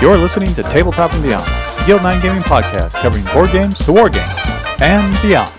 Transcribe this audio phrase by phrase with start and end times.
[0.00, 3.92] You're listening to Tabletop and Beyond, a Guild 9 gaming podcast covering board games to
[3.92, 4.32] war games
[4.80, 5.52] and beyond.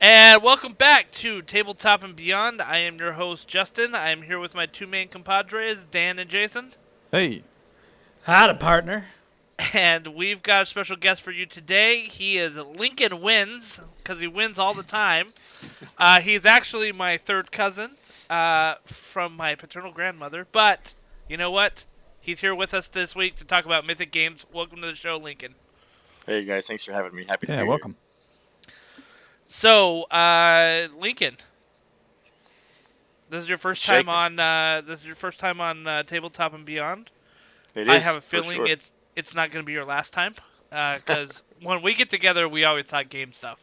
[0.00, 2.62] And welcome back to Tabletop and Beyond.
[2.62, 3.96] I am your host, Justin.
[3.96, 6.70] I am here with my two main compadres, Dan and Jason.
[7.10, 7.42] Hey,
[8.22, 9.06] Howdy, partner.
[9.74, 12.02] And we've got a special guest for you today.
[12.02, 15.32] He is Lincoln Wins, because he wins all the time.
[15.98, 17.90] Uh, he's actually my third cousin
[18.30, 20.46] uh, from my paternal grandmother.
[20.50, 20.94] But
[21.28, 21.84] you know what?
[22.20, 24.44] He's here with us this week to talk about Mythic Games.
[24.52, 25.54] Welcome to the show, Lincoln.
[26.26, 27.24] Hey guys, thanks for having me.
[27.28, 27.96] Happy to yeah, be welcome.
[29.46, 31.36] So, uh, Lincoln,
[33.30, 34.38] this is your first time on.
[34.38, 37.10] Uh, this is your first time on uh, Tabletop and Beyond.
[37.74, 37.84] Here.
[37.84, 38.66] It I have a feeling sure.
[38.66, 40.34] it's it's not going to be your last time,
[40.70, 43.58] because when we get together, we always talk game stuff.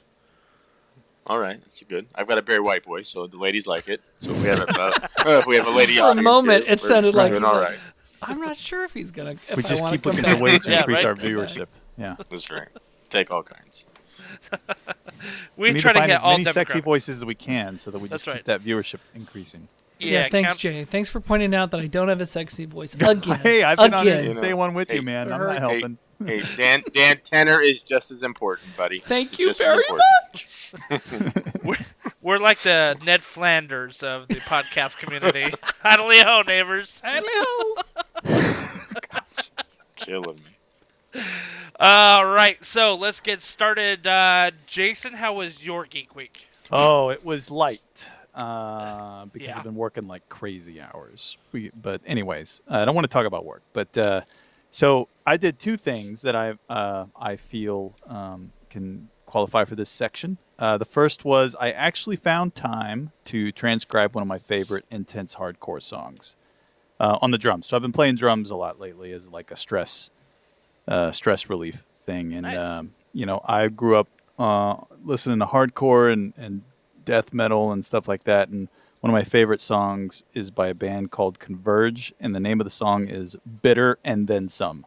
[1.28, 1.62] all right.
[1.62, 2.08] That's good.
[2.16, 4.02] I've got a very white voice, so the ladies like it.
[4.20, 4.92] So if we have a, uh,
[5.40, 7.50] if we have a lady For a moment, here, it we're sounded like doing he's
[7.50, 7.80] all like- right.
[8.22, 9.32] I'm not sure if he's gonna.
[9.50, 11.06] If We just wanna keep come looking for ways to Yeah, increase right?
[11.08, 11.68] our viewership.
[11.98, 12.16] Yeah.
[12.30, 12.68] That's right.
[13.10, 13.86] Take all kinds.
[15.56, 17.90] We, need try to to find as all many sexy voices as we can so
[17.90, 18.38] that we That's just right.
[18.38, 19.68] keep that viewership increasing.
[20.00, 20.86] Yeah, thanks, count- Jay.
[20.86, 23.20] Thanks for pointing out that I don't have a sexy voice again.
[23.22, 24.26] hey, I've been on here again.
[24.26, 25.34] since You day know, one with hey, you, man.
[25.34, 25.98] I'm her- not hey, helping.
[26.24, 29.00] Hey, Dan, Dan Tenor is just as important, buddy.
[29.00, 30.74] Thank He's you just very much.
[32.22, 35.54] We're like the Ned Flanders of the podcast community.
[35.84, 37.02] Howdy ho, neighbors.
[37.06, 37.84] Hello.
[38.24, 39.24] God,
[39.96, 40.38] killing
[41.14, 41.22] me.
[41.80, 44.06] All right, so let's get started.
[44.08, 46.48] Uh, Jason, how was your geek week?
[46.72, 49.58] Oh, it was light uh, because Yeah.
[49.58, 51.38] I've been working like crazy hours.
[51.52, 53.62] We, but anyways, I don't want to talk about work.
[53.74, 54.22] But uh,
[54.72, 59.90] so I did two things that I uh, I feel um, can qualify for this
[59.90, 60.38] section.
[60.58, 65.36] Uh, the first was I actually found time to transcribe one of my favorite intense
[65.36, 66.36] hardcore songs
[67.00, 67.68] uh, on the drums.
[67.68, 70.10] So I've been playing drums a lot lately as like a stress
[70.88, 72.34] uh, stress relief thing.
[72.34, 72.58] And Nice.
[72.58, 74.08] um, you know, I grew up
[74.40, 76.64] uh, listening to hardcore and, and
[77.04, 78.50] death metal and stuff like that.
[78.50, 78.70] And
[79.08, 82.66] one of my favorite songs is by a band called Converge, and the name of
[82.66, 84.86] the song is "Bitter and Then Some."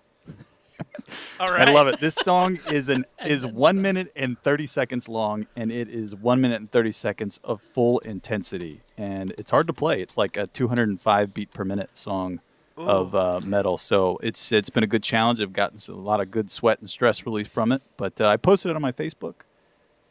[1.40, 1.66] All right.
[1.66, 2.00] I love it.
[2.00, 6.42] This song is an is one minute and thirty seconds long, and it is one
[6.42, 8.82] minute and thirty seconds of full intensity.
[8.98, 10.02] And it's hard to play.
[10.02, 12.40] It's like a 205 beat per minute song
[12.76, 13.78] of uh, metal.
[13.78, 15.40] So it's it's been a good challenge.
[15.40, 17.80] I've gotten a lot of good sweat and stress relief from it.
[17.96, 19.36] But uh, I posted it on my Facebook.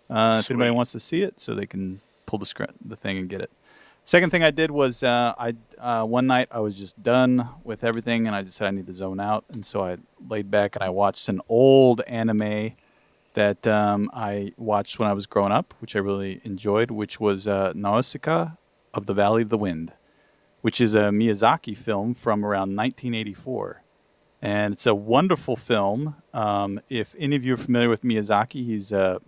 [0.09, 3.19] Uh, if anybody wants to see it, so they can pull the scr- the thing
[3.19, 3.51] and get it.
[4.09, 7.83] Second thing I did was uh, I uh, one night I was just done with
[7.83, 9.97] everything and I just said I need to zone out and so I
[10.27, 12.71] laid back and I watched an old anime
[13.35, 17.47] that um, I watched when I was growing up, which I really enjoyed, which was
[17.47, 18.53] uh, Nausicaa
[18.95, 19.93] of the Valley of the Wind,
[20.61, 23.83] which is a Miyazaki film from around 1984.
[24.41, 26.15] And it's a wonderful film.
[26.33, 29.19] Um, if any of you are familiar with Miyazaki, he's uh,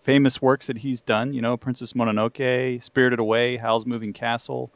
[0.00, 1.32] famous works that he's done.
[1.34, 4.72] You know, Princess Mononoke, Spirited Away, Howl's Moving Castle.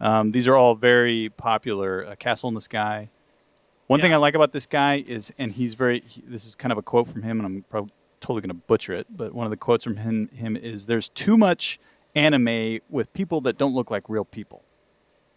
[0.00, 2.06] Um, these are all very popular.
[2.06, 3.10] Uh, Castle in the Sky.
[3.88, 6.00] One thing I like about this guy is, and he's very.
[6.06, 8.54] He, this is kind of a quote from him, and I'm probably totally going to
[8.54, 9.08] butcher it.
[9.10, 11.80] But one of the quotes from him, him is, "There's too much
[12.14, 14.62] anime with people that don't look like real people."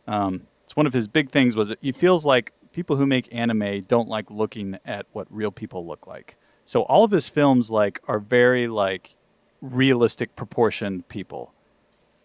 [0.08, 1.56] Um, it's one of his big things.
[1.56, 1.80] Was it?
[1.82, 6.06] He feels like people who make anime don't like looking at what real people look
[6.06, 6.36] like.
[6.66, 9.16] So all of his films like are very like
[9.62, 11.54] realistic proportioned people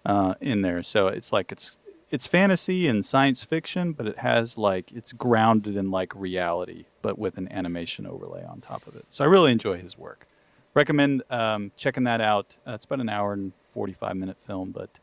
[0.04, 0.82] uh, in there.
[0.82, 1.78] So it's like it's
[2.10, 7.18] it's fantasy and science fiction, but it has like it's grounded in like reality, but
[7.18, 9.04] with an animation overlay on top of it.
[9.10, 10.26] So I really enjoy his work.
[10.74, 12.58] Recommend um, checking that out.
[12.66, 14.98] Uh, it's about an hour and forty five minute film, but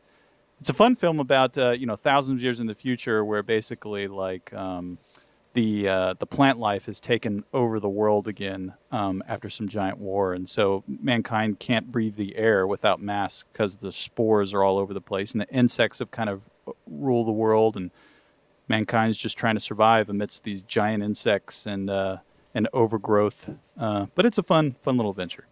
[0.58, 3.42] it's a fun film about uh, you know thousands of years in the future, where
[3.42, 4.98] basically like um,
[5.56, 9.96] the uh, the plant life has taken over the world again um, after some giant
[9.96, 14.76] war, and so mankind can't breathe the air without masks because the spores are all
[14.76, 17.90] over the place, and the insects have kind of uh, rule the world, and
[18.68, 22.18] mankind's just trying to survive amidst these giant insects and uh,
[22.54, 23.56] and overgrowth.
[23.80, 25.46] Uh, but it's a fun fun little adventure.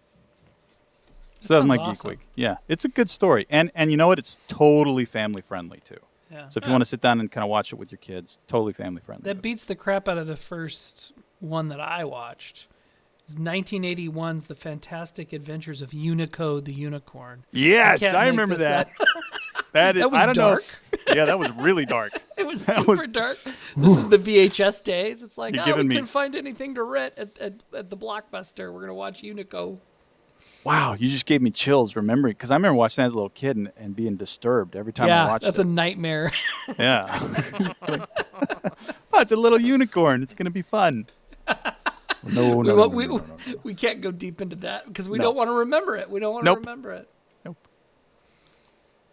[1.40, 2.18] So that sounds my geek week.
[2.34, 4.18] Yeah, it's a good story, and and you know what?
[4.18, 6.00] It's totally family friendly too.
[6.34, 6.48] Yeah.
[6.48, 8.40] So if you want to sit down and kind of watch it with your kids,
[8.48, 9.22] totally family friendly.
[9.24, 12.66] That beats the crap out of the first one that I watched.
[13.20, 17.44] It was 1981's The Fantastic Adventures of Unico the Unicorn.
[17.52, 18.90] yes, can't I remember that.
[19.72, 20.02] that is.
[20.02, 20.64] That was I don't dark.
[21.08, 21.14] know.
[21.14, 22.12] Yeah, that was really dark.
[22.36, 23.36] It was That super was- dark.
[23.76, 25.22] This is the VHS days.
[25.22, 27.90] It's like, You're oh, giving we me- couldn't find anything to rent at, at, at
[27.90, 28.72] the Blockbuster.
[28.72, 29.78] We're gonna watch Unico.
[30.64, 33.28] Wow, you just gave me chills remembering because I remember watching that as a little
[33.28, 35.62] kid and, and being disturbed every time I yeah, watched that's it.
[35.62, 36.32] That's a nightmare.
[36.78, 37.04] Yeah.
[37.86, 38.08] Like,
[39.12, 40.22] oh, it's a little unicorn.
[40.22, 41.06] It's gonna be fun.
[41.46, 41.54] No,
[42.32, 43.60] no, we, no, no, we, no, no, no, no.
[43.62, 45.24] we can't go deep into that because we No.
[45.24, 46.08] don't want to remember it.
[46.08, 46.60] We don't want to Nope.
[46.60, 47.08] remember it.
[47.44, 47.58] Nope.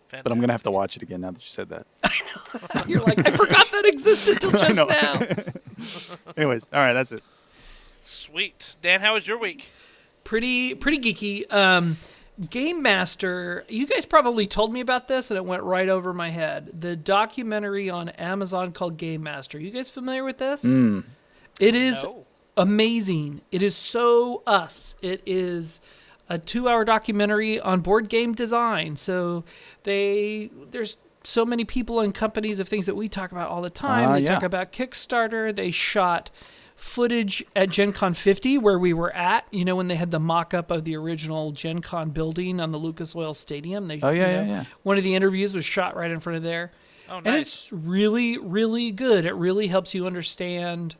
[0.09, 1.85] But I'm gonna have to watch it again now that you said that.
[2.87, 5.19] You're like, I forgot that existed till just now.
[6.37, 7.23] Anyways, all right, that's it.
[8.03, 8.75] Sweet.
[8.81, 9.69] Dan, how was your week?
[10.23, 11.51] Pretty, pretty geeky.
[11.53, 11.97] Um,
[12.49, 16.29] Game Master, you guys probably told me about this and it went right over my
[16.29, 16.71] head.
[16.81, 19.59] The documentary on Amazon called Game Master.
[19.59, 20.63] You guys familiar with this?
[20.63, 21.03] Mm.
[21.59, 22.25] It is No.
[22.57, 23.41] amazing.
[23.51, 24.95] It is so us.
[25.01, 25.81] It is
[26.29, 28.95] a two-hour documentary on board game design.
[28.95, 29.43] So
[29.83, 33.69] they there's so many people and companies of things that we talk about all the
[33.69, 34.09] time.
[34.09, 35.55] Ah, they talk about Kickstarter.
[35.55, 36.31] They shot
[36.81, 39.45] footage at Gen Con 50 where we were at.
[39.51, 42.77] You know when they had the mock-up of the original Gen Con building on the
[42.79, 43.87] Lucas Oil Stadium.
[43.87, 44.65] They, Oh, yeah, you yeah, yeah.
[44.83, 46.71] One of the interviews was shot right in front of there
[47.07, 47.25] Oh, nice.
[47.27, 50.95] and it's really really good it really helps you understand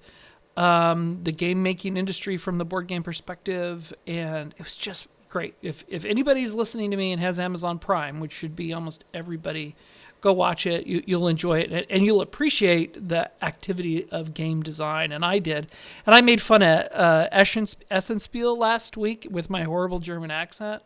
[0.57, 5.55] um, the game making industry from the board game perspective and it was just great
[5.61, 9.73] if if anybody's listening to me and has amazon prime which should be almost everybody
[10.21, 15.11] go watch it you, you'll enjoy it and- you'll appreciate the activity of game design
[15.11, 15.71] and i did
[16.05, 20.81] and i made fun of uh, Essen- essenspiel last week with my horrible german accent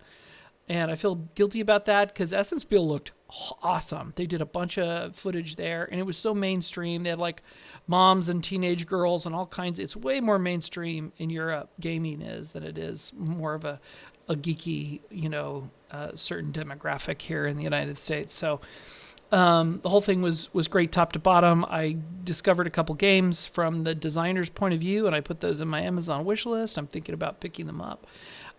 [0.68, 3.12] and I feel guilty about that because Essenspiel looked
[3.62, 4.14] awesome.
[4.16, 7.04] They did a bunch of footage there, and it was so mainstream.
[7.04, 7.44] They had like
[7.88, 9.78] moms and teenage girls and all kinds.
[9.78, 11.70] It's way more mainstream in Europe.
[11.80, 13.80] Gaming is than it is more of a
[14.28, 18.34] a geeky, you know, uh, certain demographic here in the United States.
[18.34, 18.60] So.
[19.36, 21.66] Um, the whole thing was was great top to bottom.
[21.66, 25.60] I discovered a couple games from the designer's point of view, and I put those
[25.62, 26.78] in my Amazon wish list.
[26.78, 28.08] I'm thinking about picking them up.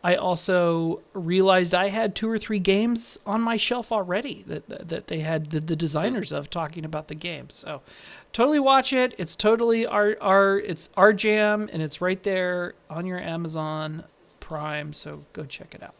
[0.04, 4.88] I also realized I had two or three games on my shelf already that that,
[4.88, 7.54] that they had the, the designers of talking about the games.
[7.54, 7.80] So
[8.34, 9.14] totally watch it.
[9.18, 14.04] It's totally our our it's our jam and it's right there on your Amazon
[14.40, 14.92] Prime.
[14.92, 15.94] So go check it out.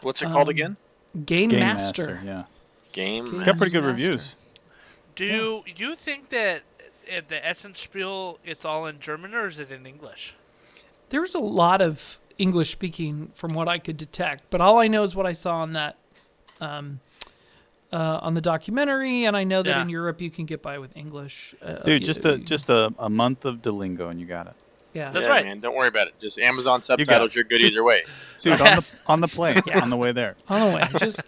[0.00, 0.76] What's it called Um, again?
[1.26, 2.14] Game, Game Master.
[2.14, 2.22] Master.
[2.26, 2.44] Yeah.
[2.96, 3.24] Game.
[3.26, 3.92] It's It's got pretty good Master.
[4.08, 4.34] reviews.
[5.14, 6.62] Do you think that
[7.10, 10.34] at the Essenspiel it's all in German or is it in English?
[11.10, 14.88] There was a lot of English speaking from what I could detect, but all I
[14.88, 15.96] know is what I saw on that
[16.60, 17.00] um,
[17.92, 19.82] uh, on the documentary, and I know that Yeah.
[19.82, 21.54] in Europe you can get by with English.
[21.62, 24.54] Uh, Dude, just a just a, a month of Duolingo and you got it.
[24.96, 25.10] Yeah.
[25.10, 25.44] That's yeah, right.
[25.44, 25.60] man.
[25.60, 26.14] Don't worry about it.
[26.18, 27.30] Just Amazon subtitles.
[27.30, 27.34] it.
[27.34, 28.02] You're good Just- either way.
[28.38, 30.36] Dude, on the on the plane, on the way there.
[30.48, 31.22] On the way, just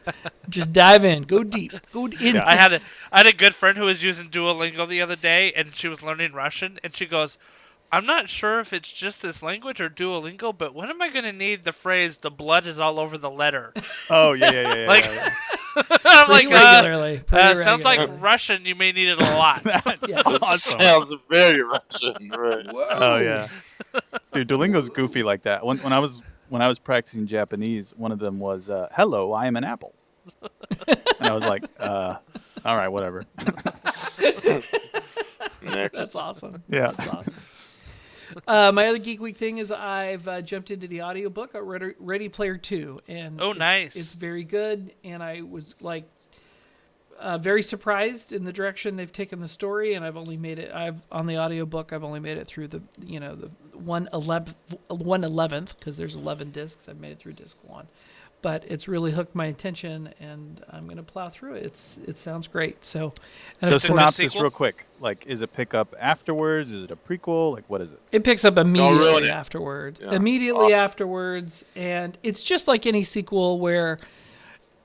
[0.48, 2.34] just dive in, go deep, go in.
[2.36, 2.46] Yeah.
[2.46, 2.80] I had a
[3.12, 6.02] I had a good friend who was using Duolingo the other day, and she was
[6.02, 7.38] learning Russian, and she goes,
[7.92, 11.24] "I'm not sure if it's just this language or Duolingo, but when am I going
[11.24, 13.72] to need the phrase "the blood is all over the letter"?"
[14.10, 14.74] Oh yeah, yeah, yeah.
[14.82, 15.34] yeah, Like- yeah.
[16.04, 17.22] I'm like, pretty uh, regularly.
[17.24, 18.08] pretty uh, sounds like.
[18.20, 18.64] Russian.
[18.66, 19.62] You may need it a lot.
[19.64, 20.22] That's Yeah.
[20.22, 20.80] That awesome.
[20.80, 22.30] sounds very Russian.
[22.30, 22.66] Right.
[22.68, 23.46] Oh yeah,
[24.32, 25.64] dude, Duolingo's goofy like that.
[25.64, 29.32] When, when I was when I was practicing Japanese, one of them was uh, "Hello,
[29.32, 29.94] I am an apple,"
[30.88, 32.16] and I was like, uh,
[32.64, 33.24] "All right, whatever."
[35.62, 35.98] Next.
[35.98, 36.62] That's awesome.
[36.68, 36.92] Yeah.
[36.96, 37.34] That's awesome.
[38.46, 41.94] Uh, my other Geek Week thing is I've uh, jumped into the audiobook of Ready,
[41.98, 43.00] Ready Player 2.
[43.08, 43.96] and Oh, it's- nice.
[43.96, 46.04] It's very good, and I was like
[47.18, 50.72] uh, very surprised in the direction they've taken the story, and I've only made it,
[50.72, 54.54] I've on the audiobook, I've only made it through the, you know, the 1 11th,
[54.88, 56.88] 1 11th, because there's 11 discs.
[56.88, 57.86] I've made it through disc 1.
[58.40, 61.64] But it's really hooked my attention, and I'm going to plow through it.
[61.64, 62.84] It's It sounds great.
[62.84, 63.12] So,
[63.60, 64.86] So synopsis, real quick.
[65.00, 66.72] Like, is it pick up afterwards?
[66.72, 67.52] Is it a prequel?
[67.52, 68.00] Like, what is it?
[68.12, 70.00] It picks up immediately afterwards.
[70.00, 70.12] Yeah.
[70.12, 70.84] Immediately Awesome.
[70.84, 73.98] afterwards, and it's just like any sequel where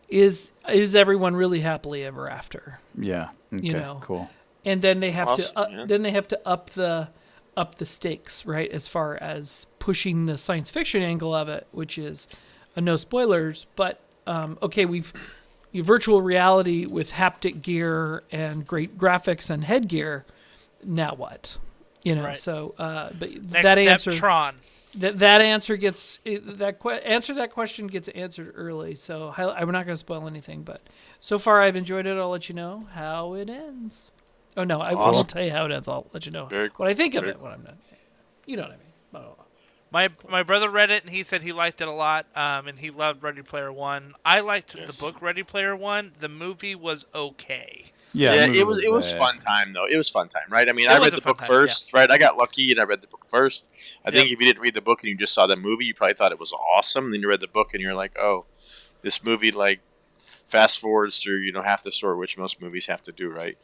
[0.10, 2.80] is is everyone really happily ever after?
[2.98, 3.30] Yeah.
[3.54, 3.70] Okay.
[3.70, 4.00] know.
[4.02, 4.30] Cool.
[4.66, 5.86] And then they have Awesome, to uh, yeah.
[5.86, 7.10] then they have to up the
[7.56, 8.72] up the stakes, right?
[8.72, 12.28] As far as pushing the science fiction angle of it, which is
[12.75, 15.12] uh, no spoilers, but um, okay, we've
[15.72, 20.25] you virtual reality with haptic gear and great graphics and headgear.
[20.84, 21.58] Now what?
[22.03, 22.38] You know, Right.
[22.38, 24.56] so uh, but Next that step, answer Tron.
[24.96, 28.96] that that answer gets that que- answer that question gets answered early.
[28.96, 30.82] So hi- I'm not going to spoil anything, but
[31.20, 32.18] so far I've enjoyed it.
[32.18, 34.12] I'll let you know how it ends.
[34.56, 35.15] Oh no, I Awesome.
[35.15, 35.88] won't tell you how it ends.
[35.88, 37.77] I'll let you know Very what I think of Very it when I'm done.
[38.46, 39.34] You know what I mean?
[39.94, 42.26] My my brother read it and he said he liked it a lot.
[42.36, 44.16] Um, and he loved Ready Player One.
[44.26, 44.88] I liked Yes.
[44.88, 46.12] the book Ready Player One.
[46.18, 47.86] The movie was okay.
[48.12, 49.86] Yeah, Yeah, it was it was fun time though.
[49.86, 50.68] It was fun time, right?
[50.68, 52.10] I mean, It I read the book time, first, right?
[52.10, 53.66] I got lucky and I read the book first.
[54.04, 54.14] I Yep.
[54.16, 56.16] think if you didn't read the book and you just saw the movie, you probably
[56.16, 57.12] thought it was awesome.
[57.12, 58.46] Then you read the book and you're like, oh,
[59.04, 59.80] this movie like
[60.48, 63.58] fast forwards through you know half the story, which most movies have to do, right?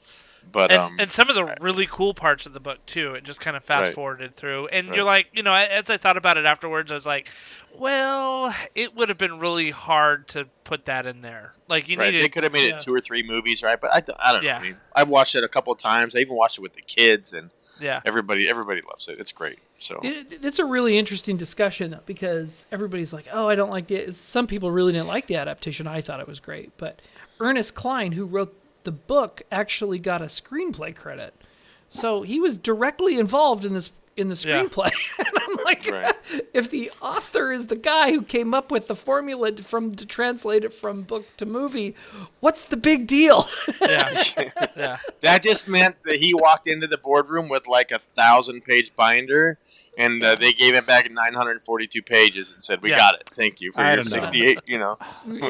[0.51, 3.13] But and, um, and some of the really cool parts of the book too.
[3.15, 3.95] It just kind of fast Right.
[3.95, 4.95] forwarded through, and Right.
[4.95, 7.29] you're like, you know, as I thought about it afterwards, I was like,
[7.77, 11.53] well, it would have been really hard to put that in there.
[11.67, 12.75] Like you right, needed, they could have made yeah.
[12.77, 13.79] it two or three movies, right?
[13.79, 14.53] But I, I don't Yeah.
[14.53, 14.59] know.
[14.59, 16.15] I mean, I've watched it a couple of times.
[16.15, 19.19] I even watched it with the kids, and yeah, everybody everybody loves it.
[19.19, 19.59] It's great.
[19.77, 24.11] So It, it's a really interesting discussion because everybody's like, "Oh, I don't like the."
[24.11, 25.87] Some people really didn't like the adaptation.
[25.87, 27.01] I thought it was great, but
[27.39, 31.33] Ernest Cline, who wrote the book, actually got a screenplay credit,
[31.89, 34.63] so he was directly involved in this in the Yeah.
[34.63, 34.91] screenplay.
[35.19, 36.13] and I'm like, Right.
[36.53, 40.05] if the author is the guy who came up with the formula to- from to
[40.05, 41.95] translate it from book to movie,
[42.39, 43.47] what's the big deal?
[43.81, 44.13] yeah,
[44.75, 44.97] yeah.
[45.21, 49.57] that just meant that he walked into the boardroom with like a thousand page binder.
[49.97, 52.95] And uh, they gave it back 942 pages and said, "We Yeah.
[52.97, 53.29] got it.
[53.33, 54.97] Thank you for I your 68." You know,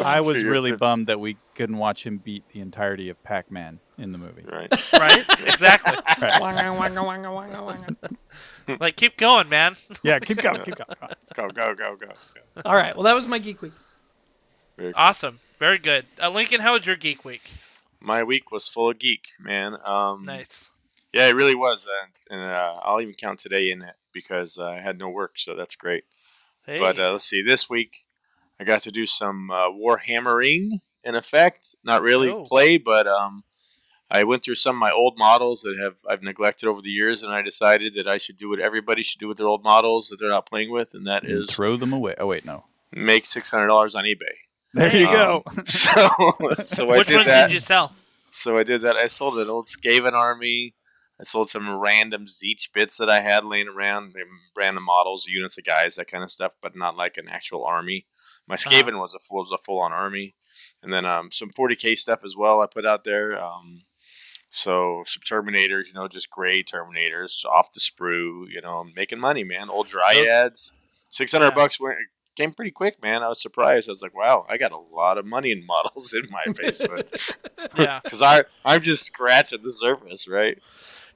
[0.04, 4.12] I was really bummed that we couldn't watch him beat the entirety of Pac-Man in
[4.12, 4.44] the movie.
[4.52, 4.70] right?
[4.94, 5.94] Right, exactly.
[6.22, 6.42] Right.
[6.42, 7.30] Wanga, wanga, wanga,
[7.66, 7.96] wanga,
[8.68, 8.78] wanga.
[8.80, 9.76] Like keep going, man.
[10.04, 11.14] Yeah, keep going, keep going.
[11.34, 12.08] Go, go, go, go.
[12.08, 12.62] go.
[12.66, 13.72] All right, well, that was my geek week.
[14.78, 15.02] Very cool.
[15.02, 16.06] Awesome, very good.
[16.22, 17.50] Uh, Lincoln, how was your geek week?
[18.00, 19.76] My week was full of geek, man.
[19.84, 20.70] Um, Nice.
[21.14, 24.66] Yeah, it really was, uh, and uh, I'll even count today in it because uh,
[24.66, 26.04] I had no work, so that's great.
[26.66, 26.78] Hey.
[26.78, 28.06] But uh, let's see, this week
[28.60, 30.70] I got to do some uh, warhammering
[31.04, 31.76] in effect.
[31.84, 32.44] Not really Oh.
[32.44, 33.44] play, but um,
[34.12, 37.22] I went through some of my old models that have I've neglected over the years,
[37.24, 40.08] and I decided that I should do what everybody should do with their old models
[40.10, 42.16] that they're not playing with, and that And is throw them away.
[42.18, 42.66] Oh wait, no.
[42.92, 44.36] make six hundred dollars on eBay.
[44.74, 45.44] There you Um, go.
[45.66, 46.10] so,
[46.64, 47.94] so I Which did ones did you sell?
[48.32, 48.96] So I did that.
[48.96, 50.76] I sold an old Skaven army.
[51.20, 54.16] I sold some random Zeech bits that I had laying around,
[54.56, 58.06] random models, units of guys, that kind of stuff, but not like an actual army.
[58.48, 60.36] My Skaven was a full was a full on army,
[60.82, 62.62] and then um, some 40k stuff as well.
[62.62, 63.38] I put out there.
[63.44, 63.82] Um,
[64.52, 69.44] so some Terminators, you know, just gray Terminators off the sprue, you know, making money,
[69.44, 69.70] man.
[69.70, 70.74] Old Dryads,
[71.10, 71.56] six hundred Yeah.
[71.56, 71.98] bucks went
[72.36, 73.22] came pretty quick, man.
[73.22, 73.90] I was surprised.
[73.90, 77.08] I was like, wow, I got a lot of money in models in my basement
[77.78, 80.58] Yeah, because I I'm just scratching the surface, right?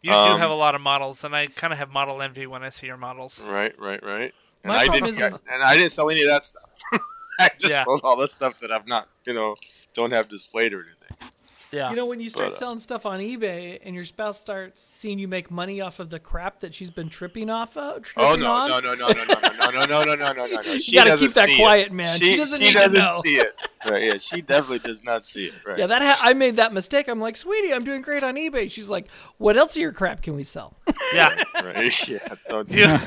[0.01, 2.45] you do Um, have a lot of models, and I kind of have model envy
[2.45, 3.39] when I see your models.
[3.39, 4.33] Right, right, right.
[4.65, 6.69] And My I problem didn't, is- and I didn't sell any of that stuff.
[7.39, 7.83] I just Yeah.
[7.83, 9.55] sold all the stuff that I've not, you know,
[9.93, 11.02] don't have displayed or anything.
[11.73, 14.39] Yeah, You know, when you start But, uh, selling stuff on eBay and your spouse
[14.39, 18.03] starts seeing you make money off of the crap that she's been tripping off of,
[18.03, 20.45] tripping Oh no, on, no, no, no, no, no, no, no, no, no, no, no,
[20.45, 20.77] no, no.
[20.77, 21.93] She you got to doesn't keep that see quiet, it.
[21.93, 22.17] man.
[22.19, 23.19] She, She, doesn't she need doesn't to know.
[23.23, 23.67] see it.
[23.89, 24.03] Right?
[24.03, 25.53] Yeah, she definitely does not see it.
[25.65, 25.79] Right.
[25.79, 27.07] Yeah, that ha- I made that mistake.
[27.09, 28.71] I'm like, sweetie, I'm doing great on eBay.
[28.71, 30.77] She's like, what else of your crap can we sell?
[31.13, 31.35] yeah.
[31.63, 32.07] Right.
[32.07, 32.19] Yeah.
[32.49, 32.97] Don't, You,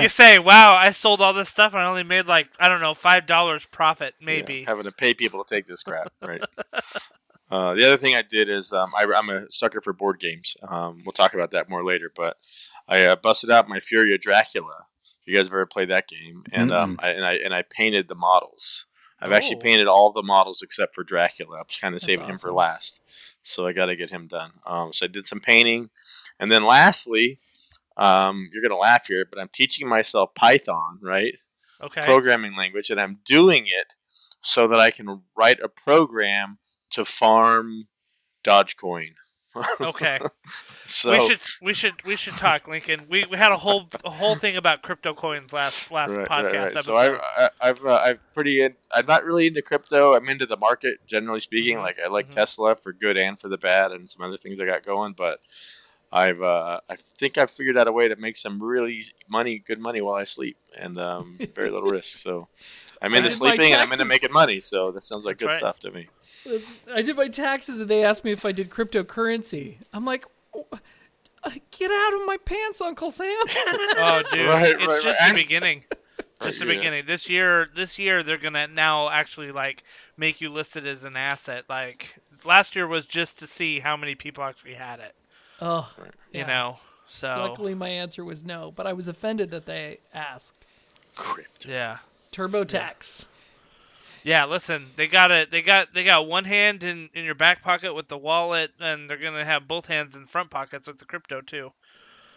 [0.00, 2.80] you say, "Wow, I sold all this stuff and I only made like I don't
[2.80, 6.12] know five dollars profit, yeah, maybe." having to pay people to take this crap.
[6.22, 6.40] Right.
[7.54, 10.56] Uh, the other thing I did is um, I, I'm a sucker for board games.
[10.66, 12.10] Um, we'll talk about that more later.
[12.14, 12.36] But
[12.88, 14.86] I uh, busted out my Fury of Dracula.
[15.02, 17.62] If you guys have ever played that game, and um, I, and I and I
[17.62, 18.86] painted the models.
[19.20, 19.60] I've actually Oh.
[19.60, 21.58] painted all the models except for Dracula.
[21.60, 23.00] I'm just kind of That's saving him for last,
[23.42, 24.50] so I got to get him done.
[24.66, 25.90] Um, so I did some painting,
[26.40, 27.38] and then lastly,
[27.96, 31.34] um, you're gonna laugh here, but I'm teaching myself Python, right?
[31.82, 32.02] Okay.
[32.02, 33.94] programming language, and I'm doing it
[34.42, 36.58] so that I can write a program
[36.94, 37.88] to farm
[38.44, 39.14] Dogecoin.
[39.80, 40.18] okay.
[40.86, 43.06] So we should we should we should talk, Lincoln.
[43.08, 46.44] We, we had a whole a whole thing about crypto coins last last right, podcast
[46.44, 46.70] right, right.
[46.72, 46.82] episode.
[46.82, 50.12] So I've I- I've uh, I've pretty in, I'm not really into crypto.
[50.14, 51.78] I'm into the market generally speaking.
[51.78, 52.34] Mhm, Like I like mhm.
[52.34, 55.14] Tesla for good and for the bad, and some other things I got going.
[55.14, 55.40] But
[56.12, 59.78] I've uh, I think I've figured out a way to make some really money, good
[59.80, 62.18] money while I sleep, and um, very little risk.
[62.18, 62.48] So
[63.00, 64.60] I'm into sleeping and I'm into making money.
[64.60, 66.08] So that sounds like That's good stuff to me.
[66.44, 69.76] That's- I did my taxes and they asked me if I did cryptocurrency.
[69.92, 70.66] I'm like, "Oh,
[71.42, 73.28] uh, get out of my pants, Uncle Sam.
[73.46, 75.28] oh, dude, Right, it's right, just right.
[75.30, 75.84] the beginning.
[76.42, 76.80] Just the Right, yeah.
[76.80, 77.06] beginning.
[77.06, 79.82] This year, this year they're gonna now actually like
[80.18, 81.64] make you listed as an asset.
[81.70, 85.14] Like last year was just to see how many people actually had it.
[85.62, 85.88] oh,
[86.32, 86.46] You yeah.
[86.46, 86.78] know.
[87.08, 90.54] So Luckily, my answer was no, but I was offended that they asked.
[91.14, 91.70] Crypto.
[91.70, 91.98] yeah.
[92.32, 93.20] TurboTax.
[93.20, 93.26] Yeah,
[94.46, 95.50] listen, they got it.
[95.50, 99.08] They got they got one hand in in your back pocket with the wallet, and
[99.08, 101.70] they're gonna have both hands in front pockets with the crypto too.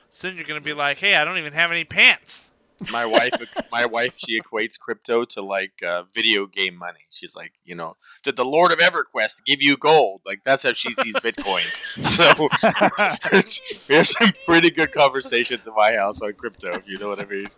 [0.09, 2.51] Soon you're gonna be like, hey, I don't even have any pants.
[2.91, 3.33] My wife,
[3.71, 6.99] my wife, she equates crypto to like uh, video game money.
[7.09, 10.21] She's like, you know, did the Lord of EverQuest give you gold?
[10.25, 11.63] Like that's how she sees Bitcoin.
[12.17, 12.47] So
[13.37, 17.19] it's, there's some pretty good conversations in my house on crypto, if you know what
[17.19, 17.49] I mean.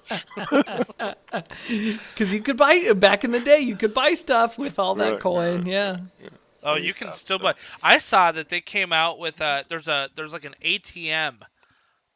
[1.67, 5.13] Because you could buy back in the day, you could buy stuff with all that
[5.13, 5.57] Right, coin.
[5.59, 5.67] right.
[5.67, 5.97] Yeah.
[6.63, 7.53] Oh, Funny you can stuff, still so- buy.
[7.81, 11.35] I saw that they came out with a there's a there's like an ATM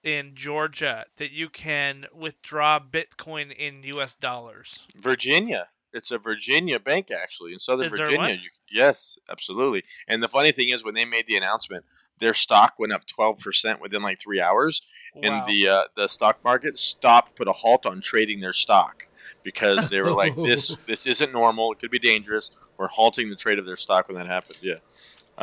[0.03, 4.15] in Georgia that you can withdraw Bitcoin in U.S.
[4.15, 4.85] dollars.
[4.95, 5.67] Virginia.
[5.93, 8.33] It's a Virginia bank actually in Southern Is Virginia.
[8.33, 9.83] You, yes, absolutely.
[10.07, 11.85] And the funny thing is, when they made the announcement,
[12.17, 14.81] their stock went up twelve percent within like three hours,
[15.13, 15.21] wow.
[15.23, 19.07] and the uh, the stock market stopped, put a halt on trading their stock
[19.43, 21.71] because they were like, "This this isn't normal.
[21.71, 22.49] It could be dangerous.
[22.77, 24.77] We're halting the trade of their stock when that happened." Yeah.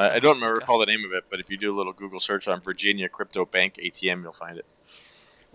[0.00, 1.92] I I don't remember recall the name of it, but if you do a little
[1.92, 4.66] Google search on Virginia crypto bank ATM, you'll find it.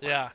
[0.00, 0.30] yeah,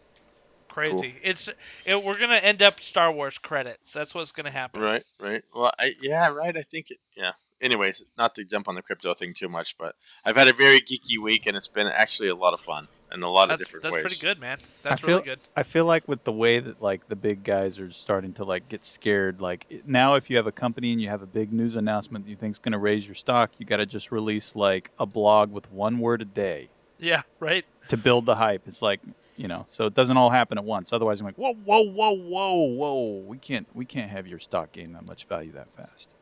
[0.67, 1.15] crazy.
[1.23, 1.49] It's
[1.85, 3.93] it, we're gonna end up Star Wars credits.
[3.93, 4.81] That's what's gonna happen.
[4.81, 5.43] Right, right.
[5.53, 6.55] Well, I yeah, right.
[6.55, 6.97] I think it.
[7.15, 7.31] Yeah.
[7.61, 10.81] Anyways, not to jump on the crypto thing too much, but I've had a very
[10.81, 13.67] geeky week, and it's been actually a lot of fun in a lot That's, of
[13.67, 14.03] different that's ways.
[14.03, 14.57] That's pretty good, man.
[14.83, 15.39] That's I feel, really good.
[15.55, 18.67] I feel like with the way that like the big guys are starting to like
[18.67, 21.75] get scared, like now if you have a company and you have a big news
[21.75, 24.89] announcement that you think's going to raise your stock, you got to just release like
[24.97, 27.65] a blog with one word a day Yeah, right.
[27.89, 28.67] to build the hype.
[28.67, 29.01] It's like
[29.37, 30.93] you know, so it doesn't all happen at once.
[30.93, 33.23] Otherwise, I'm like, whoa, whoa, whoa, whoa, whoa.
[33.25, 36.13] We can't, we can't have your stock gain that much value that fast.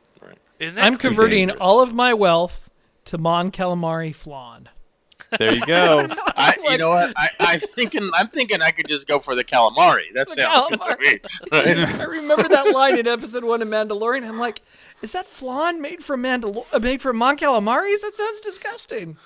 [0.60, 2.70] Isn't I'm converting all of my wealth
[3.06, 4.68] to Mon Calamari flan.
[5.38, 6.08] There you go.
[6.36, 7.14] I, you know what?
[7.16, 8.10] I, I'm thinking.
[8.16, 10.06] I'm thinking I could just go for the calamari.
[10.16, 11.00] That The sounds good to calamari.
[11.00, 11.20] me.
[11.52, 12.00] Right?
[12.02, 14.28] I remember that line in episode one of Mandalorian.
[14.28, 14.62] I'm like,
[15.04, 18.02] is that flan made from Mandalor- uh, made from Mon Calamaris?
[18.02, 19.18] That sounds disgusting.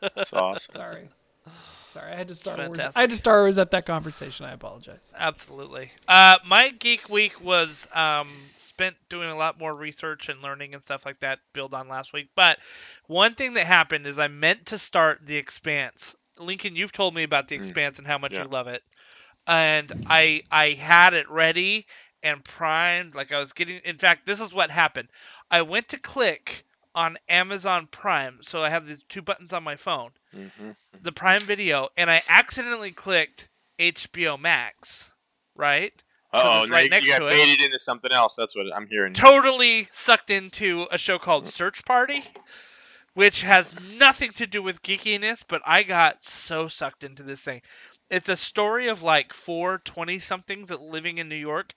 [0.00, 0.72] That's awesome.
[0.74, 1.08] Sorry.
[1.92, 2.78] Sorry, I had to Star Wars.
[2.78, 4.46] I had to Star Wars up that conversation.
[4.46, 5.12] I apologize.
[5.14, 5.90] Absolutely.
[6.08, 10.82] Uh, my geek week was um, spent doing a lot more research and learning and
[10.82, 11.40] stuff like that.
[11.52, 12.58] Build on last week, but
[13.08, 16.16] one thing that happened is I meant to start The Expanse.
[16.38, 18.44] Lincoln, you've told me about The Expanse and how much yeah.
[18.44, 18.82] you love it,
[19.46, 21.86] and I I had it ready
[22.22, 23.14] and primed.
[23.14, 23.80] Like I was getting.
[23.84, 25.08] In fact, this is what happened.
[25.50, 29.76] I went to click on Amazon Prime, so I have these two buttons on my
[29.76, 30.70] phone hmm
[31.02, 33.48] the Prime Video, and I accidentally clicked
[33.78, 35.12] HBO Max,
[35.56, 35.92] right?
[36.32, 37.30] Oh, right you, next you got to it.
[37.30, 38.34] baited into something else.
[38.36, 39.12] That's what I'm hearing.
[39.12, 42.22] Totally sucked into a show called Search Party,
[43.14, 47.60] which has nothing to do with geekiness, but I got so sucked into this thing.
[48.08, 51.72] It's a story of like four 20 somethings living in New York,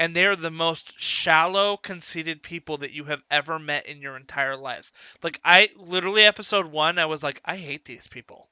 [0.00, 4.56] and they're the most shallow, conceited people that you have ever met in your entire
[4.56, 4.92] lives.
[5.22, 8.48] Like, I literally, episode one, I was like, I hate these people.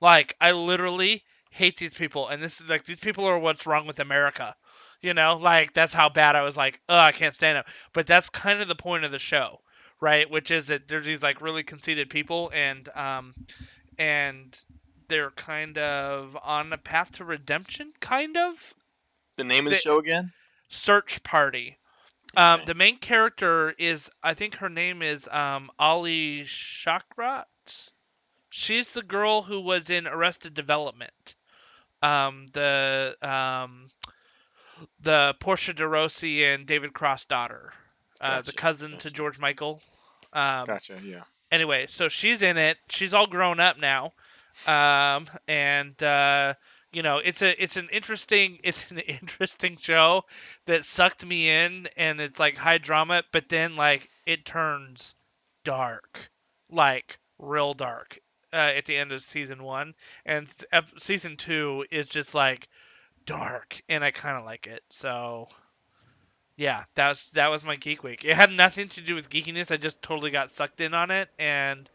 [0.00, 3.86] Like, I literally hate these people, and this is like, these people are what's wrong
[3.86, 4.56] with America.
[5.02, 7.64] You know, like, that's how bad I was like, oh, I can't stand them.
[7.92, 9.60] But that's kind of the point of the show,
[10.00, 10.30] right?
[10.30, 13.34] Which is that there's these like really conceited people, and, um,
[13.98, 14.58] and,
[15.08, 18.74] they're kind of on a path to redemption, kind of.
[19.36, 20.32] The name of the They- show again?
[20.70, 21.76] Search Party.
[22.36, 22.66] Um, Okay.
[22.66, 27.44] the main character is, I think her name is um, Ali Shawkat.
[28.50, 31.34] She's the girl who was in Arrested Development.
[32.02, 33.90] Um, the um,
[35.00, 37.72] the Portia de Rossi and David Cross daughter,
[38.20, 39.10] uh, the Gotcha, cousin to.
[39.10, 39.82] George Michael.
[40.32, 40.98] Um, Gotcha.
[41.04, 41.24] Yeah.
[41.50, 42.78] anyway, so she's in it.
[42.88, 44.12] She's all grown up now,
[44.66, 46.54] um, and uh,
[46.92, 50.24] you know, it's a it's an interesting it's an interesting show
[50.66, 55.14] that sucked me in, and it's like high drama, but then like it turns
[55.64, 56.30] dark,
[56.70, 58.18] like real dark
[58.52, 59.94] uh, at the end of season one,
[60.26, 60.48] and
[60.98, 62.68] season two is just like
[63.26, 64.82] dark, and I kind of like it.
[64.90, 65.48] So.
[66.56, 68.22] Yeah, that was that was my geek week.
[68.26, 69.70] It had nothing to do with geekiness.
[69.70, 71.88] I just totally got sucked in on it, and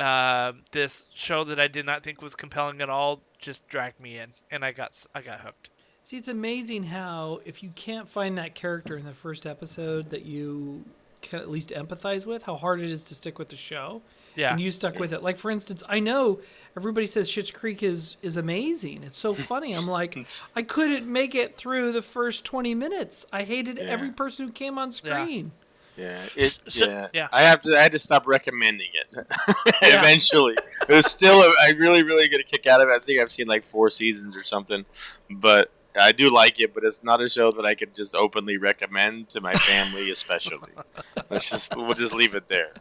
[0.00, 4.18] uh, this show that I did not think was compelling at all just dragged me
[4.18, 5.70] in, and I got I got hooked.
[6.02, 10.24] See, it's amazing how if you can't find that character in the first episode that
[10.24, 10.84] you
[11.22, 14.02] can at least empathize with, how hard it is to stick with the show.
[14.36, 15.22] Yeah, And you stuck with it.
[15.22, 16.40] Like for instance, I know
[16.76, 19.02] everybody says Schitt's Creek is is amazing.
[19.04, 19.72] It's so funny.
[19.74, 20.18] I'm like,
[20.56, 23.26] I couldn't make it through the first 20 minutes.
[23.32, 25.52] I hated every person who came on screen.
[25.54, 25.63] Yeah,
[25.96, 27.08] it, So- yeah.
[27.12, 27.28] yeah.
[27.32, 27.78] I have to.
[27.78, 29.26] I had to stop recommending it.
[29.82, 30.54] Eventually,
[30.88, 31.42] it was still.
[31.42, 32.92] A, I really, really get a kick out of it.
[32.92, 34.84] I think I've seen like four seasons or something,
[35.30, 36.74] but I do like it.
[36.74, 40.70] But it's not a show that I could just openly recommend to my family, especially.
[41.30, 42.72] Let's just we'll just leave it there.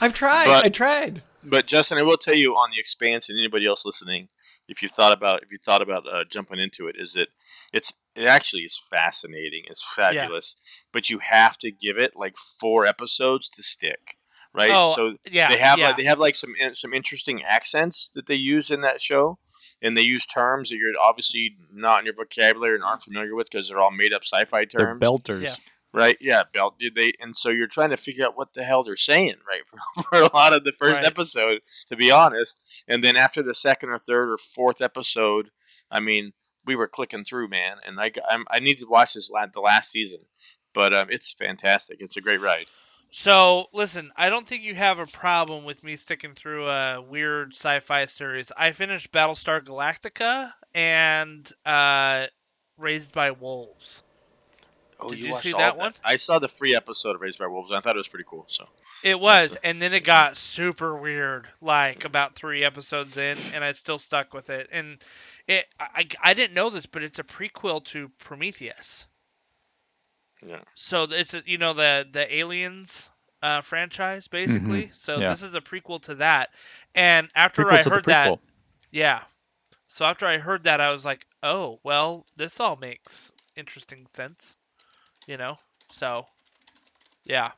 [0.00, 0.46] I've tried.
[0.46, 1.22] But- I tried.
[1.48, 4.26] But Justin, I will tell you on the Expanse and anybody else listening,
[4.66, 7.28] if you thought about if you thought about uh, jumping into it, is that
[7.72, 9.62] it's it actually is fascinating.
[9.68, 10.56] It's fabulous,
[10.92, 14.16] but you have to give it like four episodes to stick,
[14.54, 14.70] right?
[14.72, 15.86] Oh, so yeah, they have yeah.
[15.88, 19.38] like they have like some some interesting accents that they use in that show,
[19.82, 23.48] and they use terms that you're obviously not in your vocabulary and aren't familiar with
[23.50, 25.42] because they're all made up sci-fi They're terms, belters.
[25.42, 25.54] Yeah.
[25.92, 26.16] right?
[26.20, 26.76] Yeah, belt.
[26.94, 29.62] They and so you're trying to figure out what the hell they're saying, right?
[29.66, 31.04] For, for a lot of the first Right.
[31.06, 35.50] episode, to be honest, and then after the second or third or fourth episode,
[35.90, 36.32] I mean,
[36.66, 39.60] we were clicking through, man, and I I'm, I need to watch this la- the
[39.60, 40.20] last season,
[40.74, 41.98] but um, it's fantastic.
[42.00, 42.66] It's a great ride.
[43.10, 47.54] So, listen, I don't think you have a problem with me sticking through a weird
[47.54, 48.52] sci-fi series.
[48.56, 52.26] I finished Battlestar Galactica and uh,
[52.76, 54.02] Raised by Wolves.
[54.98, 55.92] Oh, Did you watched see all that one?
[56.04, 57.70] I saw the free episode of Raised by Wolves.
[57.70, 58.44] and I thought it was pretty cool.
[58.48, 58.66] So
[59.02, 63.72] It was, and then it got super weird, like about three episodes in, and I
[63.72, 64.68] still stuck with it.
[64.72, 64.98] And
[65.48, 69.06] it, I, I didn't know this, but it's a prequel to Prometheus.
[70.44, 73.08] yeah, So it's a, you know the the Aliens
[73.42, 74.90] uh, franchise basically.
[74.94, 75.30] So yeah.
[75.30, 76.50] this is a prequel to that.
[76.94, 78.38] And after Prequel I heard that,
[78.90, 79.22] yeah.
[79.88, 84.56] So after I heard that, I was like, oh well, this all makes interesting sense,
[85.26, 85.58] you know.
[85.92, 86.26] So
[87.24, 87.52] yeah,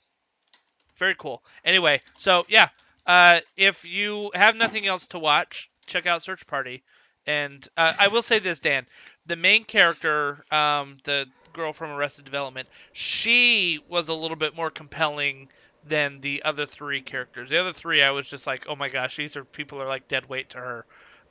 [0.99, 1.43] very cool.
[1.65, 2.69] Anyway, so yeah,
[3.07, 6.83] uh, if you have nothing else to watch, check out Search Party.
[7.29, 8.87] And uh, I will say this, Dan,
[9.27, 14.71] the main character, um, the girl from Arrested Development, she was a little bit more
[14.71, 15.49] compelling
[15.87, 17.51] than the other three characters.
[17.51, 20.09] The other three, I was just like, oh my gosh, these are people are like
[20.09, 20.87] dead weight to her.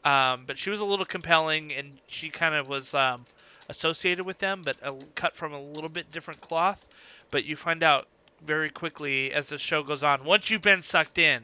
[0.06, 3.26] Um, but she was a little compelling, and she kind of was um,
[3.68, 6.88] associated with them, but a, cut from a little bit different cloth.
[7.32, 8.08] But you find out
[8.46, 11.42] very quickly as the show goes on, once you've been sucked in,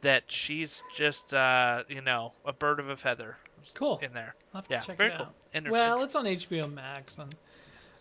[0.00, 3.36] that she's just, uh, you know, a bird of a feather
[3.74, 3.98] Cool.
[4.02, 4.34] in there.
[4.54, 5.26] I'll have to Yeah, check very it cool.
[5.26, 5.34] out.
[5.52, 7.34] Inter- Well, it's on HBO Max, and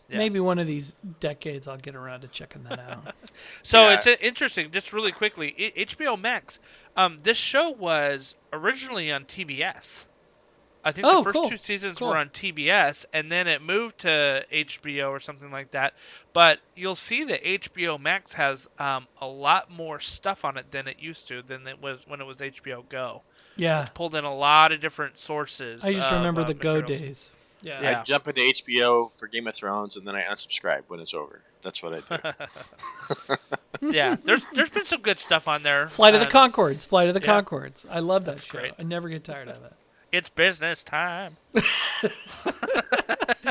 [0.10, 0.18] Yeah.
[0.18, 3.16] maybe one of these decades I'll get around to checking that out.
[3.64, 3.94] So Yeah.
[3.96, 5.74] it's uh, interesting, just really quickly.
[5.78, 6.60] HBO Max.
[6.98, 10.06] Um, this show was originally on TBS.
[10.84, 11.48] I think Oh, the first cool.
[11.50, 12.08] two seasons Cool.
[12.10, 15.94] were on TBS, and then it moved to HBO or something like that.
[16.34, 20.88] But you'll see that HBO Max has um, a lot more stuff on it than
[20.88, 23.22] it used to, than it was when it was HBO Go.
[23.62, 25.84] Yeah, it's Pulled in a lot of different sources.
[25.84, 27.30] I just of, remember uh, the Go days.
[27.62, 27.80] Yeah.
[27.80, 28.00] Yeah.
[28.00, 31.42] I jump into HBO for Game of Thrones and then I unsubscribe when it's over.
[31.62, 32.18] That's what I
[33.80, 33.92] do.
[33.92, 35.88] yeah, there's there's been some good stuff on there.
[35.88, 36.86] Flight of the Uh, Concords.
[36.88, 37.26] Flight of the yeah.
[37.28, 37.86] Concords.
[37.88, 38.58] I love that That's show.
[38.58, 38.74] great.
[38.80, 39.74] I never get tired of it.
[40.12, 41.38] It's business time.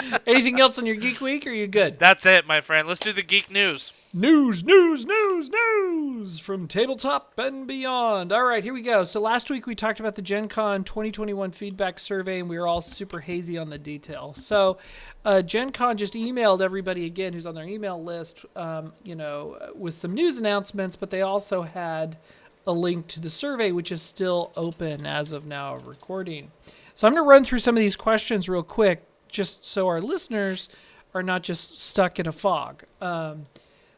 [0.27, 1.47] Anything else on your geek week?
[1.47, 1.99] Or are you good?
[1.99, 2.87] That's it, my friend.
[2.87, 3.93] Let's do the geek news.
[4.13, 8.33] News, news, news, news from tabletop and beyond.
[8.33, 9.05] All right, here we go.
[9.05, 12.67] So last week we talked about the Gen Con 2021 feedback survey, and we were
[12.67, 14.35] all super hazy on the detail.
[14.35, 14.79] So
[15.25, 19.73] uh, Gen Con just emailed everybody again who's on their email list, um, you know,
[19.77, 22.19] with some news announcements, but they also had
[22.67, 26.51] a link to the survey, which is still open as of now of recording.
[26.95, 30.01] So I'm going to run through some of these questions real quick, just so our
[30.01, 30.69] listeners
[31.15, 32.85] are not just stuck in a fog.
[33.01, 33.43] Um,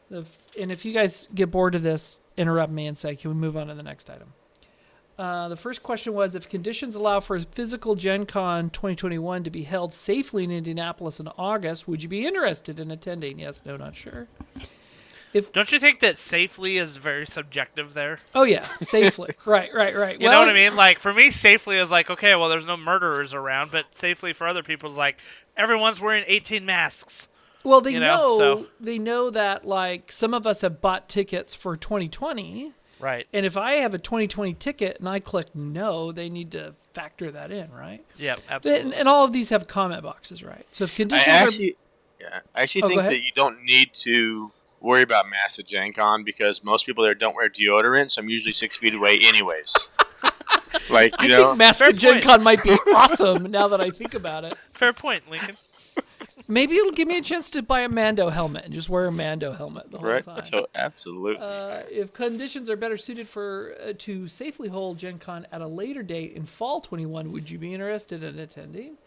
[0.09, 3.57] and if you guys get bored of this, interrupt me and say, "Can we move
[3.57, 4.33] on to the next item?"
[5.17, 9.63] Uh, the first question was if conditions allow for physical Gen Con 2021 to be
[9.63, 13.39] held safely in Indianapolis in August, would you be interested in attending?
[13.39, 14.27] Yes, no, not sure.
[15.53, 18.19] Don't you think that safely is very subjective there?
[18.35, 19.33] Oh yeah, safely.
[19.45, 20.19] right, right, right.
[20.21, 20.75] You know what I mean?
[20.75, 24.47] Like for me, safely is like okay, well, there's no murderers around, but safely for
[24.47, 25.19] other people is like
[25.57, 27.29] everyone's wearing 18 masks.
[27.63, 31.07] Well, they you know, know, so- they know that like some of us have bought
[31.09, 33.25] tickets for 2020, Right.
[33.33, 37.31] and if I have a 2020 ticket and I click no, they need to factor
[37.31, 38.03] that in, right?
[38.17, 38.37] Yep.
[38.37, 38.95] And, Absolutely.
[38.95, 40.65] and all of these have comment boxes, right?
[40.71, 41.75] So if I conditions are actually,
[42.21, 44.51] yeah, I actually Oh, think that you don't need to
[44.83, 48.29] worry about masks at Gen Con because most people there don't wear deodorant, so I'm
[48.29, 49.89] usually six feet away anyways.
[50.89, 52.25] like, I you know, think Mask Fair at Gen point.
[52.25, 54.55] Con might be awesome now that I think about it.
[54.71, 55.57] Fair point, Lincoln.
[56.47, 59.11] Maybe it'll give me a chance to buy a Mando helmet and just wear a
[59.11, 60.25] Mando helmet the whole right?
[60.25, 60.43] time.
[60.43, 61.37] So, absolutely.
[61.41, 65.67] Uh, if conditions are better suited for uh, to safely hold Gen Con at a
[65.67, 68.97] later date in fall 21, would you be interested in attending?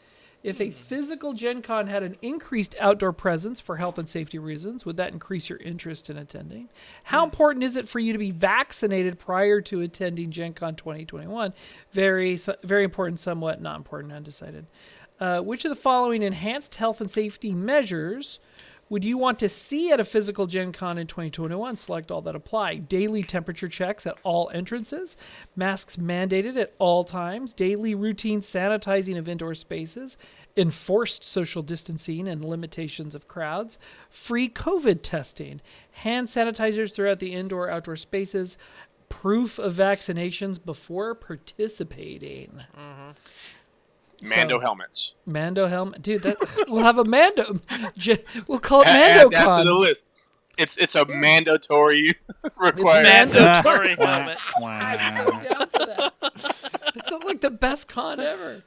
[0.43, 4.85] If a physical Gen Con had an increased outdoor presence for health and safety reasons,
[4.85, 6.69] would that increase your interest in attending?
[7.05, 11.53] How important is it for you to be vaccinated prior to attending Gen Con 2021?
[11.91, 14.67] Very, very important, somewhat not important, undecided.
[15.19, 18.39] Uh, which of the following enhanced health and safety measures
[18.89, 21.77] would you want to see at a physical Gen Con in 2021?
[21.77, 22.77] Select all that apply.
[22.77, 25.17] Daily temperature checks at all entrances,
[25.57, 30.17] masks mandated at all times, daily routine sanitizing of indoor spaces,
[30.57, 37.69] enforced social distancing and limitations of crowds, free COVID testing, hand sanitizers throughout the indoor
[37.69, 38.57] outdoor spaces,
[39.09, 42.63] proof of vaccinations before participating.
[42.79, 43.11] Mm-hmm.
[44.23, 45.15] Mando So- helmets.
[45.27, 46.23] Mando helmet, dude.
[46.23, 46.37] That
[46.69, 47.61] we'll have a Mando.
[48.47, 50.11] We'll call it Add- Mando add that to the list.
[50.59, 52.13] It's it's a mandatory
[52.57, 53.35] requirement.
[53.35, 54.39] Mando- Mandatory helmet.
[54.63, 56.13] I'm so down for that.
[56.97, 58.63] It's not like the best con ever.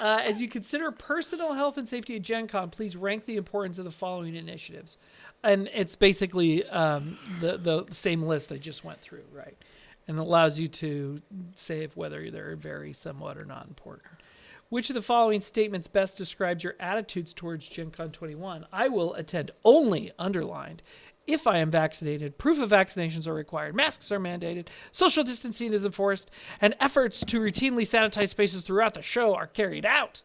[0.00, 3.78] Uh, as you consider personal health and safety at Gen Con, please rank the importance
[3.78, 4.98] of the following initiatives.
[5.44, 9.56] And it's basically um, the, the same list I just went through, right?
[10.08, 11.20] And it allows you to
[11.54, 14.08] say if whether they're very, somewhat, or not important.
[14.72, 18.64] Which of the following statements best describes your attitudes towards Gen Con 21?
[18.72, 20.80] I will attend only underlined
[21.26, 25.84] if I am vaccinated, proof of vaccinations are required, masks are mandated, social distancing is
[25.84, 30.22] enforced, and efforts to routinely sanitize spaces throughout the show are carried out.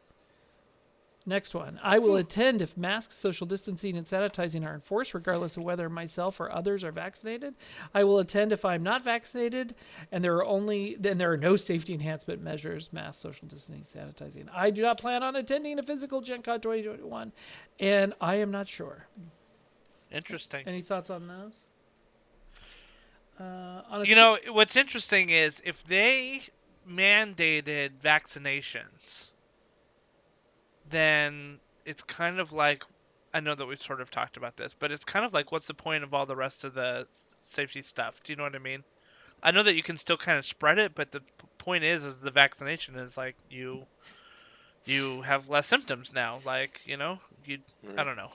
[1.28, 1.78] Next one.
[1.84, 6.40] I will attend if masks, social distancing, and sanitizing are enforced, regardless of whether myself
[6.40, 7.54] or others are vaccinated.
[7.94, 9.76] I will attend if I'm not vaccinated,
[10.10, 14.48] and there are only then there are no safety enhancement measures, mask, social distancing, sanitizing.
[14.56, 17.34] I do not plan on attending a physical Gen Con 2021,
[17.82, 19.06] and I am not sure.
[20.10, 20.64] Interesting.
[20.66, 21.64] Any thoughts on those?
[23.38, 26.44] Uh, on a You know, what's interesting is if they
[26.90, 29.32] mandated vaccinations,
[30.90, 32.84] then it's kind of like
[33.34, 35.68] I know that we've sort of talked about this, but it's kind of like what's
[35.68, 37.06] the point of all the rest of the
[37.44, 38.22] safety stuff?
[38.24, 38.84] Do you know what I mean?
[39.44, 41.22] I know that you can still kind of spread it, but the
[41.60, 43.86] point is, is the vaccination is like you,
[44.86, 46.40] you have less symptoms now.
[46.46, 47.60] Like you know, you
[47.98, 48.32] I don't know.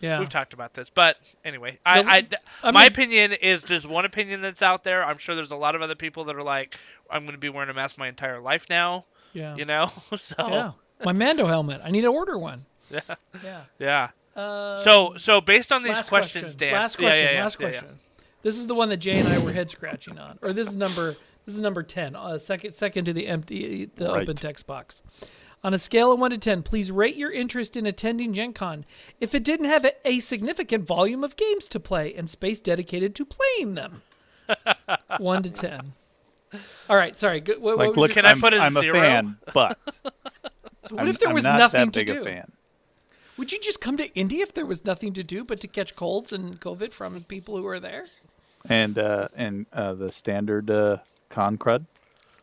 [0.00, 0.18] yeah.
[0.18, 3.62] We've talked about this, but anyway, I, The- I, th- I my mean- opinion is
[3.62, 5.02] just one opinion that's out there.
[5.04, 6.78] I'm sure there's a lot of other people that are like,
[7.10, 9.06] I'm going to be wearing a mask my entire life now.
[9.32, 9.56] yeah.
[9.56, 10.72] You know, so Yeah.
[11.04, 11.80] My Mando helmet.
[11.84, 12.64] I need to order one.
[12.90, 13.00] yeah,
[13.44, 13.60] Yeah.
[13.78, 14.08] yeah.
[14.36, 16.58] Uh, So, so based on these questions, question.
[16.58, 16.72] Dan.
[16.72, 17.24] Last question.
[17.24, 17.72] yeah, yeah, last yeah, yeah.
[17.80, 17.98] question.
[18.42, 20.76] This is the one that Jay and I were head scratching on, or this is
[20.76, 22.14] number this is number ten.
[22.14, 24.22] Uh, second second to the empty the Right.
[24.22, 25.02] open text box.
[25.64, 28.84] On a scale of one to ten, please rate your interest in attending Gen Con
[29.20, 33.16] if it didn't have a, a significant volume of games to play and space dedicated
[33.16, 34.02] to playing them.
[35.18, 35.94] one to ten.
[36.88, 37.40] All right, sorry.
[37.58, 38.98] What, Like, what look, your- Can I I'm, put a I'm zero?
[38.98, 39.78] a fan, but
[40.88, 42.22] so what I'm, if there I'm was not nothing that to big do?
[42.22, 42.52] a fan.
[43.36, 45.94] Would you just come to Indy if there was nothing to do but to catch
[45.94, 48.06] colds and COVID from people who are there?
[48.68, 50.98] And uh, and uh, the standard uh,
[51.28, 51.86] con crud,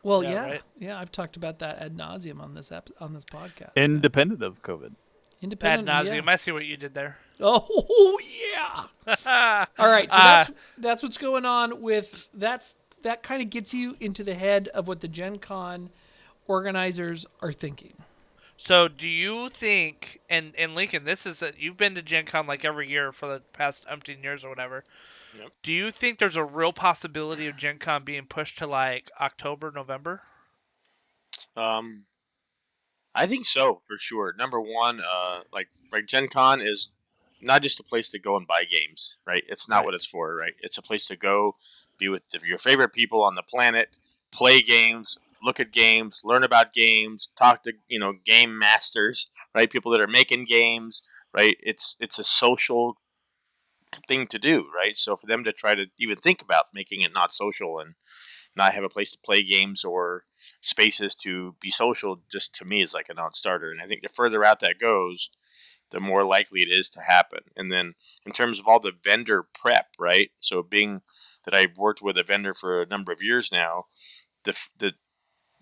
[0.03, 0.61] Well, Yeah, yeah, right.
[0.79, 0.99] yeah.
[0.99, 3.75] I've talked about that ad nauseum on this ep- on this podcast.
[3.75, 4.93] independent of COVID.
[5.41, 6.25] Independent ad nauseum.
[6.25, 6.31] yeah.
[6.31, 7.17] I see what you did there.
[7.41, 8.17] Oh
[8.53, 8.85] yeah.
[9.77, 13.73] All right, so Uh, that's that's what's going on with that's that kind of gets
[13.73, 15.89] you into the head of what the Gen Con
[16.47, 17.93] organizers are thinking.
[18.57, 22.47] So, do you think, and and Lincoln, this is a, you've been to Gen Con
[22.47, 24.83] like every year for the past umpteen years or whatever.
[25.33, 25.51] Yep.
[25.63, 29.71] Do you think there's a real possibility of Gen Con being pushed to like October,
[29.71, 30.23] November?
[31.55, 32.05] Um,
[33.13, 34.33] I think so for sure.
[34.37, 36.89] Number one, uh, like like Gen Con is
[37.41, 39.43] not just a place to go and buy games, right?
[39.47, 39.85] It's not Right.
[39.85, 40.53] what it's for, right?
[40.61, 41.55] It's a place to go,
[41.97, 43.99] be with your favorite people on the planet,
[44.31, 49.69] play games, look at games, learn about games, talk to you know game masters, right?
[49.69, 51.57] People that are making games, right?
[51.61, 52.97] It's it's a social
[54.07, 54.97] thing to do, right?
[54.97, 57.95] So for them to try to even think about making it not social and
[58.55, 60.23] not have a place to play games or
[60.61, 64.09] spaces to be social just to me is like a non-starter and i think the
[64.09, 65.29] further out that goes
[65.91, 67.93] the more likely it is to happen and then
[68.25, 71.01] in terms of all the vendor prep right so being
[71.43, 73.85] that i've worked with a vendor for a number of years now
[74.43, 74.93] the the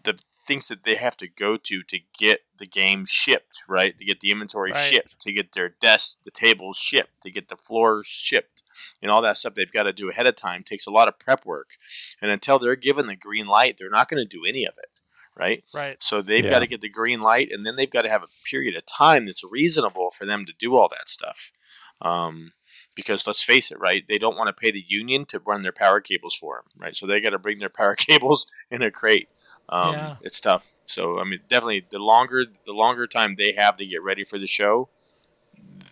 [0.04, 4.04] the things that they have to go to to get the game shipped right to
[4.04, 4.80] get the inventory Right.
[4.82, 8.62] shipped to get their desks the tables shipped to get the floors shipped
[9.02, 11.18] and all that stuff they've got to do ahead of time takes a lot of
[11.18, 11.78] prep work
[12.22, 15.00] and until they're given the green light they're not going to do any of it
[15.36, 15.96] right Right.
[16.04, 16.50] so they've Yeah.
[16.50, 18.86] got to get the green light, and then they've got to have a period of
[18.86, 21.52] time that's reasonable for them to do all that stuff.
[22.02, 22.52] Um,
[22.96, 24.04] because let's face it, right?
[24.08, 26.96] They don't want to pay the union to run their power cables for them, right?
[26.96, 29.30] So they got to bring their power cables in a crate.
[29.74, 30.16] Um, Yeah.
[30.22, 30.74] It's tough.
[30.86, 34.38] So I mean, definitely the longer the longer time they have to get ready for
[34.38, 34.90] the show,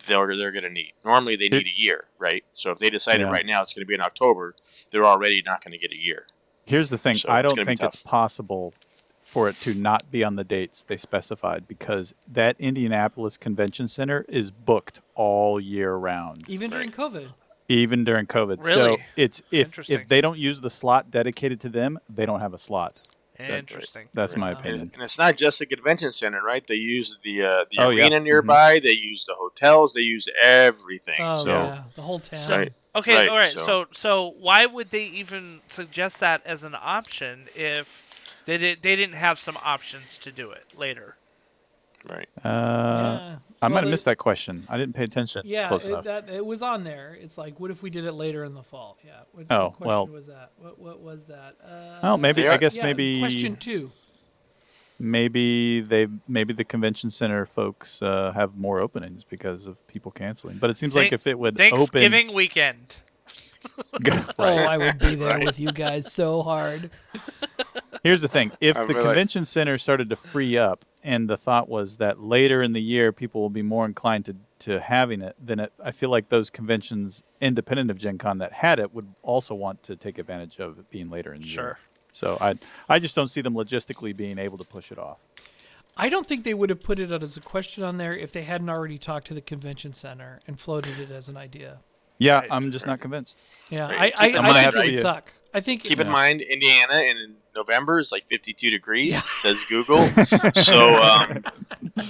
[0.06, 0.92] they're they're going to need.
[1.04, 2.44] Normally they need a year, right?
[2.52, 3.30] So if they decided Yeah.
[3.32, 4.54] right now it's going to be in October,
[4.90, 6.26] they're already not going to get a year.
[6.64, 8.72] Here's the thing: So I don't think it's possible
[9.18, 14.24] for it to not be on the dates they specified because that Indianapolis Convention Center
[14.28, 17.32] is booked all year round, Even during COVID.
[17.68, 18.64] even during COVID.
[18.64, 22.54] So it's if if they don't use the slot dedicated to them, they don't have
[22.54, 23.00] a slot.
[23.38, 24.08] Interesting.
[24.12, 24.90] That's my opinion.
[24.94, 26.66] and it's not just the convention center, right?
[26.66, 28.04] They use the uh, the Oh, yeah.
[28.04, 28.78] arena nearby.
[28.78, 29.94] They use the hotels.
[29.94, 31.16] They use everything.
[31.20, 32.50] Oh so yeah, the whole town.
[32.50, 32.72] right.
[32.94, 33.46] Okay, Right, all right.
[33.48, 33.86] so- So.
[33.92, 39.14] so why would they even suggest that as an option if they did they didn't
[39.16, 41.16] have some options to do it later?
[42.08, 42.28] Right.
[42.44, 43.36] Uh, Yeah.
[43.60, 44.66] I Well, might have missed that question.
[44.68, 46.04] I didn't pay attention Yeah, close it, enough.
[46.04, 47.16] that it was on there.
[47.20, 48.98] It's like, what if we did it later in the fall?
[49.04, 49.20] Yeah.
[49.30, 50.50] What, Oh, what well- was that?
[50.58, 51.54] What what was that?
[51.64, 53.92] Uh, well, maybe They I guess yeah, maybe question two.
[54.98, 60.58] maybe they maybe the convention center folks uh, have more openings because of people canceling.
[60.58, 62.96] But it seems like if it would Thanksgiving weekend.
[63.94, 64.44] open, Oh.
[64.44, 66.90] I would be there with you guys so hard.
[68.02, 71.28] Here's the thing: if I the feel like- convention center started to free up, and
[71.30, 74.80] the thought was that later in the year people will be more inclined to, to
[74.80, 78.78] having it, then it, I feel like those conventions, independent of Gen Con, that had
[78.78, 81.64] it would also want to take advantage of it being later in the Sure.
[81.64, 81.78] year.
[82.12, 82.56] So I
[82.88, 85.18] I just don't see them logistically being able to push it off.
[85.96, 88.32] I don't think they would have put it out as a question on there if
[88.32, 91.78] they hadn't already talked to the convention center and floated it as an idea.
[92.18, 93.38] Yeah, I'm just not convinced.
[93.70, 94.12] Yeah, Right.
[94.16, 95.32] I, I, Keep in I think it would suck.
[95.54, 96.12] I think Keep in Yeah.
[96.12, 100.04] mind, Indiana in November is like 52 degrees, says Google.
[100.54, 101.44] so, um,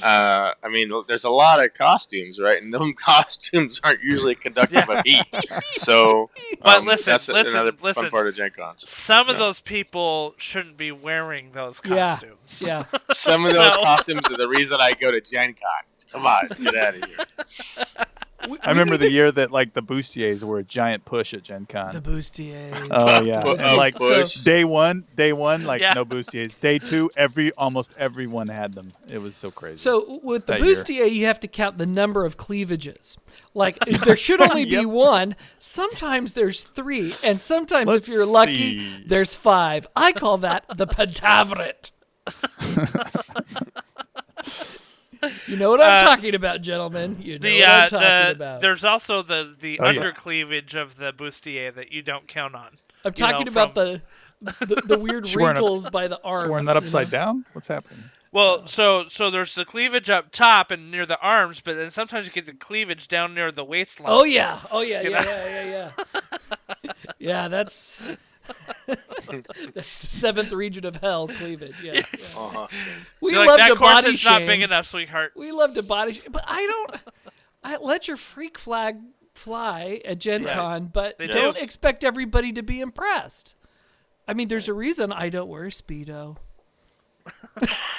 [0.03, 2.63] uh, I mean, there's a lot of costumes, right?
[2.63, 5.25] And those costumes aren't usually conductive of heat.
[5.73, 6.31] So,
[6.63, 8.03] But um, listen, that's listen, another listen.
[8.05, 8.89] fun part of Gen Cons.
[8.89, 9.41] Some of Yeah.
[9.41, 12.17] those people shouldn't be wearing those Yeah.
[12.19, 12.63] costumes.
[12.65, 12.85] yeah.
[13.13, 13.83] Some of those No.
[13.83, 15.85] costumes are the reason I go to Gen Con.
[16.13, 18.05] Come on, get out of here.
[18.49, 21.67] We- I remember the year that like the bustiers were a giant push at Gen
[21.67, 21.93] Con.
[21.93, 22.89] the bustiers.
[22.91, 24.35] Oh yeah, And, like push.
[24.37, 25.93] day one, day one, like Yeah.
[25.95, 26.59] no bustiers.
[26.59, 28.93] Day two, every almost everyone had them.
[29.09, 29.77] It was so crazy.
[29.79, 30.75] So with the that year.
[30.75, 33.17] bustier, you have to count the number of cleavages.
[33.55, 35.37] Like there should only be one.
[35.59, 39.05] Sometimes there's three, and sometimes Let's if you're lucky, see.
[39.07, 39.87] there's five.
[39.95, 41.91] I call that the Pentaverate.
[45.47, 47.19] you know what I'm Uh, talking about, gentlemen.
[47.21, 48.61] You know The what uh, I'm talking the about.
[48.61, 49.99] there's also the the Oh, yeah.
[49.99, 52.69] under cleavage of the bustier that you don't count on.
[53.05, 54.01] I'm you know, talking about from-
[54.41, 56.51] the, the the weird She wearing a- wrinkles by the arms.
[56.51, 57.19] wearing that you upside know?
[57.19, 57.45] down.
[57.53, 58.05] What's happening?
[58.33, 62.27] Well, so so there's the cleavage up top and near the arms, but then sometimes
[62.27, 64.09] you get the cleavage down near the waistline.
[64.11, 65.91] Oh yeah, oh yeah, You yeah, yeah, yeah,
[66.85, 66.93] yeah.
[67.19, 68.17] yeah, that's
[69.75, 71.83] that's the seventh region of hell, cleavage.
[71.83, 72.03] Yeah, yeah.
[72.37, 72.93] Awesome.
[73.21, 74.33] we You're like, love that to course body is shame.
[74.41, 75.33] not big enough, sweetheart.
[75.37, 77.01] We love to body shame, but I don't.
[77.65, 78.97] I let your freak flag
[79.35, 80.55] fly at Gen Right.
[80.55, 81.62] Con, but They don't do.
[81.62, 83.55] expect everybody to be impressed.
[84.27, 86.37] I mean, there's a reason I don't wear speedo.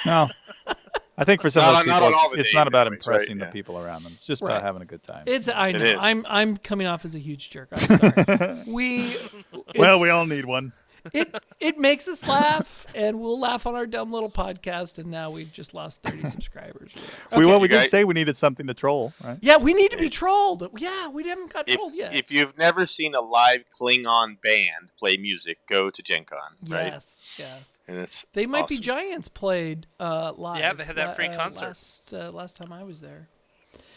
[0.06, 0.28] No.
[1.16, 3.06] I think for some Not of those people, on all it's, it's not about anyways,
[3.06, 3.50] right, impressing the yeah.
[3.50, 4.12] people around them.
[4.14, 4.50] It's just Right.
[4.52, 5.24] about having a good time.
[5.26, 5.94] It's I know is.
[5.98, 7.68] I'm I'm coming off as a huge jerk.
[7.72, 8.62] I'm sorry.
[8.66, 9.14] we
[9.78, 10.72] well, we all need one.
[11.12, 14.98] it it makes us laugh, and we'll laugh on our dumb little podcast.
[14.98, 16.92] And now we've just lost thirty subscribers.
[17.36, 19.36] We well, we You did guys- say we needed something to troll, right?
[19.42, 20.66] Yeah, we need to be trolled.
[20.78, 22.14] Yeah, we haven't got If, trolled yet.
[22.14, 26.86] if you've never seen a live Klingon band play music, go to Gen Con, right?
[26.86, 27.73] yes, yes.
[27.86, 30.58] And it's They might be giants played uh, live.
[30.58, 31.66] Yeah, they had that la- free uh, concert.
[31.66, 33.28] last uh, last time I was there.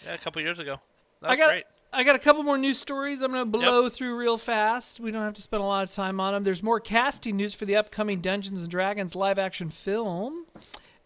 [0.06, 0.80] Yeah, a couple years ago.
[1.22, 1.64] I That's got great.
[1.94, 3.22] I got a couple more news stories.
[3.22, 5.00] I'm gonna blow through real fast.
[5.00, 6.44] We don't have to spend a lot of time on them.
[6.44, 10.46] There's more casting news for the upcoming Dungeons and Dragons live action film.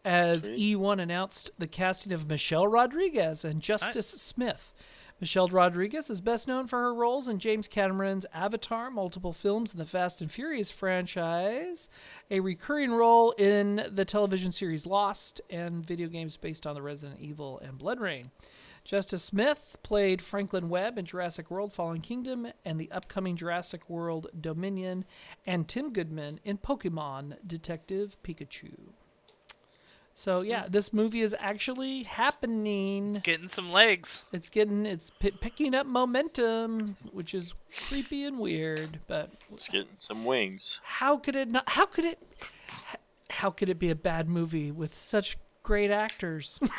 [0.04, 0.78] As Sweet.
[0.78, 4.74] E1 announced the casting of Michelle Rodriguez and Justice Smith.
[5.22, 9.78] Michelle Rodriguez is best known for her roles in James Cameron's Avatar, multiple films in
[9.78, 11.90] the Fast and Furious franchise,
[12.32, 17.20] a recurring role in the television series Lost, and video games based on the Resident
[17.20, 18.32] Evil and BloodRayne.
[18.84, 24.26] Justice Smith played Franklin Webb in Jurassic World Fallen Kingdom and the upcoming Jurassic World
[24.42, 25.06] Dominion,
[25.46, 28.94] and Tim Goodman in Pokemon Detective Pikachu.
[30.14, 30.72] So, yeah, mm.
[30.72, 33.14] this movie is actually happening.
[33.24, 34.26] Getting some legs.
[34.32, 37.54] It's getting, it's p- picking up momentum, which is
[37.88, 40.80] creepy and weird, but it's getting some wings.
[40.84, 42.20] how could it not, how could it,
[43.30, 46.60] how could it be a bad movie with such great actors?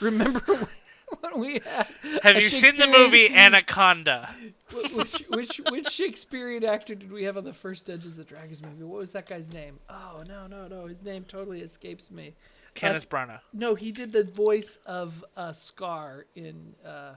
[0.00, 0.40] Remember
[1.20, 1.86] when we had
[2.22, 4.30] Have you seen the movie Anaconda?
[4.70, 8.62] Wh- which which which Shakespearean actor did we have on the first Dungeons and Dragons
[8.62, 8.84] movie?
[8.84, 9.78] What was that guy's name?
[9.88, 12.34] Oh no no no, his name totally escapes me.
[12.74, 13.40] Kenneth Branagh.
[13.52, 17.14] No, he did the voice of uh, Scar in uh,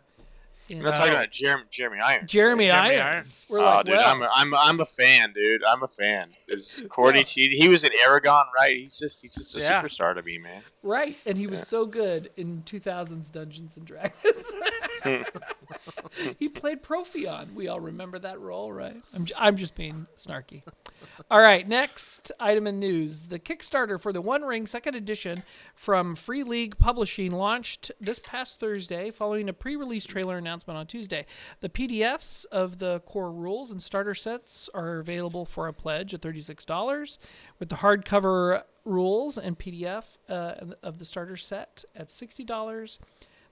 [0.69, 2.31] in- We're not talking about Jeremy, Jeremy Irons.
[2.31, 3.01] Jeremy, Jeremy Irons.
[3.01, 3.45] Irons.
[3.49, 5.63] We're oh, like, dude, well, I'm a, I'm a, I'm a fan, dude.
[5.63, 6.29] I'm a fan.
[6.47, 7.25] Is Courtney Yeah.
[7.25, 7.61] cheating?
[7.61, 8.75] He was in Eragon, right?
[8.77, 9.81] He's just he's just a Yeah.
[9.81, 10.61] superstar to me, man.
[10.81, 14.13] right, and he was so good in 2000's Dungeons and Dragons.
[16.39, 17.53] he played Profion.
[17.53, 18.95] We all remember that role, right?
[19.13, 20.63] I'm, j- I'm just being snarky.
[21.29, 23.27] All right, next item in news.
[23.27, 25.43] The Kickstarter for the One Ring Second Edition
[25.75, 30.87] from Free League Publishing launched this past Thursday following a pre release trailer announcement on
[30.87, 31.25] Tuesday.
[31.61, 36.21] The PDFs of the core rules and starter sets are available for a pledge at
[36.21, 37.17] $36,
[37.59, 42.99] with the hardcover rules and PDF uh, of the starter set at $60.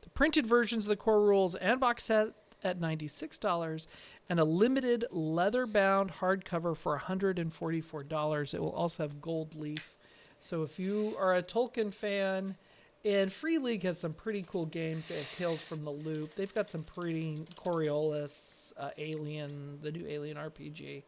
[0.01, 2.33] The printed versions of the core rules and box set
[2.63, 3.87] at $96
[4.29, 8.53] and a limited leather bound hardcover for $144.
[8.53, 9.95] It will also have gold leaf.
[10.39, 12.55] So if you are a Tolkien fan,
[13.03, 15.07] and Free League has some pretty cool games.
[15.07, 16.35] They have Tales from the Loop.
[16.35, 21.03] They've got some pretty Coriolis, uh, Alien, the new Alien RPG.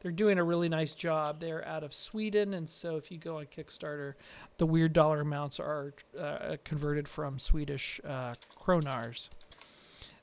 [0.00, 1.40] They're doing a really nice job.
[1.40, 4.14] They're out of Sweden, and so if you go on Kickstarter,
[4.56, 9.28] the weird dollar amounts are uh, converted from Swedish uh, kronars.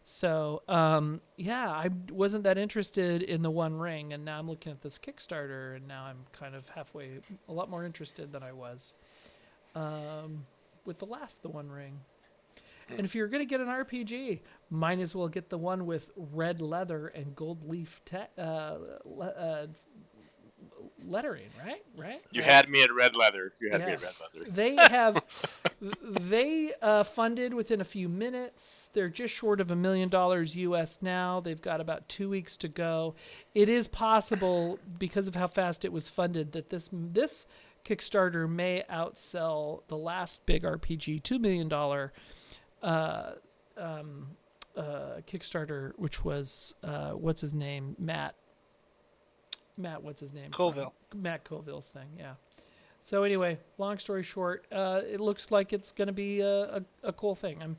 [0.07, 4.72] So, um, yeah, I wasn't that interested in the One Ring, and now I'm looking
[4.72, 8.53] at this Kickstarter, and now I'm kind of halfway, a lot more interested than I
[8.53, 8.93] was
[9.76, 10.45] um,
[10.86, 12.00] with the last The One Ring.
[12.88, 16.12] And if you're going to get an RPG, might as well get the one with
[16.16, 19.68] red leather and gold leaf te- uh, le- uh,
[21.04, 21.84] lettering, right?
[21.98, 22.22] Right?
[22.32, 22.52] You Right.
[22.52, 23.54] had me at red leather.
[23.60, 24.52] You had me at red leather.
[24.52, 25.24] They have
[26.02, 28.90] they uh, funded within a few minutes.
[28.94, 31.40] They're just short of a million dollars US now.
[31.40, 33.16] They've got about two weeks to go.
[33.54, 37.48] It is possible because of how fast it was funded that this this
[37.86, 42.12] Kickstarter may outsell the last big RPG, two million dollar
[42.82, 43.34] uh,
[43.78, 44.28] um,
[44.76, 48.36] uh, Kickstarter, which was uh, what's his name, Matt.
[49.78, 50.52] Matt, what's his name?
[50.52, 50.94] Colville.
[51.22, 52.34] Matt Colville's thing, yeah.
[53.02, 56.82] So anyway, long story short, uh, it looks like it's going to be a, a,
[57.04, 57.62] a cool thing.
[57.62, 57.78] I'm,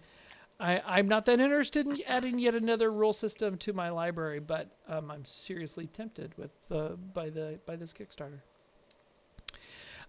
[0.61, 4.69] I, I'm not that interested in adding yet another rule system to my library, but
[4.89, 8.41] um, I'm seriously tempted with the by the by this Kickstarter.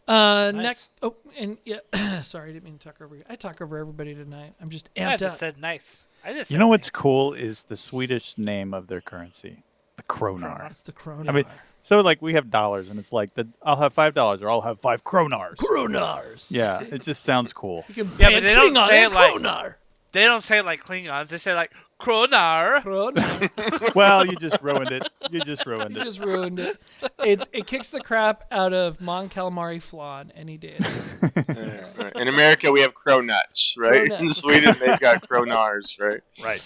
[0.07, 0.63] Uh, Nice.
[0.63, 3.23] next, oh, and yeah, sorry, I didn't mean to talk over you.
[3.29, 4.53] I talk over everybody tonight.
[4.61, 5.19] I'm just amped I up.
[5.19, 6.07] just said nice.
[6.23, 6.49] I just.
[6.49, 6.91] You know what's nice.
[6.91, 9.63] cool is the Swedish name of their currency,
[9.97, 10.59] the kronar.
[10.59, 11.27] That's the Kronar.
[11.27, 11.43] I mean,
[11.83, 14.61] so like we have dollars, and it's like the I'll have five dollars or I'll
[14.61, 15.55] have five kronars.
[15.57, 16.47] Kronars.
[16.49, 17.83] Yeah, it just sounds cool.
[17.89, 19.73] You can Yeah, but a they don't say it like- Kronar.
[20.13, 21.27] They don't say it like Klingons.
[21.27, 22.81] They say like Kronar.
[22.83, 23.95] Kronar.
[23.95, 25.09] well, you just ruined it.
[25.31, 26.03] You just ruined You it.
[26.05, 26.77] just ruined it.
[27.19, 30.75] It's it kicks the crap out of Mon Calamari flan any day.
[30.79, 32.15] Yeah, right.
[32.15, 34.11] In America, we have cronuts, right?
[34.11, 36.21] In Sweden, they've got kronars, right?
[36.43, 36.63] Right.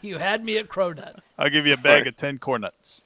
[0.00, 1.18] You had me at Cronut.
[1.38, 2.06] I'll give you a bag Right.
[2.08, 3.02] of ten cornuts.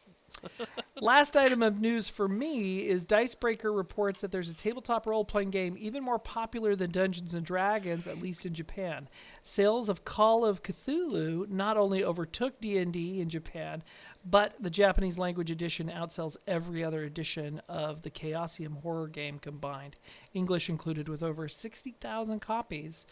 [1.01, 5.77] Last item of news for me is Dicebreaker reports that there's a tabletop role-playing game
[5.79, 9.09] even more popular than Dungeons and Dragons, at least in Japan.
[9.43, 13.85] Sales of Call of Cthulhu not only overtook D&D in Japan,
[14.25, 19.97] but the Japanese language edition outsells every other edition of the Chaosium horror game combined,
[20.35, 23.07] English included, with over 60,000 copies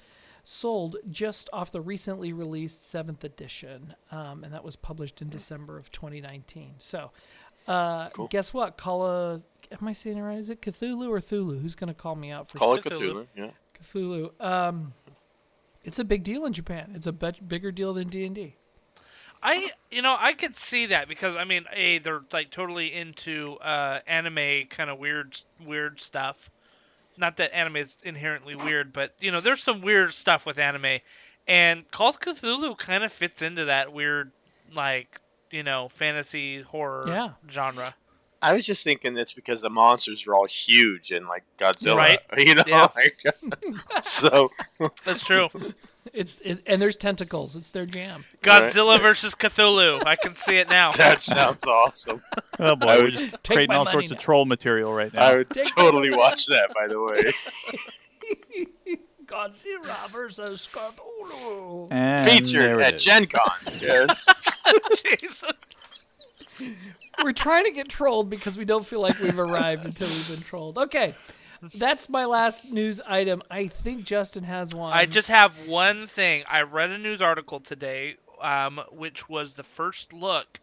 [0.48, 5.76] sold just off the recently released seventh edition, um, and that was published in December
[5.76, 6.74] of 2019.
[6.78, 7.10] So,
[7.66, 8.28] uh, Cool.
[8.28, 8.76] guess what?
[8.76, 9.42] Call a.
[9.80, 10.38] Am I saying it right?
[10.38, 11.60] Is it Cthulhu or Thulu?
[11.60, 12.98] Who's going to call me out for Call it Cthulhu.
[12.98, 13.26] Cthulhu.
[13.34, 13.50] Yeah.
[13.82, 14.40] Cthulhu?
[14.44, 14.92] Um,
[15.84, 16.92] it's a big deal in Japan.
[16.94, 18.54] It's a bet- bigger deal than D and D.
[19.42, 23.56] I you know I could see that because I mean a they're like totally into
[23.56, 26.50] uh, anime kind of weird weird stuff.
[27.18, 31.00] Not that anime is inherently weird, but you know there's some weird stuff with anime,
[31.46, 34.32] and Call of Cthulhu kind of fits into that weird
[34.74, 35.20] like
[35.50, 37.30] you know fantasy horror Yeah.
[37.50, 37.94] genre.
[38.42, 42.20] I was just thinking it's because the monsters are all huge and like Godzilla, Right.
[42.36, 42.88] You know, Yeah.
[42.96, 43.22] like
[44.04, 44.50] so.
[45.04, 45.48] That's true.
[46.12, 47.56] It's it, and there's tentacles.
[47.56, 48.24] It's their jam.
[48.42, 50.02] Godzilla versus Cthulhu.
[50.06, 50.92] I can see it now.
[50.92, 52.22] That sounds awesome.
[52.58, 54.16] Oh boy, I we're would- just Take creating all sorts now.
[54.16, 55.22] of troll material right now.
[55.24, 56.20] I would Take totally money.
[56.20, 56.72] watch that.
[56.74, 58.66] By the way,
[59.26, 61.88] Godzilla versus Cthulhu.
[61.90, 63.04] And featured at is.
[63.04, 63.50] Gen Con.
[63.80, 64.28] Yes.
[65.02, 65.52] Jesus.
[67.22, 70.42] We're trying to get trolled because we don't feel like we've arrived until we've been
[70.42, 70.78] trolled.
[70.78, 71.14] Okay.
[71.74, 73.42] That's my last news item.
[73.50, 74.92] I think Justin has one.
[74.92, 76.44] I just have one thing.
[76.46, 80.60] I read a news article today, um, which was the first look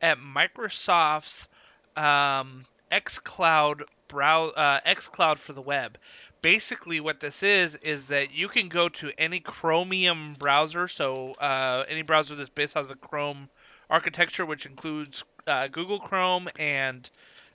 [0.00, 1.48] at Microsoft's
[1.96, 5.98] um, xCloud brow uh, xCloud for the web.
[6.42, 11.84] Basically, what this is is that you can go to any Chromium browser, so uh,
[11.88, 13.48] any browser that's based on the Chrome
[13.90, 17.08] architecture, which includes uh, Google Chrome and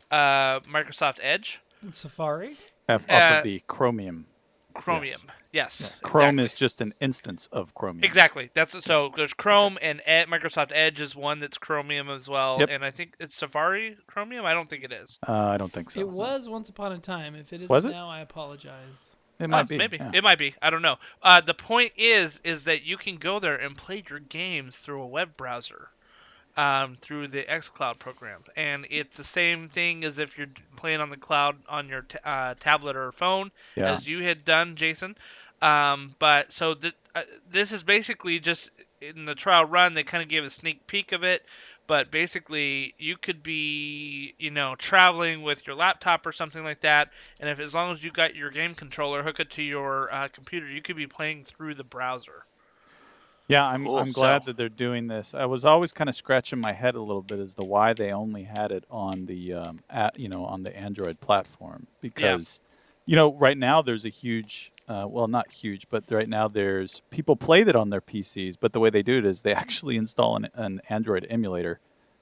[0.10, 1.62] uh, Microsoft Edge.
[1.82, 2.56] And Safari.
[2.90, 4.26] Off, off Uh, of the Chromium.
[4.74, 5.22] Chromium.
[5.26, 5.36] Yes.
[5.54, 6.43] Chrome exactly.
[6.43, 8.04] is just an instance of Chromium.
[8.04, 8.49] Exactly.
[8.54, 9.12] That's so.
[9.16, 12.70] There's Chrome and Ed, Microsoft Edge is one that's Chromium as well, Yep.
[12.72, 14.45] and I think it's Safari Chromium.
[14.45, 15.20] I don't think it is.
[15.28, 15.99] Uh, I don't think so.
[15.99, 17.36] It was once upon a time.
[17.36, 17.91] If it isn't Was it?
[17.91, 19.12] now, I apologize.
[19.39, 19.78] It might Oh, be.
[19.78, 20.12] Maybe yeah.
[20.14, 20.54] it might be.
[20.62, 20.97] I don't know.
[21.24, 25.02] Uh, the point is, is that you can go there and play your games through
[25.02, 25.89] a web browser,
[26.58, 31.10] um, through the XCloud program, and it's the same thing as if you're playing on
[31.10, 33.91] the cloud on your t- uh, tablet or phone, Yeah.
[33.91, 35.16] as you had done, Jason.
[35.62, 39.93] Um, but so th- uh, this is basically just in the trial run.
[39.93, 41.45] They kind of gave a sneak peek of it.
[41.88, 47.10] But basically, you could be, you know, traveling with your laptop or something like that,
[47.39, 50.30] and if as long as you got your game controller, hook it to your uh,
[50.30, 52.45] computer, you could be playing through the browser.
[53.52, 53.97] Yeah, I'm, Cool.
[53.97, 55.34] I'm glad So- that they're doing this.
[55.34, 58.12] I was always kind of scratching my head a little bit as to why they
[58.12, 62.62] only had it on the um, at, you know on the Android platform because
[63.06, 67.02] you know right now there's a huge uh, well not huge but right now there's
[67.10, 69.97] people play that on their PCs but the way they do it is they actually
[69.97, 71.80] install an, an Android emulator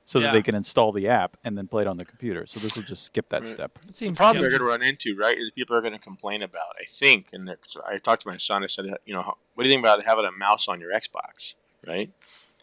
[0.09, 2.47] so that they can install the app and then play it on the computer.
[2.47, 3.47] So this will just skip that Right.
[3.47, 3.77] step.
[3.87, 6.41] It seems problem they're going to run into, right, is people are going to complain
[6.41, 6.75] about.
[6.81, 7.47] I think, and
[7.87, 8.63] I talked to my son.
[8.63, 11.53] I said, you know, what do you think about having a mouse on your Xbox,
[11.85, 12.11] right?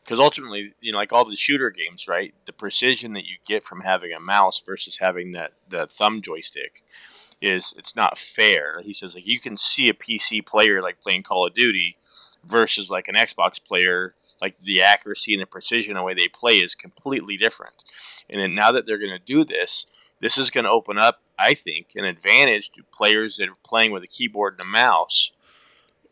[0.02, 3.62] Because ultimately, you know, like all the shooter games, right, the precision that you get
[3.62, 6.82] from having a mouse versus having that the thumb joystick
[7.40, 8.80] is it's not fair.
[8.82, 11.96] He says like you can see a PC player like playing Call of Duty
[12.46, 16.54] versus like an Xbox player, like the accuracy and the precision the way they play
[16.58, 17.84] is completely different.
[18.30, 19.86] And then now that they're going to do this,
[20.20, 23.92] this is going to open up, I think, an advantage to players that are playing
[23.92, 25.32] with a keyboard and a mouse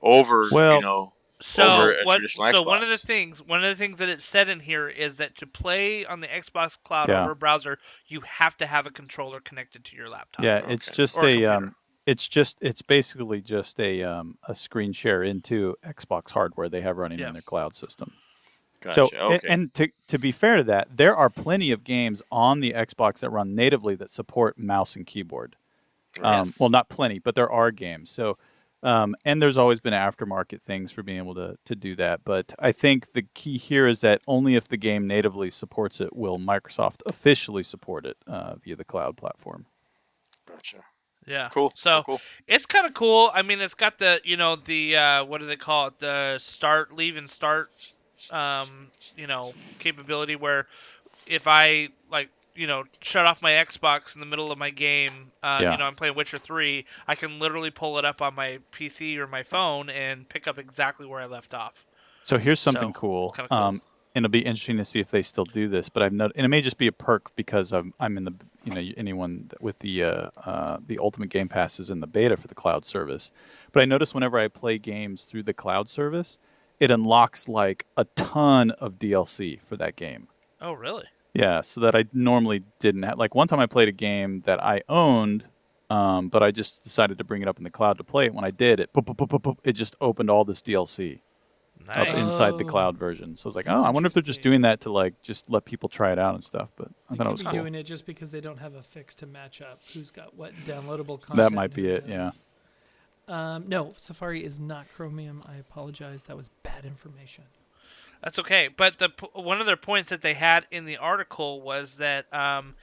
[0.02, 1.10] over, Well- you know,
[1.40, 2.14] So Over a what?
[2.16, 4.88] traditional So one of the things, one of the things that it said in here
[4.88, 7.22] is that to play on the Xbox Cloud Yeah.
[7.22, 10.42] over a browser, you have to have a controller connected to your laptop.
[10.44, 10.96] Yeah, it's okay.
[10.96, 11.74] just Or a a um,
[12.06, 16.96] it's just it's basically just a um, a screen share into Xbox hardware they have
[16.98, 17.28] running Yeah.
[17.28, 18.12] in their cloud system.
[18.80, 18.94] gotcha.
[18.94, 19.46] So, okay.
[19.48, 23.20] and to to be fair to that, there are plenty of games on the Xbox
[23.20, 25.56] that run natively that support mouse and keyboard.
[26.22, 26.60] Um, Yes.
[26.60, 28.08] Well, not plenty, but there are games.
[28.10, 28.38] So,
[28.84, 32.20] um, and there's always been aftermarket things for being able to to do that.
[32.24, 36.14] But I think the key here is that only if the game natively supports it
[36.14, 39.66] will Microsoft officially support it uh, via the cloud platform.
[40.46, 40.84] gotcha.
[41.26, 41.48] Yeah.
[41.52, 41.72] Cool.
[41.74, 42.20] So cool.
[42.46, 43.30] it's kind of cool.
[43.34, 45.98] I mean, it's got the you know the uh, what do they call it?
[45.98, 47.70] The start, leave, and start,
[48.30, 48.66] um,
[49.16, 50.66] you know, capability where
[51.26, 55.30] if I like you know shut off my Xbox in the middle of my game,
[55.42, 55.72] uh, Yeah.
[55.72, 59.16] you know, I'm playing Witcher three, I can literally pull it up on my PC
[59.16, 61.86] or my phone and pick up exactly where I left off.
[62.22, 63.32] So here's something So, cool.
[63.36, 63.46] cool.
[63.50, 63.82] Um,
[64.14, 65.88] and it'll be interesting to see if they still do this.
[65.88, 68.34] But I've noticed, and it may just be a perk because I'm I'm in the
[68.64, 72.36] you know anyone with the uh, uh, the Ultimate Game Pass is in the beta
[72.36, 73.30] for the cloud service.
[73.72, 76.38] But I notice whenever I play games through the cloud service,
[76.80, 80.28] it unlocks like a ton of DLC for that game.
[80.60, 81.04] Oh, really?
[81.32, 83.18] Yeah, so that I normally didn't have.
[83.18, 85.44] Like one time I played a game that I owned,
[85.90, 88.34] um, but I just decided to bring it up in the cloud to play it.
[88.34, 88.90] When I did, it
[89.64, 91.20] it just opened all this DLC
[91.88, 92.68] up inside the Oh.
[92.68, 93.36] cloud version.
[93.36, 95.20] So I was like, That's oh, I wonder if they're just doing that to like
[95.22, 96.72] just let people try it out and stuff.
[96.76, 97.60] But I They thought it was be cool.
[97.60, 100.54] doing it just because they don't have a fix to match up who's got what
[100.64, 101.36] downloadable content.
[101.36, 102.06] That might be it.
[102.06, 102.10] doesn't.
[102.10, 102.30] Yeah.
[103.26, 105.42] Um, no, Safari is not Chromium.
[105.46, 106.24] I apologize.
[106.24, 107.44] That was bad information.
[108.22, 108.68] That's okay.
[108.68, 112.74] But the one of their points that they had in the article was that um,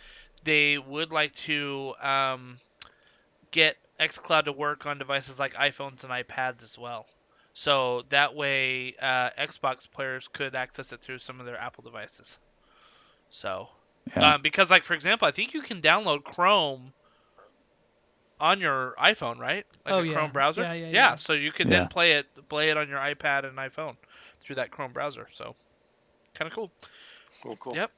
[0.44, 2.60] they would like to um,
[3.52, 7.06] get xCloud to work on devices like iPhones and iPads as well.
[7.54, 12.38] So that way, uh, Xbox players could access it through some of their Apple devices.
[13.30, 13.70] So,
[14.16, 14.34] Yeah.
[14.36, 16.94] um, because like for example, I think you can download Chrome
[18.40, 19.66] on your iPhone, right?
[19.86, 20.14] Like Oh, a yeah.
[20.14, 20.64] Chrome browser.
[20.64, 21.16] Yeah, yeah, yeah.
[21.16, 21.80] So you could Yeah.
[21.80, 23.96] then play it, play it on your iPad and iPhone
[24.42, 25.28] through that Chrome browser.
[25.32, 25.56] So,
[26.34, 26.72] kind of cool.
[27.44, 27.56] Cool.
[27.58, 27.76] Cool.
[27.76, 27.92] Yep.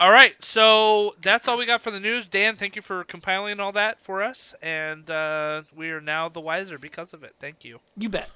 [0.00, 2.24] All right, so that's all we got for the news.
[2.26, 6.40] Dan, thank you for compiling all that for us, and uh, we are now the
[6.40, 7.34] wiser because of it.
[7.40, 7.80] Thank you.
[7.96, 8.30] You bet.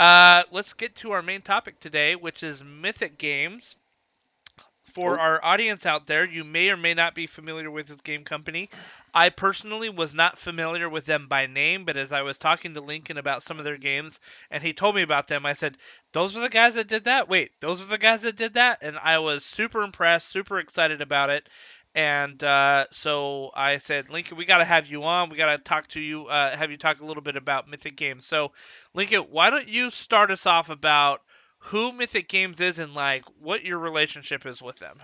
[0.00, 3.76] Uh, let's get to our main topic today, which is Mythic Games.
[4.84, 5.20] For Oh.
[5.20, 8.70] our audience out there, you may or may not be familiar with this game company.
[9.14, 12.80] I personally was not familiar with them by name, but as I was talking to
[12.80, 14.20] Lincoln about some of their games,
[14.50, 15.78] and he told me about them, I said,
[16.12, 18.78] "Those are the guys that did that." Wait, those are the guys that did that,
[18.82, 21.48] and I was super impressed, super excited about it.
[21.94, 25.28] And uh, so I said, Lincoln, we got to have you on.
[25.28, 27.96] We got to talk to you, uh, have you talk a little bit about Mythic
[27.96, 28.26] Games.
[28.26, 28.52] So,
[28.94, 31.22] Lincoln, why don't you start us off about
[31.58, 35.00] who Mythic Games is and like what your relationship is with them?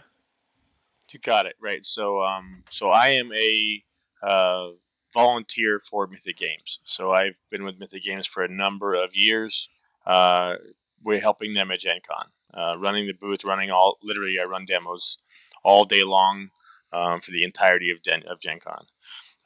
[1.12, 1.84] You got it right.
[1.84, 3.82] So, um, so I am a
[4.22, 4.68] uh,
[5.12, 6.78] volunteer for Mythic Games.
[6.84, 9.68] So I've been with Mythic Games for a number of years.
[10.05, 10.55] Uh,
[11.03, 13.99] we're helping them at Gen Con, uh, running the booth, running all.
[14.03, 15.18] Literally, I run demos
[15.64, 16.51] all day long
[16.93, 18.87] um, for the entirety of Gen, of Gen Con.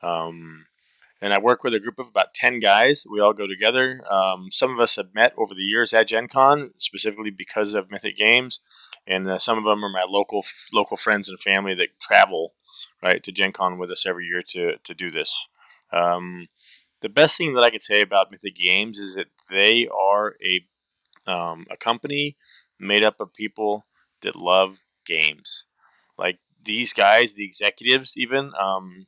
[0.03, 0.66] Um,
[1.22, 3.05] and I work with a group of about 10 guys.
[3.11, 4.03] We all go together.
[4.11, 7.91] Um, some of us have met over the years at Gen Con, specifically because of
[7.91, 8.61] Mythic Games.
[9.07, 12.55] And uh, some of them are my local local friends and family that travel
[13.03, 15.47] right to Gen Con with us every year to, to do this.
[15.93, 16.47] Um,
[17.03, 21.30] the best thing that I can say about Mythic Games is that they are a,
[21.30, 22.36] um, a company
[22.78, 23.86] made up of people
[24.22, 25.66] that love games.
[26.16, 29.07] Like these guys, the executives, even um,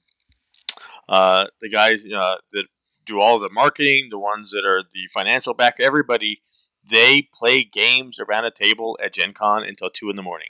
[1.08, 2.66] uh, the guys uh, that
[3.04, 6.42] do all the marketing, the ones that are the financial back, everybody,
[6.88, 10.48] they play games around a table at Gen Con until two in the morning.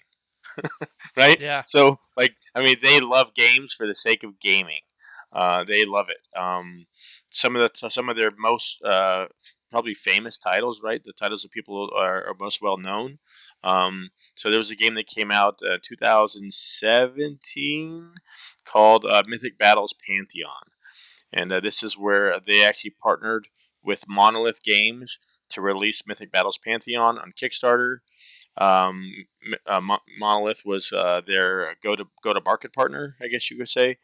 [1.16, 1.40] right?
[1.40, 1.62] Yeah.
[1.66, 4.80] So, like, I mean, they love games for the sake of gaming.
[5.32, 6.38] Uh, they love it.
[6.38, 6.86] Um,
[7.30, 9.26] some of the some of their most uh,
[9.70, 11.02] probably famous titles, right?
[11.02, 13.18] The titles that people are, are most well known.
[13.64, 18.14] Um, so there was a game that came out uh, 2017
[18.64, 20.70] called uh, Mythic Battles Pantheon,
[21.32, 23.48] and uh, this is where they actually partnered
[23.82, 25.18] with Monolith Games
[25.50, 27.98] to release Mythic Battles Pantheon on Kickstarter.
[28.56, 29.12] Um,
[29.66, 29.80] uh,
[30.18, 33.98] Monolith was uh, their go to go to market partner, I guess you could say.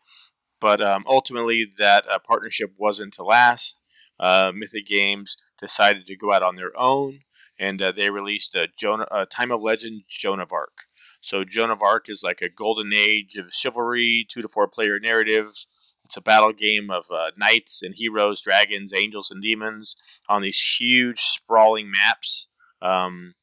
[0.60, 3.80] But um, ultimately, that uh, partnership wasn't to last.
[4.20, 7.20] Mythic Games decided to go out on their own,
[7.58, 10.86] and uh, they released a Joan, Time of Legend Joan of Arc.
[11.20, 14.98] So Joan of Arc is like a golden age of chivalry, two to four player
[15.00, 15.66] narratives.
[16.04, 19.96] It's a battle game of uh, knights and heroes, dragons, angels, and demons
[20.28, 22.48] on these huge, sprawling maps.
[22.80, 23.34] Um,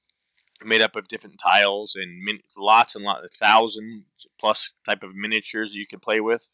[0.64, 4.06] made up of different tiles and min- lots and lots, thousand
[4.40, 6.50] plus type of miniatures you can play with.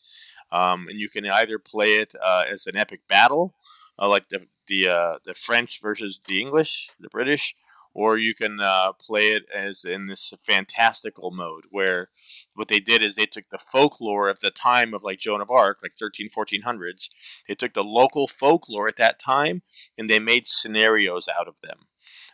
[0.51, 3.55] Um, and you can either play it uh, as an epic battle,
[3.97, 7.53] uh, like the the uh, the French versus the English, the British,
[7.93, 12.07] or you can uh, play it as in this fantastical mode where
[12.55, 15.51] what they did is they took the folklore of the time of like Joan of
[15.51, 17.09] Arc, like 13, 1400s.
[17.47, 19.61] They took the local folklore at that time
[19.97, 21.88] and they made scenarios out of them.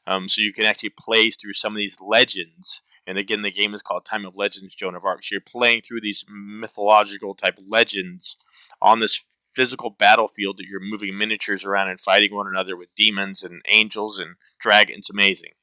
[0.06, 2.84] Um, so you can actually play through some of these legends.
[3.08, 5.24] And again, the game is called Time of Legends Joan of Arc.
[5.24, 8.38] So you're playing through these mythological type legends
[8.82, 9.26] on this
[9.58, 14.20] physical battlefield that you're moving miniatures around and fighting one another with demons and angels
[14.20, 15.10] and dragons.
[15.10, 15.54] Amazing.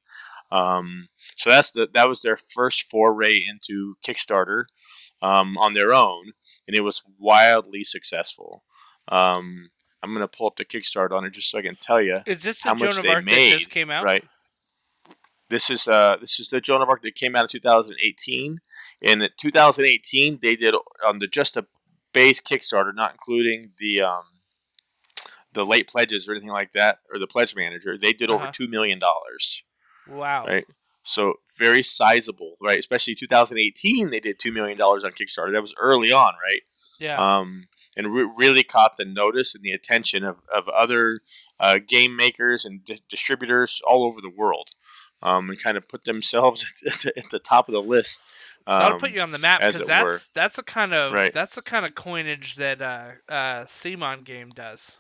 [0.51, 4.65] Um, so that's the, that was their first foray into Kickstarter
[5.23, 6.33] um, on their own,
[6.67, 8.65] and it was wildly successful.
[9.07, 9.71] Um,
[10.03, 12.19] I'm gonna pull up the Kickstarter on it just so I can tell you.
[12.27, 14.05] Is this the how Joan much of Arc made, that just came out?
[14.05, 14.25] Right.
[15.51, 18.59] This is uh this is the Joan of Arc that came out in 2018.
[19.03, 20.75] In 2018, they did
[21.07, 21.67] on the just a
[22.15, 24.23] base Kickstarter, not including the um
[25.53, 27.99] the late pledges or anything like that, or the pledge manager.
[27.99, 28.45] They did uh-huh.
[28.45, 29.63] over two million dollars.
[30.09, 30.47] Wow.
[30.47, 30.67] Right.
[31.03, 32.79] So very sizable, right?
[32.79, 35.53] Especially 2018, they did two million dollars on Kickstarter.
[35.53, 36.63] That was early on, right?
[36.99, 37.17] Yeah.
[37.17, 41.21] Um, and re- really caught the notice and the attention of, of other
[41.61, 44.71] uh, game makers and di- distributors all over the world,
[45.23, 48.25] um, and kind of put themselves at the, at the top of the list.
[48.67, 50.19] Um, That'll put you on the map because that's were.
[50.35, 51.33] that's the kind of right.
[51.33, 54.97] that's the kind of coinage that uh, uh, CMON game does.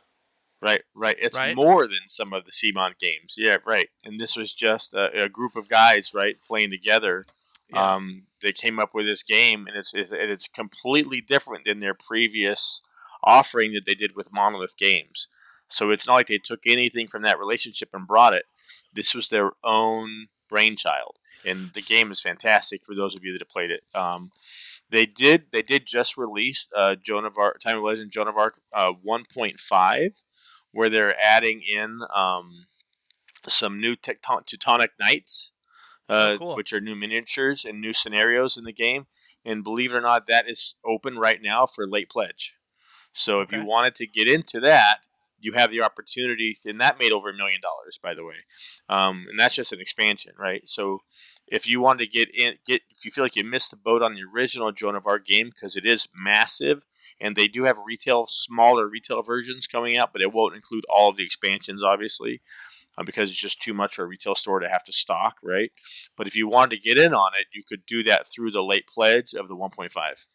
[0.61, 1.17] Right, right.
[1.19, 1.55] It's right?
[1.55, 3.35] more than some of the CMON games.
[3.37, 3.89] Yeah, right.
[4.03, 7.27] And this was just a, a group of guys, right, playing together
[7.71, 7.95] yeah.
[7.95, 12.83] Um, they came up with this game, and it's, it's completely different than their previous
[13.23, 15.29] offering that they did with Monolith Games.
[15.69, 18.45] So it's not like they took anything from that relationship and brought it.
[18.93, 23.41] This was their own brainchild, and the game is fantastic for those of you that
[23.41, 23.83] have played it.
[23.95, 24.31] Um,
[24.91, 28.37] they did they did just release uh, Joan of Arc, Time of Legend, Joan of
[28.37, 30.23] Arc uh, 1.5,
[30.73, 32.67] where they're adding in um,
[33.49, 35.53] some new Teutonic Knights
[36.09, 36.57] uh, oh, cool.
[36.57, 39.07] which are new miniatures and new scenarios in the game.
[39.45, 42.55] And believe it or not, that is open right now for late pledge.
[43.13, 43.59] So if okay.
[43.59, 44.99] you wanted to get into that,
[45.39, 48.37] you have the opportunity, and that made over a million dollars, by the way.
[48.89, 50.67] Um, and that's just an expansion, right?
[50.67, 51.03] So
[51.47, 54.03] if you wanted to get in, get if you feel like you missed the boat
[54.03, 56.85] on the original Joan of Arc game because it is massive,
[57.21, 61.09] and they do have retail, smaller retail versions coming out, but it won't include all
[61.09, 62.41] of the expansions, obviously
[62.97, 65.73] uh, because it's just too much for a retail store to have to stock, right?
[66.17, 68.63] But if you wanted to get in on it, you could do that through the
[68.63, 70.27] late pledge of the 1.5.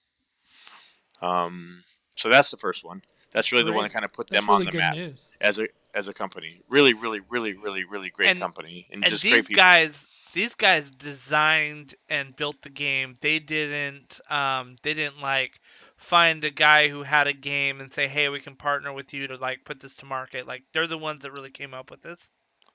[1.26, 1.82] Um,
[2.16, 3.02] so that's the first one.
[3.32, 5.32] That's really the one that kind of put That's them on the map news.
[5.40, 6.62] as a as a company.
[6.70, 9.62] Really, really, really, really, really great And- company and, and just these great people.
[9.62, 15.60] guys these guys designed and built the game they didn't um they didn't like
[15.98, 19.26] find a guy who had a game and say hey we can partner with you
[19.28, 22.02] to like put this to market like they're the ones that really came up with
[22.02, 22.30] this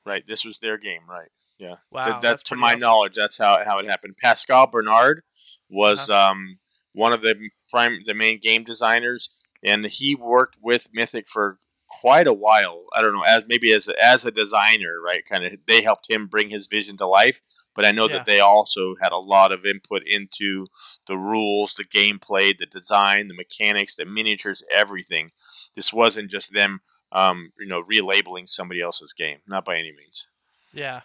[0.07, 1.01] Right, this was their game.
[1.09, 1.31] Right.
[1.59, 1.77] Yeah.
[1.91, 2.81] wow Th- that, that's to my awesome.
[2.81, 4.17] knowledge, that's how how it happened.
[4.21, 5.23] Pascal Bernard
[5.71, 6.33] was Uh-huh.
[6.33, 6.59] um,
[6.93, 7.35] one of the
[7.71, 9.31] prime the main game designers,
[9.63, 11.59] and he worked with Mythic for
[12.01, 12.85] quite a while.
[12.93, 15.25] I don't know, as maybe as as a designer, right?
[15.25, 17.41] Kind of, they helped him bring his vision to life.
[17.75, 18.19] But I know Yeah.
[18.19, 20.67] that they also had a lot of input into
[21.07, 25.31] the rules, the gameplay, the design, the mechanics, the miniatures, everything.
[25.75, 26.81] This wasn't just them,
[27.11, 29.39] um, you know, relabeling somebody else's game.
[29.47, 30.29] Not by any means
[30.73, 31.03] yeah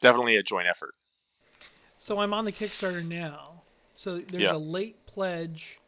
[0.00, 0.94] definitely a joint effort.
[1.96, 3.62] So I'm on the Kickstarter now.
[3.96, 4.52] So there's Yeah.
[4.52, 5.78] a late pledge,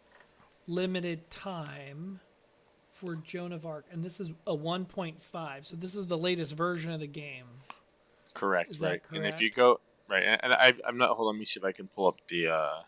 [0.67, 2.21] limited time
[3.01, 5.67] for Joan of Arc, and this is a 1.5.
[5.67, 7.47] So this is the latest version of the game.
[8.35, 9.03] Correct, Is that right.
[9.13, 11.11] And if you go right, and I, I'm not.
[11.11, 12.49] Hold on, let me see if I can pull up the.
[12.49, 12.83] Uh,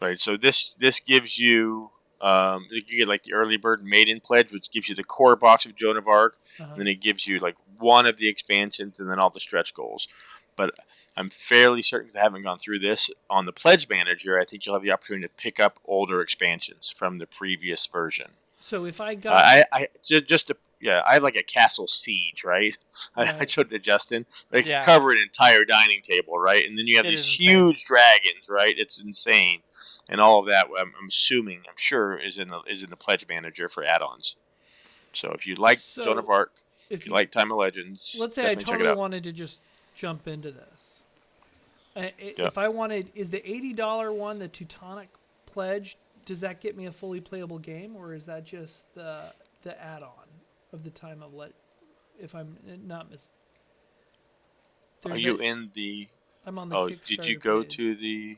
[0.00, 1.90] right, so this this gives you.
[2.20, 5.66] Um, you get like the early bird maiden pledge, which gives you the core box
[5.66, 6.70] of Joan of Arc, Uh-huh.
[6.72, 9.74] and then it gives you like one of the expansions, and then all the stretch
[9.74, 10.08] goals.
[10.56, 10.74] But
[11.16, 14.38] I'm fairly certain, 'cause I haven't gone through this on the pledge manager.
[14.40, 18.32] I think you'll have the opportunity to pick up older expansions from the previous version.
[18.66, 21.42] So if I Uh, got I, I just, just to, yeah, I have like a
[21.44, 22.76] castle siege, right?
[23.16, 24.26] I, I showed it to Justin.
[24.50, 24.82] They Yeah.
[24.84, 26.66] cover an entire dining table, right?
[26.66, 27.46] And then you have It these insane.
[27.46, 28.74] huge dragons, right?
[28.76, 29.60] It's insane,
[30.08, 30.66] and all of that.
[30.76, 34.34] I'm, I'm assuming, I'm sure, is in the is in the pledge manager for add-ons.
[35.12, 36.50] So if you like So, Joan of Arc,
[36.90, 39.60] if if you like Time of Legends, let's say I it totally wanted to just
[39.94, 41.02] jump into this.
[41.94, 42.46] Uh, i- Yeah.
[42.48, 45.08] If I wanted, is the eighty dollar one the Teutonic
[45.46, 45.96] pledge?
[46.26, 50.28] Does that get me a fully playable game, or is that just the the add-on
[50.72, 51.52] of the time of let?
[52.20, 53.30] If I'm not mis.
[55.04, 56.08] Are you in the?
[56.44, 56.76] I'm on the.
[56.76, 57.76] Oh, did you go page.
[57.76, 58.36] to the?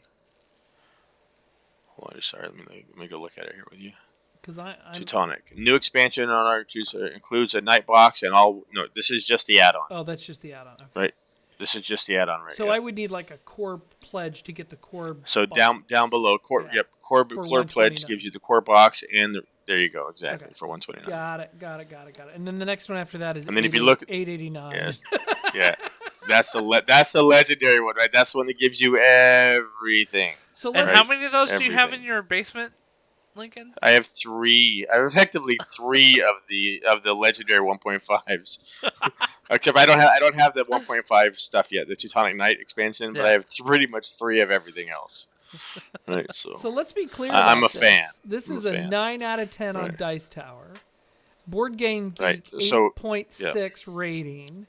[1.96, 2.48] Hold on, sorry.
[2.48, 3.92] Let me let me go look at it here with you.
[4.40, 5.56] Because I I'm, Teutonic.
[5.56, 6.64] New expansion on our
[7.14, 8.62] includes a knight box and all.
[8.72, 9.86] No, this is just the add-on.
[9.90, 10.74] oh, that's just the add-on.
[10.74, 10.84] Okay.
[10.94, 11.14] Right.
[11.58, 12.74] This is just the add-on right So here.
[12.74, 15.16] I would need like a core pledge to get the core.
[15.24, 15.58] So box.
[15.58, 16.68] down down below, core Yeah.
[16.76, 20.08] yep, core For core pledge gives you the core box and the, there you go
[20.08, 20.54] exactly Okay.
[20.56, 21.10] for one twenty nine.
[21.10, 21.58] Got it.
[21.58, 21.90] Got it.
[21.90, 22.16] Got it.
[22.16, 22.34] Got it.
[22.36, 23.48] And then the next one after that is.
[23.48, 24.70] And then if you 80 look- 889.
[24.72, 25.02] Yes,
[25.54, 25.74] yeah,
[26.28, 28.10] that's the le- that's the legendary one, right?
[28.12, 30.34] That's the one that gives you everything.
[30.54, 30.96] So and let's.
[30.96, 32.72] how many of those do you have in your basement
[33.38, 34.86] lincoln I have three.
[34.92, 38.58] I have effectively three of the of the legendary one point fives.
[39.50, 42.36] Except I don't have I don't have the one point five stuff yet, the Teutonic
[42.36, 45.26] Knight expansion, but I have pretty much three of everything else.
[46.06, 47.32] Right, so, So let's be clear.
[47.32, 47.78] I- I'm a this.
[47.80, 48.08] fan.
[48.24, 48.90] This I'm is a, fan.
[48.90, 50.68] nine out of ten on Dice Tower.
[51.46, 54.66] Board Game Geek Right, eight so- point six rating.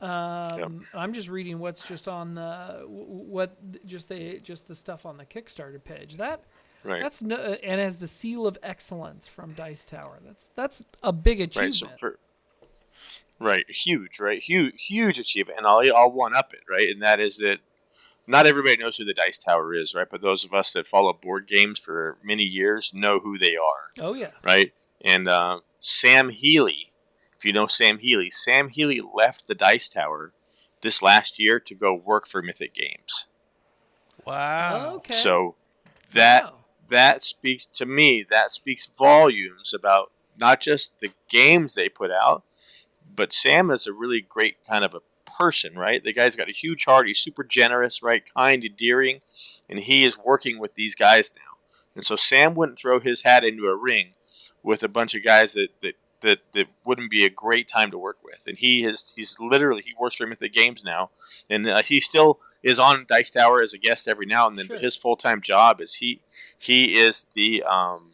[0.00, 5.16] Um, I'm just reading what's just on the what just the just the stuff on
[5.16, 6.16] the Kickstarter page.
[6.18, 6.42] That
[6.86, 7.02] right.
[7.02, 10.18] that's no, and has the seal of excellence from Dice Tower.
[10.24, 11.48] That's that's a big Right.
[11.48, 11.74] achievement.
[11.74, 12.18] So for
[13.38, 17.20] right, huge, right, huge, huge achievement, and I'll I'll one up it, right, and that
[17.20, 17.58] is that
[18.26, 21.12] not everybody knows who the Dice Tower is, right, but those of us that follow
[21.12, 24.30] board games for many years know who they are, oh yeah.
[24.44, 24.72] right,
[25.04, 26.92] and uh, Sam Healey,
[27.36, 30.32] if you know Sam Healey, Sam Healey left the Dice Tower
[30.80, 33.26] this last year to go work for Mythic Games,
[34.24, 35.14] wow Okay.
[35.14, 35.54] so
[36.12, 36.52] that Wow.
[36.88, 42.42] That speaks to me that speaks volumes about not just the games they put out
[43.14, 45.00] but sam is a really great kind of a
[45.36, 46.02] person right?
[46.02, 47.06] The guy's got a huge heart.
[47.06, 48.22] He's super generous right?
[48.34, 49.20] Kind endearing
[49.68, 51.58] and he is working with these guys now.
[51.94, 54.12] And so sam wouldn't throw his hat into a ring
[54.62, 57.98] with a bunch of guys that that that, that wouldn't be a great time to
[57.98, 58.44] work with.
[58.46, 61.10] And he has he's literally he works for mythic games now
[61.50, 64.66] and uh, he still is on dice tower as a guest every now and then
[64.66, 66.20] but his full-time job is he
[66.58, 68.10] he is the um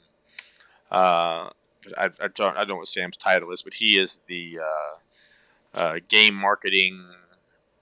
[0.90, 1.48] uh
[1.96, 5.78] I, I don't I don't know what Sam's title is, but he is the uh,
[5.78, 7.07] uh, game marketing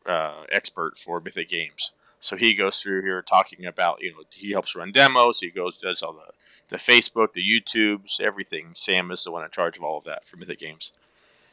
[0.06, 1.92] uh, expert for Mythic Games.
[2.18, 5.40] So he goes through here talking about you know he helps run demos.
[5.40, 6.32] He goes does all the
[6.68, 8.70] the Facebook, the YouTubes, everything.
[8.74, 10.92] Sam is the one in charge of all of that for Mythic Games.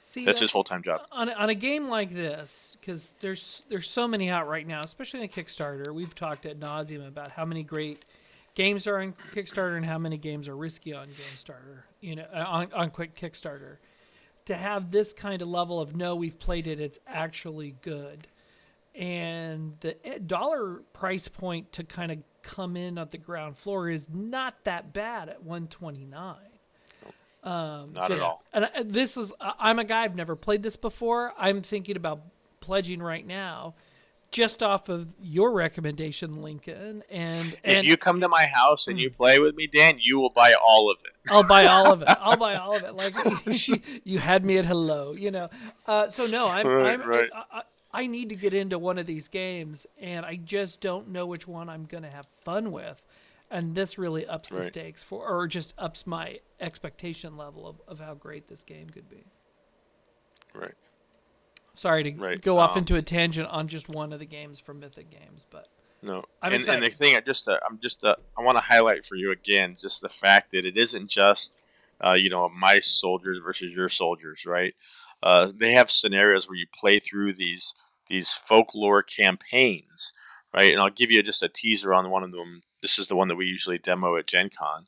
[0.09, 1.01] See, That's that- his full time job.
[1.11, 4.81] on, a- on a game like this, because there's there's so many out right now,
[4.81, 5.93] especially in Kickstarter.
[5.93, 8.05] We've talked at nauseum about how many great
[8.55, 11.81] games are on Kickstarter and how many games are risky on GameStarter.
[11.99, 13.77] You know, uh, on on quick Kickstarter.
[14.45, 18.29] To have this kind of level of no, we've played it, it's actually good,
[18.95, 23.89] and the eh, dollar price point to kind of come in at the ground floor
[23.89, 26.35] is not that bad at 129.
[27.43, 28.43] Um, Not at all.
[28.53, 31.33] And I- this is I'm a guy I've never played this before.
[31.37, 32.21] I'm thinking about
[32.59, 33.75] pledging right now,
[34.31, 37.03] just off of your recommendation, Lincoln.
[37.09, 39.03] And If you come to my house and Hmm.
[39.03, 41.31] you play with me, Dan, you will buy all of it.
[41.31, 42.09] I'll buy all of it.
[42.09, 42.93] I'll buy all of it.
[42.95, 43.13] Like
[44.05, 45.49] you had me at hello, you know.
[45.85, 47.29] Uh, so no, I'm, Right, I'm right.
[47.33, 47.61] I, I,
[47.93, 51.47] I need to get into one of these games, and I just don't know which
[51.47, 53.05] one I'm gonna have fun with.
[53.49, 54.65] And this really ups the Right.
[54.65, 59.09] stakes for, or just ups my expectation level of, of how great this game could
[59.09, 59.23] be.
[60.53, 60.73] Right.
[61.75, 64.59] Sorry to Right, go off um, into a tangent on just one of the games
[64.59, 65.67] from Mythic Games, but
[66.01, 68.63] No, I'm and, and the thing, I just, uh, I'm just, uh, I want to
[68.63, 71.53] highlight for you again, just the fact that it isn't just,
[72.03, 74.73] uh, you know, my soldiers versus your soldiers, right?
[75.21, 77.73] Uh, they have scenarios where you play through these
[78.09, 80.13] these folklore campaigns,
[80.53, 80.71] right?
[80.71, 82.61] And I'll give you just a teaser on one of them.
[82.81, 84.87] This is the one that we usually demo at Gen Con,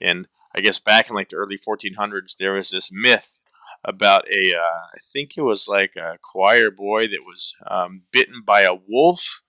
[0.00, 3.40] and I guess back in like the early 1400s, there was this myth
[3.84, 8.42] about a, uh, I think it was like a choir boy that was um, bitten
[8.44, 9.42] by a wolf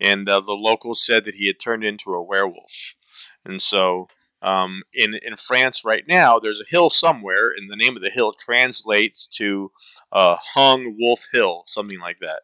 [0.00, 2.94] and uh, the locals said that he had turned into a werewolf.
[3.44, 4.08] And so,
[4.42, 8.10] um, in in France right now, there's a hill somewhere, and the name of the
[8.10, 9.70] hill translates to
[10.12, 12.40] uh, Hung Wolf Hill, something like that.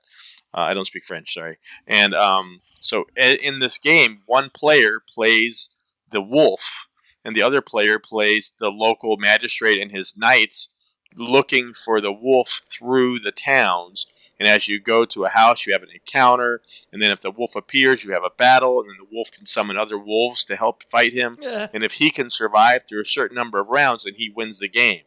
[0.52, 1.58] Uh, I don't speak French, sorry.
[1.86, 5.70] And um, so, in this game, one player plays
[6.10, 6.88] the wolf,
[7.24, 10.68] and the other player plays the local magistrate and his knights,
[11.16, 14.06] looking for the wolf through the towns.
[14.38, 16.60] And as you go to a house, you have an encounter,
[16.92, 19.46] and then if the wolf appears, you have a battle, and then the wolf can
[19.46, 21.34] summon other wolves to help fight him.
[21.40, 24.58] yeah, And if he can survive through a certain number of rounds, then he wins
[24.58, 25.02] the game.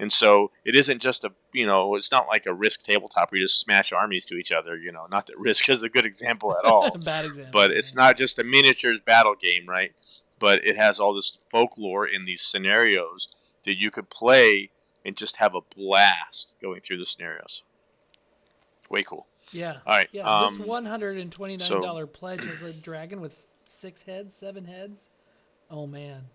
[0.00, 3.40] And so it isn't just a, you know, it's not like a Risk tabletop where
[3.40, 6.06] you just smash armies to each other, you know, not that Risk is a good
[6.06, 6.96] example at all.
[7.04, 7.50] bad example.
[7.52, 9.92] but it's not just a miniatures battle game, right?
[10.38, 14.70] But it has all this folklore in these scenarios that you could play
[15.04, 17.64] and just have a blast going through the scenarios.
[18.88, 19.26] Way cool.
[19.50, 19.78] yeah.
[19.84, 20.08] All right.
[20.12, 23.36] Yeah, um, this one hundred and twenty nine so- pledge is a dragon with
[23.66, 25.00] six heads, seven heads.
[25.70, 26.26] Oh man,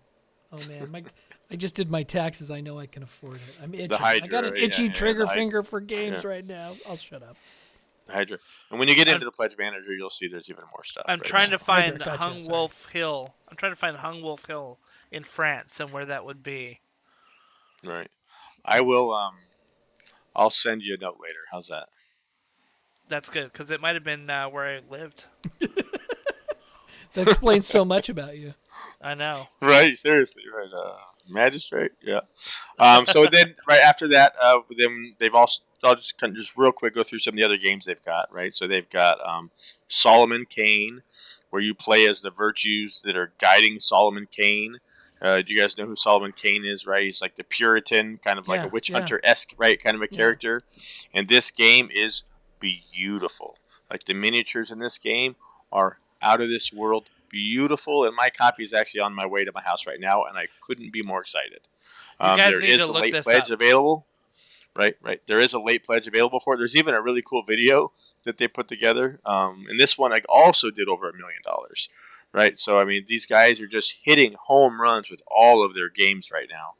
[0.54, 1.02] oh man, my
[1.50, 2.50] I just did my taxes.
[2.50, 3.42] I know I can afford it.
[3.62, 3.96] I'm itching.
[4.00, 5.40] I got an itchy yeah, trigger the Hydra.
[5.40, 6.30] finger for games Yeah.
[6.30, 6.72] right now.
[6.88, 7.36] I'll shut up.
[8.08, 8.38] Hydra.
[8.70, 11.04] And when you get into the pledge manager, you'll see there's even more stuff.
[11.08, 11.26] I'm right?
[11.26, 12.52] trying to Hydra, find gotcha, Hung sorry.
[12.52, 13.34] Wolf Hill.
[13.48, 14.78] I'm trying to find Hung Wolf Hill
[15.10, 16.80] in France and where that would be.
[17.84, 18.10] Right.
[18.64, 19.12] I will.
[19.12, 19.34] Um,
[20.36, 21.40] I'll send you a note later.
[21.50, 21.86] How's that?
[23.08, 25.24] That's good because it might have been uh, where I lived.
[27.14, 28.54] That explains so much about you.
[29.04, 29.46] I know.
[29.60, 29.96] Right.
[29.96, 30.42] Seriously.
[30.52, 30.72] Right.
[30.72, 30.96] Uh,
[31.28, 31.92] magistrate.
[32.02, 32.20] Yeah.
[32.78, 35.62] Um, so then, right after that, uh, then they've also.
[35.82, 38.02] I'll just kind of just real quick go through some of the other games they've
[38.02, 38.32] got.
[38.32, 38.54] Right.
[38.54, 39.50] So they've got um,
[39.86, 41.02] Solomon Kane,
[41.50, 44.78] where you play as the virtues that are guiding Solomon Kane.
[45.20, 46.86] Uh, do you guys know who Solomon Kane is?
[46.86, 48.98] Right, he's like the Puritan, kind of like Yeah, a witch yeah.
[48.98, 50.16] hunter esque, right, kind of a Yeah.
[50.16, 50.62] character.
[51.14, 52.24] And this game is
[52.60, 53.56] beautiful.
[53.90, 55.36] Like the miniatures in this game
[55.72, 59.50] are out of this world beautiful, and my copy is actually on my way to
[59.52, 61.60] my house right now, and I couldn't be more excited.
[62.20, 63.60] Um, there is a late pledge up.
[63.60, 64.06] available.
[64.76, 65.20] Right, right.
[65.26, 66.58] There is a late pledge available for it.
[66.58, 67.92] There's even a really cool video
[68.24, 69.20] that they put together.
[69.24, 71.88] Um, and this one I also did over a million dollars.
[72.32, 72.58] Right.
[72.58, 76.30] So I mean, these guys are just hitting home runs with all of their games
[76.32, 76.74] right now,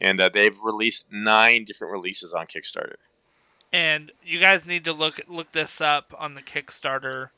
[0.00, 2.96] and uh, they've released nine different releases on Kickstarter.
[3.72, 7.30] And you guys need to look look this up on the Kickstarter,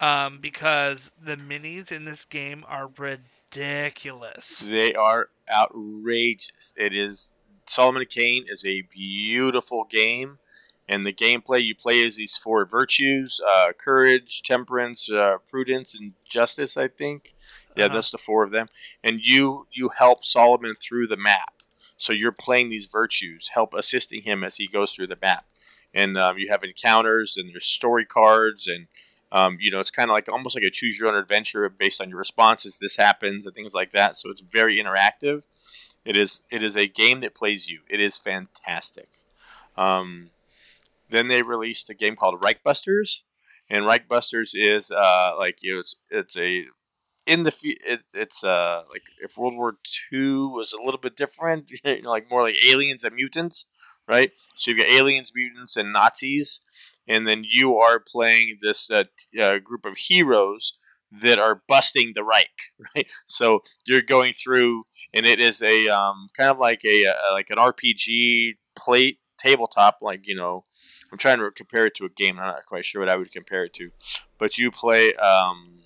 [0.00, 4.58] um, because the minis in this game are ridiculous.
[4.60, 6.74] They are outrageous.
[6.76, 7.32] It is
[7.66, 10.38] Solomon Kane is a beautiful game,
[10.88, 16.12] and the gameplay you play as these four virtues: uh, courage, temperance, uh, prudence, and
[16.28, 16.76] justice.
[16.76, 17.34] I think,
[17.76, 17.94] yeah, Uh-huh.
[17.94, 18.66] that's the four of them.
[19.04, 21.62] And you you help Solomon through the map.
[21.96, 25.44] So you're playing these virtues, help assisting him as he goes through the map.
[25.92, 28.86] And um, you have encounters, and there's story cards, and
[29.32, 32.00] um, you know, it's kind of like almost like a choose your own adventure based
[32.00, 32.78] on your responses.
[32.78, 34.16] This happens and things like that.
[34.16, 35.44] So it's very interactive.
[36.04, 37.80] It is it is a game that plays you.
[37.88, 39.08] It is fantastic.
[39.76, 40.30] Um,
[41.10, 43.20] then they released a game called Reichbusters,
[43.68, 46.64] and Reichbusters is uh, like you know, it's it's a
[47.26, 49.76] in the it, it's uh like if World War
[50.12, 53.66] II was a little bit different, you know, like more like aliens and mutants,
[54.08, 54.32] right?
[54.56, 56.60] So you've got aliens, mutants, and Nazis,
[57.10, 59.02] and then you are playing this uh,
[59.38, 60.74] uh, group of heroes
[61.10, 63.06] that are busting the Reich, right?
[63.26, 67.50] So you're going through, and it is a um, kind of like a uh, like
[67.50, 70.64] an RPG plate tabletop, like you know.
[71.12, 72.38] I'm trying to compare it to a game.
[72.38, 73.90] I'm not quite sure what I would compare it to,
[74.38, 75.80] but you play um,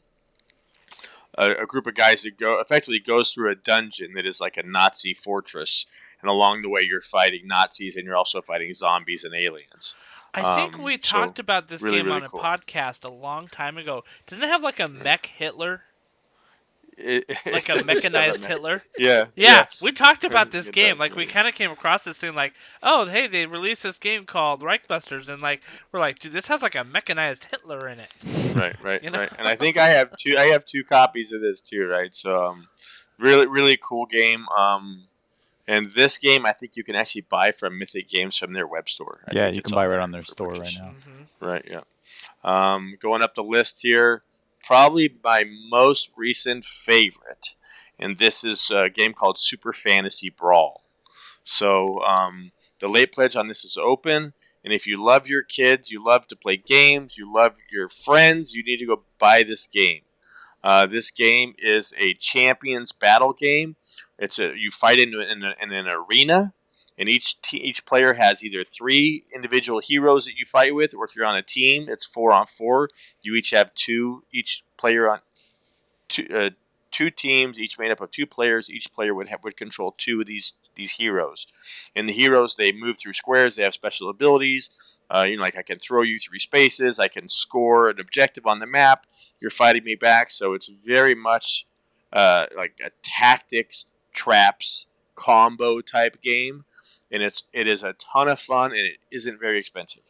[1.39, 4.59] a, a group of guys that go effectively goes through a dungeon that is like
[4.59, 5.87] a Nazi fortress,
[6.21, 9.97] and along the way you're fighting Nazis and you're also fighting zombies and aliens.
[10.35, 12.41] I think Um, we so, talked about this really, game really on a cool.
[12.41, 14.05] podcast a long time ago.
[14.27, 15.83] Doesn't it have like a mech Hitler?
[16.97, 18.83] It- Like a mechanized Hitler?
[18.97, 19.27] Yeah.
[19.35, 19.83] Yeah, yes.
[19.83, 20.97] we talked about this it game.
[20.99, 22.53] Like we kind of came across this thing, like,
[22.85, 26.63] oh, hey, they released this game called Reichbusters, and like we're like, dude, this has
[26.63, 28.11] like a mechanized Hitler in it.
[28.55, 29.19] right, right, You know?
[29.21, 29.33] right.
[29.39, 30.37] And I think I have two.
[30.39, 32.15] I have two copies of this too, right?
[32.15, 32.69] So, um,
[33.19, 34.47] really, really cool game.
[34.57, 35.09] Um,
[35.67, 38.89] and this game, I think you can actually buy from Mythic Games from their web
[38.89, 39.21] store.
[39.29, 40.79] I Yeah, you can buy right on their for store right purchase.
[40.79, 40.91] now.
[40.91, 41.65] hmm Right.
[41.69, 41.81] Yeah.
[42.43, 44.23] Um, going up the list here,
[44.63, 47.55] probably my most recent favorite,
[47.99, 50.83] and this is a game called Super Fantasy Brawl.
[51.43, 54.33] So um, the late pledge on this is open,
[54.65, 58.55] and if you love your kids, you love to play games, you love your friends,
[58.55, 60.03] you need to go buy this game.
[60.63, 63.77] Uh, this game is a champions battle game.
[64.19, 66.55] It's a you fight in, in, in an arena,
[66.97, 71.05] and each te- each player has either three individual heroes that you fight with, or
[71.05, 72.89] if you're on a team, it's four on four.
[73.23, 74.25] You each have two.
[74.33, 75.21] Each player on
[76.09, 76.51] two uh,
[76.95, 78.71] two teams, each made up of two players.
[78.71, 81.47] Each player would have, would control two of these these heroes.
[81.95, 83.57] And the heroes they move through squares.
[83.57, 85.01] They have special abilities.
[85.11, 86.99] Uh, you know, like I can throw you through spaces.
[86.99, 89.07] I can score an objective on the map.
[89.41, 91.67] You're fighting me back, so it's very much
[92.13, 96.65] uh, like a tactics, traps, combo type game,
[97.11, 100.03] and it's it is a ton of fun and it isn't very expensive.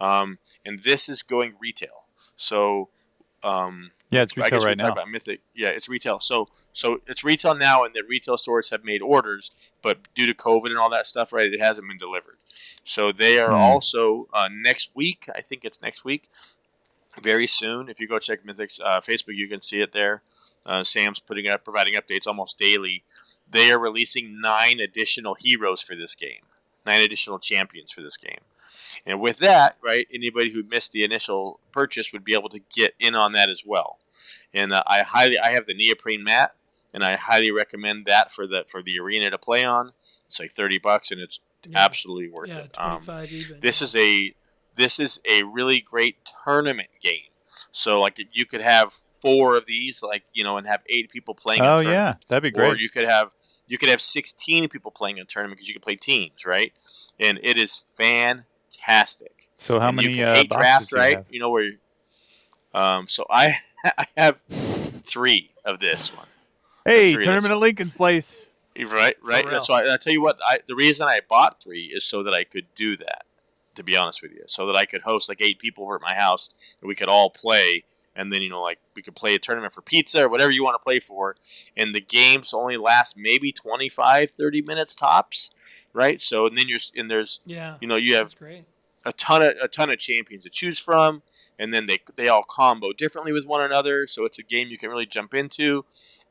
[0.00, 2.04] Um, and this is going retail,
[2.36, 2.88] so
[3.42, 4.88] um, Yeah, it's I retail guess right now.
[4.92, 5.40] about Mythic.
[5.56, 6.20] Yeah, it's retail.
[6.20, 10.34] So so it's retail now, and the retail stores have made orders, but due to
[10.34, 12.36] COVID and all that stuff, right, it hasn't been delivered.
[12.84, 13.60] So they are Hmm.
[13.62, 15.28] also uh, next week.
[15.34, 16.28] I think it's next week,
[17.20, 17.88] very soon.
[17.88, 20.22] If you go check Mythic's uh, Facebook, you can see it there.
[20.68, 23.02] Uh, Sam's putting up, providing updates almost daily.
[23.50, 26.42] They are releasing nine additional heroes for this game,
[26.86, 28.40] nine additional champions for this game.
[29.06, 32.94] And with that, right, anybody who missed the initial purchase would be able to get
[33.00, 33.98] in on that as well.
[34.52, 36.54] And uh, I highly, I have the neoprene mat,
[36.92, 39.92] and I highly recommend that for the for the arena to play on.
[40.26, 41.78] It's like thirty bucks, and it's Yeah.
[41.84, 42.78] absolutely worth Yeah, it.
[42.78, 43.60] Um, 25 even.
[43.60, 44.34] this is a
[44.76, 47.27] this is a really great tournament game.
[47.70, 51.34] So like you could have four of these, like you know, and have eight people
[51.34, 51.62] playing.
[51.62, 51.94] a Oh tournament.
[51.94, 52.72] yeah, that'd be great.
[52.72, 53.32] Or you could have
[53.66, 56.72] you could have 16 people playing a tournament because you can play teams, right?
[57.20, 59.48] And it is fantastic.
[59.58, 61.16] So how And many you can uh, hate boxes draft, do you right?
[61.18, 61.26] have?
[61.30, 61.64] You know where.
[61.64, 61.78] You,
[62.74, 64.38] um, so I I have
[65.02, 66.26] three of this one.
[66.84, 67.56] Hey, three of tournament this.
[67.56, 68.46] at Lincoln's Place.
[68.78, 69.62] Right, right.
[69.62, 72.32] So I, I tell you what, I, the reason I bought three is so that
[72.32, 73.24] I could do that.
[73.78, 76.02] To be honest with you, so that I could host like eight people over at
[76.02, 76.50] my house,
[76.80, 79.72] and we could all play, and then you know, like we could play a tournament
[79.72, 81.36] for pizza or whatever you want to play for,
[81.76, 85.50] and the games only last maybe 25, 30 minutes tops,
[85.92, 86.20] right?
[86.20, 88.32] So and then you're and there's yeah, you know you have
[89.04, 91.22] a ton of a ton of champions to choose from,
[91.58, 94.06] and then they they all combo differently with one another.
[94.06, 95.84] So it's a game you can really jump into.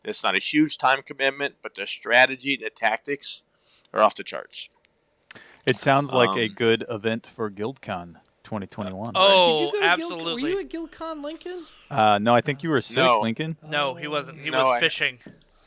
[0.04, 3.44] It's not a huge time commitment, but the strategy, the tactics,
[3.94, 4.70] are off the charts.
[5.68, 9.12] It sounds like a Um, good event for GuildCon 2021.
[9.16, 10.44] Oh, Did you go to Guild- absolutely.
[10.44, 11.66] were you at GuildCon Lincoln?
[11.92, 13.20] Uh, no, I think you were sick, No.
[13.22, 13.58] Lincoln.
[13.68, 14.40] No, he wasn't.
[14.40, 15.20] He No, was I- fishing.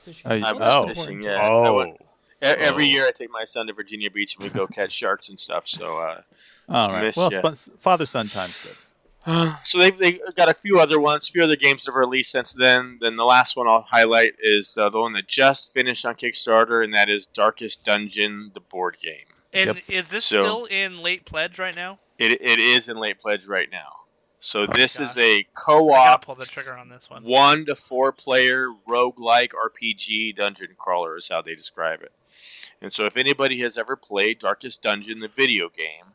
[0.04, 0.30] Fishing.
[0.30, 0.88] Oh, I was oh.
[0.94, 1.38] fishing, yeah.
[1.42, 2.00] Oh, went-
[2.42, 2.88] Every Oh.
[2.88, 5.68] year, I take my son to Virginia Beach and we go catch sharks and stuff.
[5.68, 6.22] So, uh,
[6.70, 7.14] all right.
[7.14, 7.42] Well, ya.
[7.78, 8.76] father son time's good.
[9.64, 12.30] so they they got a few other ones, a few other games that have released
[12.30, 12.96] since then.
[13.02, 16.82] Then the last one I'll highlight is uh, the one that just finished on Kickstarter,
[16.82, 19.26] and that is Darkest Dungeon, the board game.
[19.52, 19.84] And Yep.
[19.88, 21.98] is this So- still in late pledge right now?
[22.18, 23.96] It, it is in late pledge right now.
[24.42, 27.24] So this is a co-op pull the trigger on this one.
[27.24, 32.12] one to four player roguelike RPG dungeon crawler is how they describe it.
[32.80, 36.14] And so if anybody has ever played Darkest Dungeon, the video game,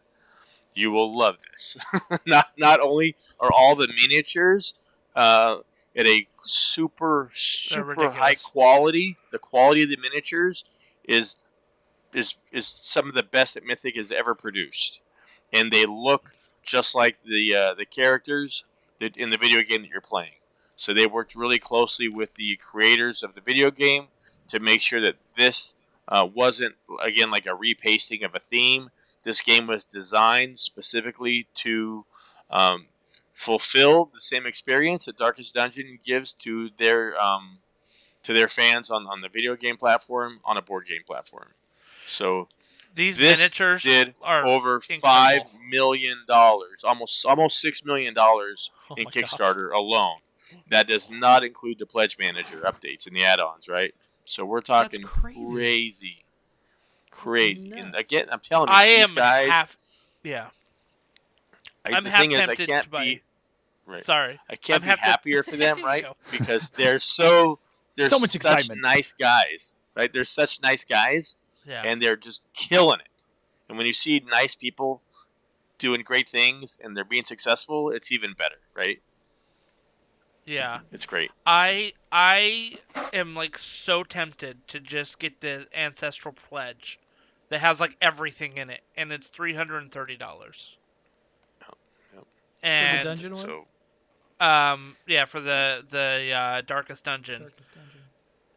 [0.73, 1.77] you will love this.
[2.25, 4.73] not not only are all the miniatures
[5.15, 5.57] uh,
[5.95, 10.65] at a super super high quality, the quality of the miniatures
[11.03, 11.37] is
[12.15, 15.01] is is some of the best that Mythic has ever produced,
[15.51, 18.63] and they look just like the uh, the characters
[18.99, 20.39] that in the video game that you're playing.
[20.75, 24.07] So they worked really closely with the creators of the video game
[24.47, 25.75] to make sure that this
[26.07, 28.89] uh, wasn't again like a repasting of a theme.
[29.23, 32.05] This game was designed specifically to
[32.49, 32.85] um,
[33.33, 37.59] fulfill the same experience that Darkest Dungeon gives to their um,
[38.23, 41.49] to their fans on, on the video game platform on a board game platform.
[42.07, 42.47] So
[42.93, 45.01] These this miniatures did are over incredible.
[45.01, 49.23] five million dollars, almost almost six million dollars Oh in my gosh.
[49.33, 50.17] Kickstarter alone.
[50.69, 53.95] That does not include the pledge manager updates and the add-ons, right?
[54.25, 55.51] So we're talking crazy.
[55.51, 56.25] crazy,
[57.11, 57.71] crazy.
[57.75, 59.49] And again, I'm telling you, I these am guys.
[59.49, 59.77] half.
[60.23, 60.47] Yeah.
[61.85, 63.21] I, I'm the half thing is, I tempted can't to be.
[63.87, 64.03] Right.
[64.05, 64.39] Sorry.
[64.49, 66.05] I can't I'm be half to- happier for them, right?
[66.31, 67.59] Because they're so
[67.95, 68.81] they're So much such excitement.
[68.81, 70.11] nice guys, right?
[70.11, 71.35] They're such nice guys,
[71.65, 71.81] Yeah.
[71.85, 73.07] and they're just killing it.
[73.67, 75.01] And when you see nice people
[75.77, 79.01] doing great things and they're being successful, it's even better, right?
[80.45, 80.79] yeah.
[80.91, 81.31] It's great.
[81.45, 82.77] I I
[83.13, 86.99] am like so tempted to just get the ancestral pledge
[87.49, 90.77] that has like everything in it, and it's three hundred and thirty dollars.
[91.61, 91.75] Yep,
[92.13, 92.23] yep.
[92.23, 92.27] For
[92.61, 93.45] the And dungeon one?
[93.45, 93.65] So
[94.39, 97.41] um yeah for the the uh, darkest dungeon.
[97.41, 98.01] Darkest Dungeon.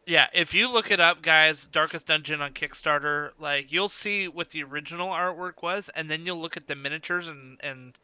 [0.09, 4.49] Yeah, if you look it up, guys, Darkest Dungeon on Kickstarter, like you'll see what
[4.49, 7.95] the original artwork was, and then you'll look at the miniatures, and and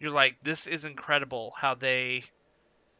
[0.00, 2.24] you're like, this is incredible how they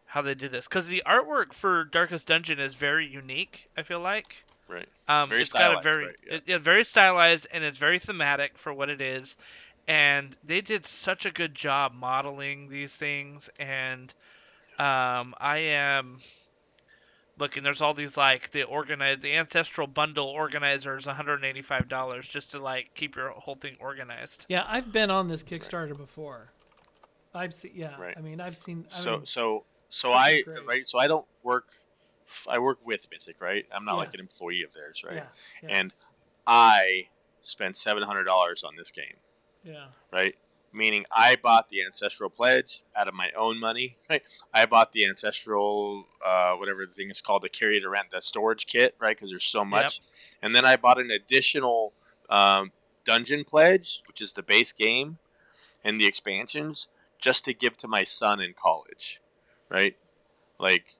[0.06, 3.68] how they did this, because the artwork for Darkest Dungeon is very unique.
[3.76, 4.44] I feel like.
[4.68, 4.88] right.
[5.08, 6.34] Um, very it's got a stylized, very right, yeah.
[6.34, 9.36] it- yeah, very stylized, and it's very thematic for what it is.
[9.88, 14.14] And they did such a good job modeling these things, and
[14.78, 16.20] um, I am
[17.38, 17.62] looking.
[17.62, 22.90] There's all these like the organize the ancestral bundle organizers, 185 dollars just to like
[22.94, 24.46] keep your whole thing organized.
[24.48, 26.48] Yeah, I've been on this Kickstarter before.
[27.34, 27.72] I've seen.
[27.74, 28.14] Yeah, Right.
[28.16, 28.86] I mean, I've seen.
[28.94, 30.66] I So mean, so so This I great.
[30.66, 30.86] right.
[30.86, 31.68] So I don't work.
[32.48, 33.66] I work with Mythic, right?
[33.74, 33.98] I'm not Yeah.
[33.98, 35.16] like an employee of theirs, right?
[35.16, 35.26] Yeah,
[35.62, 35.68] yeah.
[35.70, 35.94] And
[36.46, 37.08] I
[37.42, 39.16] spent seven hundred dollars on this game.
[39.64, 40.34] yeah, right?
[40.72, 43.96] Meaning I bought the ancestral pledge out of my own money.
[44.08, 44.22] Right?
[44.54, 48.22] I bought the ancestral, uh, whatever the thing is called, the carry to rent, the
[48.22, 49.16] storage kit, right?
[49.16, 50.00] Because there's so much.
[50.40, 51.92] And then I bought an additional
[52.30, 52.72] um,
[53.04, 55.18] dungeon pledge, which is the base game,
[55.84, 59.20] and the expansions, just to give to my son in college,
[59.68, 59.96] right?
[60.58, 60.96] Like,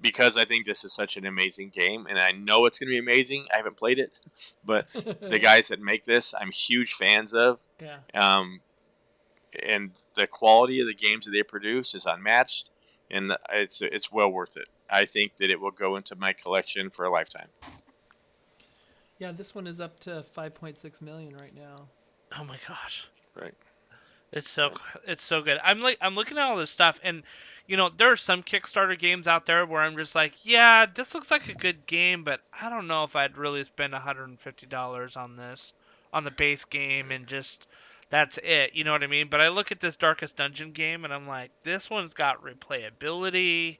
[0.00, 2.92] because I think this is such an amazing game, and I know it's going to
[2.92, 3.46] be amazing.
[3.52, 4.20] I haven't played it,
[4.64, 7.98] but the guys that make this, I'm huge fans of yeah.
[8.14, 8.60] um,
[9.62, 12.70] and the quality of the games that they produce is unmatched,
[13.10, 14.68] and it's it's well worth it.
[14.90, 17.48] I think that it will go into my collection for a lifetime.
[19.18, 21.88] Yeah, this one is up to 5.6 million right now.
[22.38, 23.08] Oh my gosh.
[23.38, 23.54] Right.
[24.32, 24.72] It's so
[25.06, 25.58] it's so good.
[25.62, 27.22] I'm like I'm looking at all this stuff and
[27.66, 31.14] you know, there are some Kickstarter games out there where I'm just like, yeah, this
[31.14, 35.36] looks like a good game, but I don't know if I'd really spend $150 on
[35.36, 35.72] this
[36.12, 37.68] on the base game and just
[38.10, 38.74] that's it.
[38.74, 39.28] You know what I mean?
[39.28, 43.78] But I look at this Darkest Dungeon game and I'm like, this one's got replayability.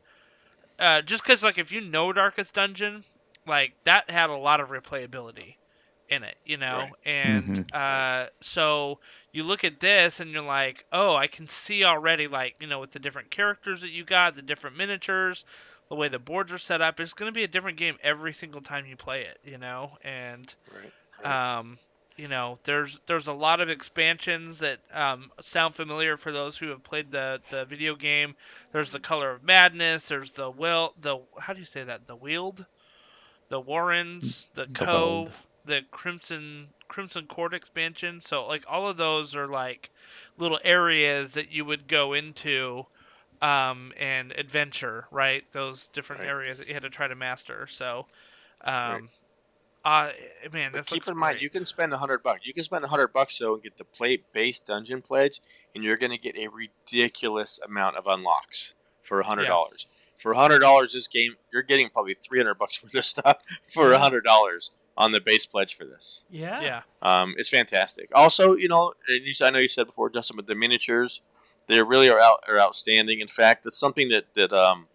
[0.78, 3.04] Uh, just because, like, if you know Darkest Dungeon,
[3.46, 5.56] like that had a lot of replayability
[6.08, 6.96] in it, you know, Right.
[7.04, 8.98] and uh, so
[9.32, 12.80] you look at this and you're like, oh, I can see already, like, you know,
[12.80, 15.44] with the different characters that you got, the different miniatures,
[15.88, 18.32] the way the boards are set up, it's going to be a different game every
[18.32, 20.92] single time you play it, you know, and Right.
[21.24, 21.78] um,
[22.20, 26.68] you know, there's there's a lot of expansions that um, sound familiar for those who
[26.68, 28.34] have played the, the video game.
[28.72, 30.08] There's the Color of Madness.
[30.08, 32.06] There's the will the how do you say that?
[32.06, 32.66] The Weald,
[33.48, 38.20] the Warrens, the The Cove, the Crimson Crimson Court expansion.
[38.20, 39.90] So like all of those are like
[40.38, 42.84] little areas that you would go into
[43.40, 45.44] um, and adventure, right?
[45.52, 46.24] Those different Right.
[46.24, 47.66] areas that you had to try to master.
[47.68, 48.06] So,
[48.62, 49.19] um, Right.
[49.84, 50.10] Uh,
[50.52, 51.42] man, But this keep looks in mind, great.
[51.42, 52.40] you can spend a hundred bucks.
[52.44, 55.40] You can spend a hundred bucks though and get the play base dungeon pledge,
[55.74, 59.86] and you're going to get a ridiculous amount of unlocks for a hundred dollars.
[60.16, 63.38] For a hundred dollars, this game you're getting probably three hundred bucks worth of stuff
[63.68, 66.24] for a hundred dollars on the base pledge for this.
[66.30, 66.60] Yeah.
[66.60, 66.82] yeah.
[67.00, 68.10] Um, it's fantastic.
[68.14, 71.22] Also, you know, and you, I know you said before, Justin, but the miniatures,
[71.68, 73.20] they really are out are outstanding.
[73.20, 74.88] In fact, that's something that that um,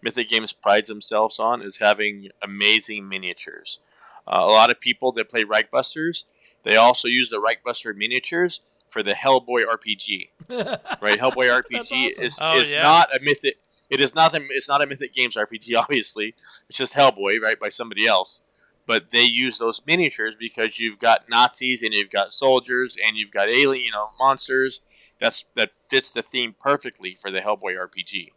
[0.00, 3.80] Mythic Games prides themselves on is having amazing miniatures.
[4.28, 6.24] Uh, a lot of people that play Reichbusters,
[6.62, 10.28] they also use the Reichbuster miniatures for the Hellboy RPG.
[11.00, 12.24] Right, Hellboy RPG awesome.
[12.24, 12.82] is, Oh, is yeah.
[12.82, 13.56] not a Mythic.
[13.90, 15.74] It is not a, it's not a Mythic Games RPG.
[15.78, 16.34] Obviously,
[16.68, 18.42] it's just Hellboy, right, by somebody else
[18.88, 23.30] but they use those miniatures because you've got Nazis and you've got soldiers and you've
[23.30, 24.80] got alien, you know, monsters.
[25.20, 28.28] That's that fits the theme perfectly for the Hellboy RPG.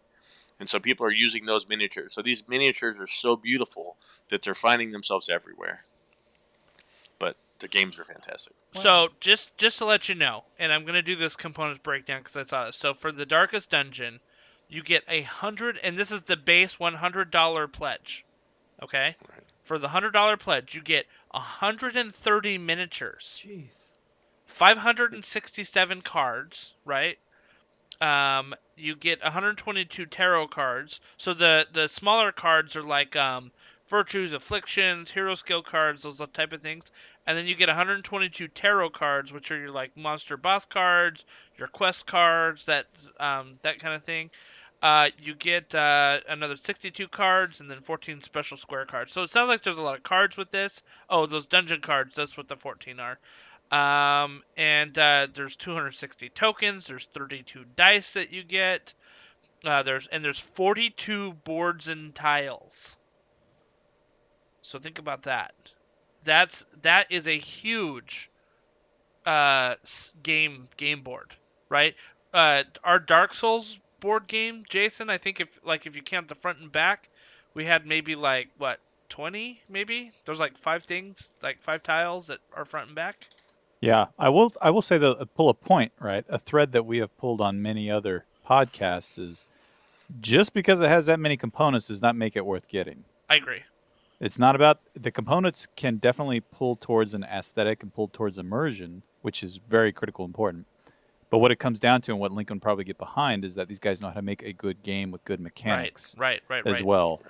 [0.61, 2.13] And so people are using those miniatures.
[2.13, 3.97] So these miniatures are so beautiful
[4.29, 5.81] that they're finding themselves everywhere.
[7.17, 8.53] But the games are fantastic.
[8.73, 12.38] So just just to let you know, and I'm gonna do this components breakdown because
[12.38, 12.77] I saw this.
[12.77, 14.19] So for the darkest dungeon,
[14.69, 18.23] you get a hundred, and this is the base one hundred dollar pledge.
[18.83, 19.15] Okay.
[19.29, 19.43] Right.
[19.63, 23.81] For the hundred dollar pledge, you get hundred and thirty miniatures, Jeez.
[24.45, 27.17] five hundred and sixty seven cards, right?
[28.02, 30.99] Um, you get 122 tarot cards.
[31.18, 33.52] So the the smaller cards are like um,
[33.88, 36.91] virtues, afflictions, hero skill cards, those type of things.
[37.28, 41.26] And then you get 122 tarot cards, which are your like monster boss cards,
[41.57, 42.88] your quest cards, that
[43.19, 44.32] um, that kind of thing.
[44.82, 49.14] Uh, you get uh, another 62 cards and then 14 special square cards.
[49.14, 50.82] So it sounds like there's a lot of cards with this.
[51.07, 53.19] Oh, those dungeon cards, that's what the 14 are.
[53.72, 56.88] Um, and uh, there's 260 tokens.
[56.88, 58.93] There's 32 dice that you get.
[59.64, 62.98] Uh, there's and there's 42 boards and tiles.
[64.61, 65.53] So think about that.
[66.23, 68.30] That's that is a huge
[69.26, 69.76] uh,
[70.22, 71.35] game game board,
[71.69, 71.95] right?
[72.34, 75.10] Uh, our Dark Souls board game, Jason.
[75.10, 77.07] I think if like if you count the front and back,
[77.53, 78.80] we had maybe like what
[79.10, 80.11] 20 maybe.
[80.26, 83.27] There's like five things, like five tiles that are front and back.
[83.81, 84.53] Yeah, I will.
[84.61, 86.23] I will say that uh, pull a point, right?
[86.29, 89.45] A thread that we have pulled on many other podcasts is
[90.19, 93.05] just because it has that many components does not make it worth getting.
[93.27, 93.63] I agree.
[94.19, 99.01] It's not about the components can definitely pull towards an aesthetic and pull towards immersion,
[99.23, 100.67] which is very critical important.
[101.31, 103.79] But what it comes down to, and what Lincoln probably get behind, is that these
[103.79, 106.81] guys know how to make a good game with good mechanics, right, right, right as
[106.81, 106.85] right.
[106.85, 107.21] well.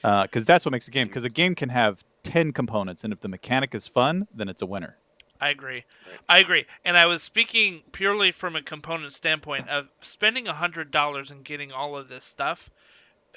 [0.00, 1.08] Because uh, that's what makes a game.
[1.08, 4.62] Because a game can have ten components, and if the mechanic is fun, then it's
[4.62, 4.96] a winner.
[5.40, 5.84] I agree.
[6.28, 6.66] I agree.
[6.84, 11.96] And I was speaking purely from a component standpoint of spending $100 and getting all
[11.96, 12.70] of this stuff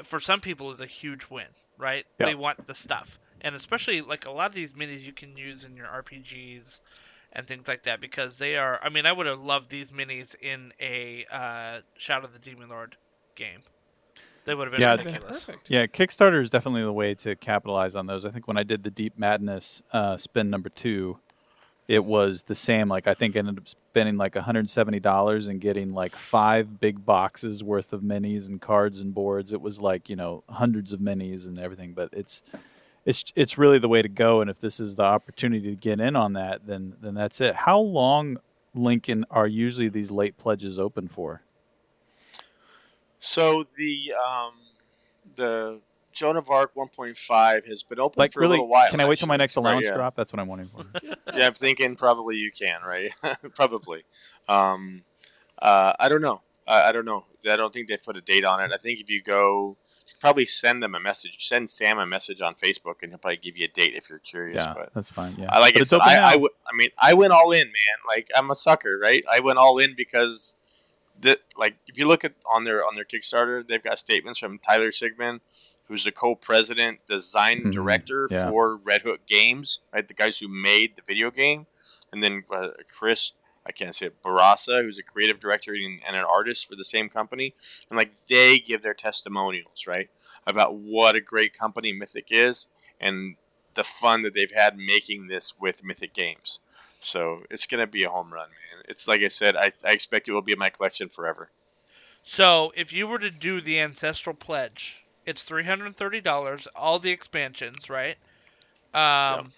[0.04, 1.46] for some people is a huge win,
[1.78, 2.06] right?
[2.20, 2.28] Yeah.
[2.28, 3.20] They want the stuff.
[3.42, 6.80] And especially like a lot of these minis you can use in your RPGs
[7.34, 10.36] and things like that because they are I mean I would have loved these minis
[10.36, 12.98] in a uh, Shadow of the Demon Lord
[13.36, 13.62] game.
[14.46, 15.46] They would have been Yeah, ridiculous.
[15.46, 15.70] Perfect.
[15.70, 18.26] Yeah, Kickstarter is definitely the way to capitalize on those.
[18.26, 21.20] I think when I did the Deep Madness uh, spin number two,
[21.92, 22.88] it was the same.
[22.88, 27.66] Like I think I ended up spending like $170 and getting like five big boxes
[27.66, 29.52] worth of minis and cards and boards.
[29.52, 31.92] It was like you know hundreds of minis and everything.
[31.92, 32.44] But it's
[33.06, 34.40] it's it's really the way to go.
[34.40, 37.56] And if this is the opportunity to get in on that, then then that's it.
[37.56, 38.38] How long,
[38.74, 41.44] Lincoln, are usually these late pledges open for?
[43.20, 44.54] So the um,
[45.36, 45.82] the
[46.14, 48.58] Joan of Arc 1.5 has been open Like for really?
[48.58, 48.90] a little while.
[48.90, 49.44] Can I wait till my actually.
[49.44, 49.94] next Right, allowance yeah.
[49.96, 50.16] drop?
[50.16, 50.70] That's what I'm wanting.
[50.70, 50.86] for.
[51.36, 53.12] yeah, I'm thinking probably you can, right?
[53.56, 54.04] probably.
[54.48, 55.04] Um,
[55.62, 56.42] uh, I don't know.
[56.68, 57.26] I, I don't know.
[57.50, 58.72] I don't think they put a date on it.
[58.74, 59.78] I think if you go,
[60.08, 61.38] you probably send them a message.
[61.48, 64.20] Send Sam a message on Facebook, and he'll probably give you a date if you're
[64.20, 64.58] curious.
[64.58, 65.36] yeah, But that's fine.
[65.38, 65.82] Yeah, I like But it.
[65.84, 66.28] it's open I, now.
[66.28, 67.98] I, w- I mean, I went all in, man.
[68.08, 69.24] Like I'm a sucker, right?
[69.32, 70.56] I went all in because
[71.20, 74.58] that, like, if you look at on their on their Kickstarter, they've got statements from
[74.60, 75.40] Tyler Sigman,
[75.92, 77.72] who's the co-president, design Mhm.
[77.74, 78.50] director Yeah.
[78.50, 80.08] for Red Hook Games, right?
[80.08, 81.68] The guys who made the video game,
[82.12, 83.34] and then uh, Chris.
[83.64, 84.24] I can't say it.
[84.24, 87.54] Bourassa, who's a creative director and, and an artist for the same company,
[87.90, 90.10] and like they give their testimonials, right,
[90.48, 92.68] about what a great company Mythic is,
[93.00, 93.36] and
[93.76, 96.60] the fun that they've had making this with Mythic Games.
[97.00, 98.84] So it's gonna be a home run, man.
[98.88, 101.52] It's like I said, I, I expect it will be in my collection forever.
[102.24, 106.68] So if you were to do the ancestral pledge, it's three hundred and thirty dollars,
[106.76, 108.18] all the expansions, right?
[108.94, 109.52] Um,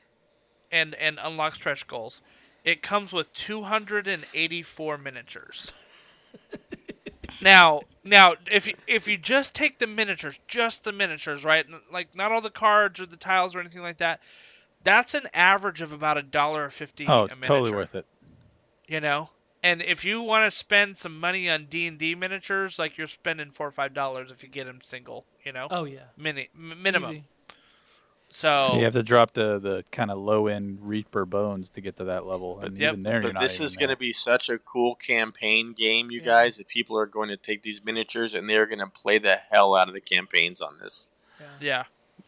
[0.72, 2.22] and and unlock stretch goals.
[2.64, 5.74] It comes with two hundred and eighty-four miniatures.
[7.42, 11.66] now, now, if you, if you just take the miniatures, just the miniatures, right?
[11.92, 14.20] Like not all the cards or the tiles or anything like that.
[14.84, 17.08] That's an average of about a dollar fifty.
[17.08, 18.06] oh, a it's totally worth it.
[18.88, 19.30] you know
[19.64, 23.68] and if you want to spend some money on d&d miniatures like you're spending four
[23.68, 26.02] or five dollars if you get them single you know Oh yeah.
[26.18, 27.24] Mini, m- minimum Easy.
[28.30, 31.96] so You have to drop the the kind of low end Reaper bones to get
[31.98, 32.90] to that level, and Yep.
[32.92, 36.10] even there, you're But not this is going to be such a cool campaign game,
[36.12, 36.26] you Yeah.
[36.26, 36.58] guys.
[36.58, 39.76] That people are going to take these miniatures and they're going to play the hell
[39.76, 41.08] out of the campaigns on this.
[41.40, 41.48] Yeah.
[41.60, 41.84] yeah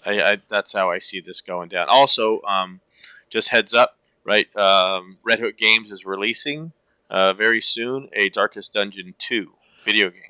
[0.05, 1.87] I, I that's how I see this going down.
[1.89, 2.81] Also, um,
[3.29, 4.53] just heads up, right?
[4.55, 6.73] Um, Red Hook Games is releasing
[7.09, 9.53] uh, very soon a Darkest Dungeon two
[9.83, 10.21] video game.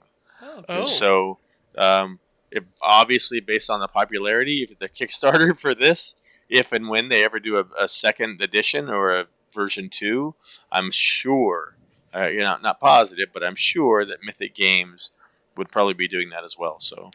[0.42, 0.84] Oh, Oh.
[0.86, 1.40] So,
[1.78, 2.20] um,
[2.52, 6.16] if, obviously, based on the popularity of the Kickstarter for this,
[6.50, 10.36] if and when they ever do a, a second edition or a version two,
[10.72, 11.76] I'm sure,
[12.16, 15.12] uh, you're not not positive, but I'm sure that Mythic Games
[15.58, 16.80] would probably be doing that as well.
[16.80, 17.12] So,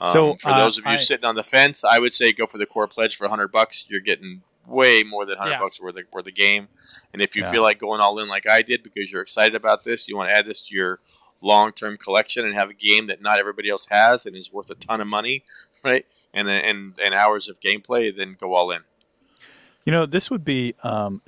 [0.00, 2.32] um, So, for uh, those of you I- sitting on the fence, I would say
[2.32, 3.84] go for the core pledge for 100 bucks.
[3.88, 5.58] You're getting way more than 100 Yeah.
[5.58, 6.68] bucks worth of, worth of game.
[7.12, 7.50] And if you Yeah.
[7.50, 10.28] feel like going all in like I did because you're excited about this, you want
[10.30, 11.00] to add this to your
[11.40, 14.74] long-term collection and have a game that not everybody else has and is worth a
[14.74, 15.42] ton of money,
[15.84, 16.04] right?
[16.34, 18.82] And and and hours of gameplay, then go all in.
[19.84, 21.22] You know, this would be um,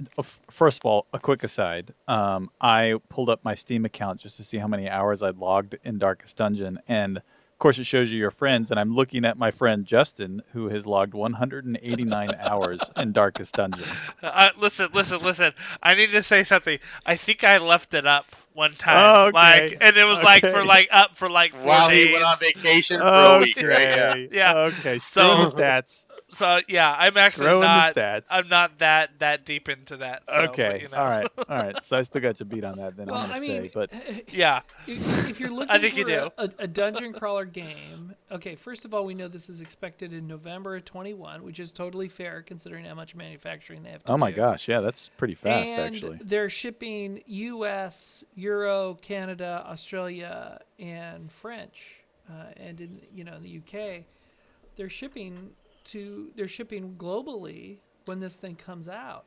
[0.51, 1.95] first of all a quick aside.
[2.07, 5.77] Um, I pulled up my Steam account just to see how many hours I'd logged
[5.83, 7.23] in Darkest Dungeon, and of
[7.61, 8.71] course, it shows you your friends.
[8.73, 13.85] And I'm looking at my friend Justin, who has logged 189 hours in Darkest Dungeon.
[14.23, 15.53] Uh, listen, listen, listen.
[15.83, 16.79] I need to say something.
[17.07, 20.65] I think I left it up one time, like, Okay, and it was like for
[20.65, 22.07] like up for like four While days.
[22.09, 23.69] he went on vacation for a week, right?
[23.69, 24.15] Yeah.
[24.33, 24.57] Yeah.
[24.59, 24.99] Okay.
[24.99, 26.07] Screwing So- the stats.
[26.33, 27.95] So yeah, I'm actually Throwing the not.
[27.95, 28.27] stats.
[28.31, 30.25] I'm not that that deep into that.
[30.27, 30.81] So, but, okay.
[30.83, 30.97] you know.
[30.99, 31.27] All right.
[31.49, 31.85] All right.
[31.85, 32.97] So I still got you beat on that.
[32.97, 33.91] Then Well, I'm gonna I mean, say, but
[34.33, 34.61] Yeah.
[34.87, 36.31] if, if you're looking I think you for do.
[36.39, 40.27] A, a dungeon crawler game, okay, first of all, we know this is expected in
[40.27, 44.17] November of 21, which is totally fair considering how much manufacturing they have to oh
[44.17, 44.37] my do.
[44.37, 46.19] gosh, yeah, that's pretty fast and actually.
[46.23, 53.49] They're shipping U.S., Euro, Canada, Australia, and French, uh, and in you know in the
[53.49, 54.07] U.K.
[54.77, 55.51] They're shipping
[55.91, 59.25] to they're shipping globally when this thing comes out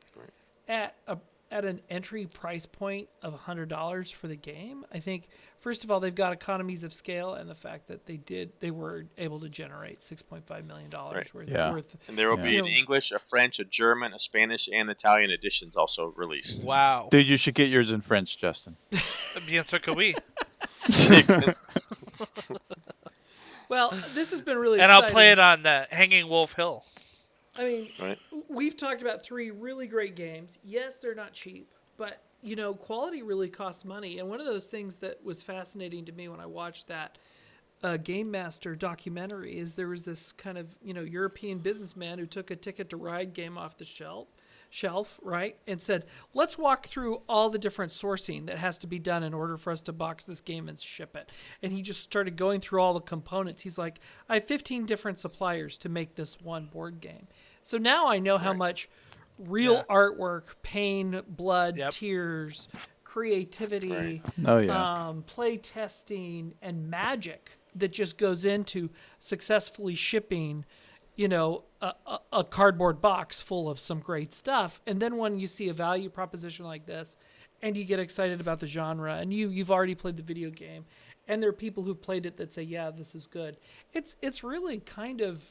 [0.68, 1.16] at a
[1.50, 4.84] at an entry price point of hundred dollars for the game.
[4.92, 5.28] I think
[5.60, 8.70] first of all they've got economies of scale and the fact that they did they
[8.70, 11.34] were able to generate six point five million dollars Right.
[11.34, 11.70] worth, Yeah.
[11.70, 12.44] worth And there will Yeah.
[12.50, 16.64] be an English, a French, a German, a Spanish, and Italian editions also released.
[16.64, 17.08] Wow.
[17.10, 18.76] Dude, you should get yours in French, Justin.
[19.46, 20.14] Bien sûr que oui.
[23.68, 26.84] Well, this has been really And I'll play it on the Hanging Wolf Hill.
[27.56, 28.18] I mean, Right.
[28.48, 30.58] we've talked about three really great games.
[30.64, 34.18] Yes, they're not cheap, but you know, quality really costs money.
[34.18, 37.16] And one of those things that was fascinating to me when I watched that
[37.82, 42.26] uh, Game Master documentary is there was this kind of you know European businessman who
[42.26, 44.28] took a Ticket to Ride game off the shelf,
[44.78, 48.98] shelf, right, and said, "Let's walk through all the different sourcing that has to be
[48.98, 51.30] done in order for us to box this game and ship it."
[51.62, 53.62] And he just started going through all the components.
[53.62, 57.28] He's like, "I have 15 different suppliers to make this one board game."
[57.62, 58.88] So now I know how much
[59.38, 59.82] real Yeah.
[59.94, 61.92] artwork, pain, blood, Yep.
[61.92, 62.68] tears,
[63.04, 65.08] creativity, Oh yeah.
[65.08, 68.90] um, play testing and magic that just goes into
[69.20, 70.64] successfully shipping
[71.16, 74.80] you know a, a, cardboard box full of some great stuff.
[74.86, 77.16] And then when you see a value proposition like this
[77.62, 80.84] and you get excited about the genre and you you've already played the video game
[81.28, 83.56] and there are people who've played it that say yeah this is good.
[83.92, 85.42] It's it's really kind of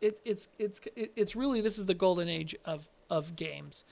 [0.00, 3.84] it, it's it's it- it's really this is the golden age of of games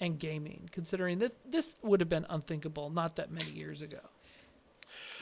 [0.00, 4.00] and gaming considering that this would have been unthinkable not that many years ago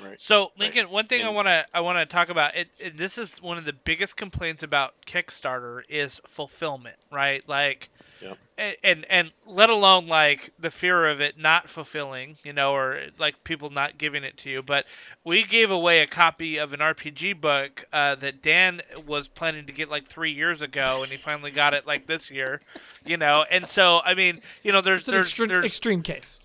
[0.03, 0.21] Right.
[0.21, 2.97] So Lincoln, one thing I want to I want to talk about it, it.
[2.97, 7.47] This is one of the biggest complaints about Kickstarter is fulfillment, right?
[7.49, 7.91] Like,
[8.21, 8.39] Yep.
[8.57, 13.01] and, and and let alone like the fear of it not fulfilling, you know, or
[13.19, 14.63] like people not giving it to you.
[14.63, 14.87] But
[15.25, 19.73] we gave away a copy of an RPG book uh, that Dan was planning to
[19.73, 22.61] get like three years ago, and he finally got it like this year,
[23.05, 23.45] you know.
[23.51, 26.41] And so I mean, you know, there's it's an there's extreme, there's extreme case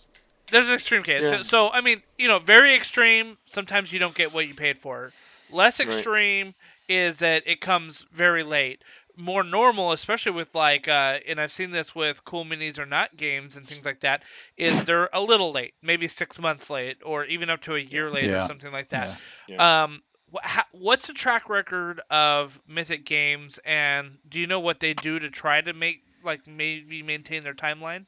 [0.52, 1.24] there's an extreme case.
[1.24, 1.38] Yeah.
[1.38, 3.38] So, so, I mean, you know, very extreme.
[3.46, 5.12] Sometimes you don't get what you paid for.
[5.52, 5.88] Less Right.
[5.88, 6.54] extreme
[6.88, 8.84] is that it comes very late.
[9.16, 13.18] More normal, especially with like, uh, and I've seen this with cool minis or not
[13.18, 14.24] games and things like that,
[14.58, 18.10] is they're a little late, maybe six months late, or even up to a year
[18.10, 19.22] late, or something like that.
[19.48, 19.84] Yeah.
[19.84, 20.02] Um,
[20.34, 24.94] wh- ha- what's the track record of Mythic Games, and do you know what they
[24.94, 28.06] do to try to make like maybe maintain their timeline?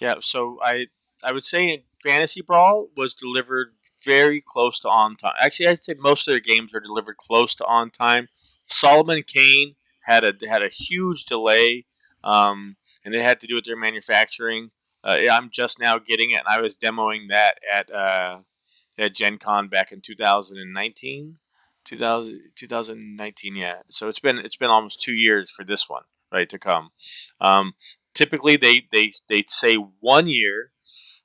[0.00, 0.86] Yeah, so I
[1.22, 3.74] I would say Fantasy Brawl was delivered
[4.04, 5.34] very close to on time.
[5.40, 8.28] Actually, I'd say most of their games are delivered close to on time.
[8.66, 9.74] Solomon Kane
[10.04, 11.86] had a had a huge delay,
[12.24, 14.70] um, and it had to do with their manufacturing.
[15.04, 18.40] Uh, I'm just now getting it, and I was demoing that at uh,
[18.98, 21.38] at Gen Con back in 2019.
[21.84, 23.78] 2000, 2019, yeah.
[23.90, 26.90] So it's been it's been almost two years for this one, right, to come.
[27.40, 27.72] Um,
[28.14, 30.71] typically, they they they say one year,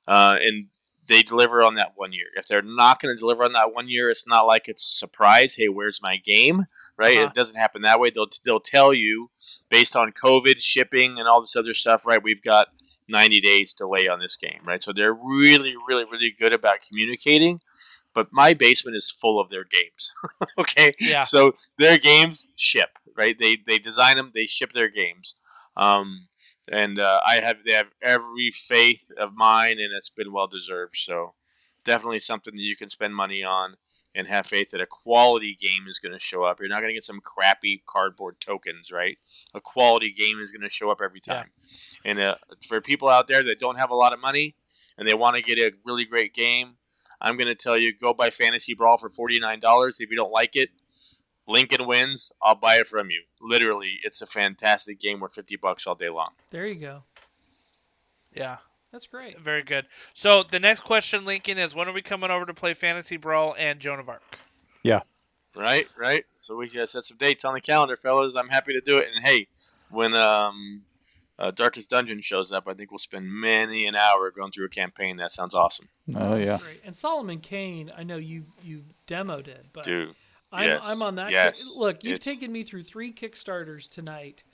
[0.08, 0.66] uh, and
[1.06, 2.26] they deliver on that one year.
[2.34, 4.98] If they're not going to deliver on that one year, it's not like it's a
[4.98, 5.54] surprise.
[5.56, 6.64] Hey, where's my game?
[6.96, 7.16] Right?
[7.18, 7.26] Uh-huh.
[7.26, 8.10] It doesn't happen that way.
[8.10, 9.30] They'll they'll tell you
[9.68, 12.06] based on COVID, shipping, and all this other stuff.
[12.06, 12.22] Right?
[12.22, 12.68] We've got
[13.08, 14.60] 90 days delay on this game.
[14.64, 14.82] Right?
[14.82, 17.60] So they're really, really, really good about communicating.
[18.14, 20.12] But my basement is full of their games.
[20.58, 20.94] okay.
[20.98, 21.20] Yeah.
[21.20, 22.98] So their games ship.
[23.16, 23.36] Right?
[23.38, 24.32] They they design them.
[24.34, 25.34] They ship their games.
[25.76, 26.28] Um,
[26.70, 30.96] and uh, I have they have every faith of mine, and it's been well deserved.
[30.96, 31.34] So
[31.84, 33.76] definitely something that you can spend money on
[34.14, 36.58] and have faith that a quality game is going to show up.
[36.60, 39.18] You're not going to get some crappy cardboard tokens, right?
[39.54, 41.34] A quality game is going to show up every Yeah.
[41.34, 41.50] time.
[42.04, 42.34] And uh,
[42.66, 44.54] for people out there that don't have a lot of money
[44.96, 46.76] and they want to get a really great game,
[47.20, 50.00] I'm going to tell you go buy Fantasy Brawl for $49.
[50.00, 50.70] If you don't like it,
[51.48, 53.22] Lincoln wins, I'll buy it from you.
[53.40, 56.30] Literally, it's a fantastic game worth fifty bucks all day long.
[56.50, 57.02] There you go.
[58.34, 58.58] Yeah,
[58.92, 59.40] That's great.
[59.40, 59.86] very good.
[60.14, 63.54] So the next question, Lincoln, is when are we coming over to play Fantasy Brawl
[63.58, 64.22] and Joan of Arc?
[64.82, 65.00] Yeah.
[65.56, 66.24] Right, right.
[66.40, 68.36] So we gotta set some dates on the calendar, fellas.
[68.36, 69.08] I'm happy to do it.
[69.12, 69.48] And hey,
[69.90, 70.82] when um,
[71.38, 74.70] uh, Darkest Dungeon shows up, I think we'll spend many an hour going through a
[74.70, 75.16] campaign.
[75.16, 76.58] That sounds awesome, Oh yeah.
[76.58, 76.82] Great.
[76.84, 80.14] And Solomon Kane, I know you you demoed it, but dude.
[80.52, 81.30] I'm, yes, I'm on that.
[81.30, 84.44] yes, Look, you've it's- taken me through three Kickstarters tonight,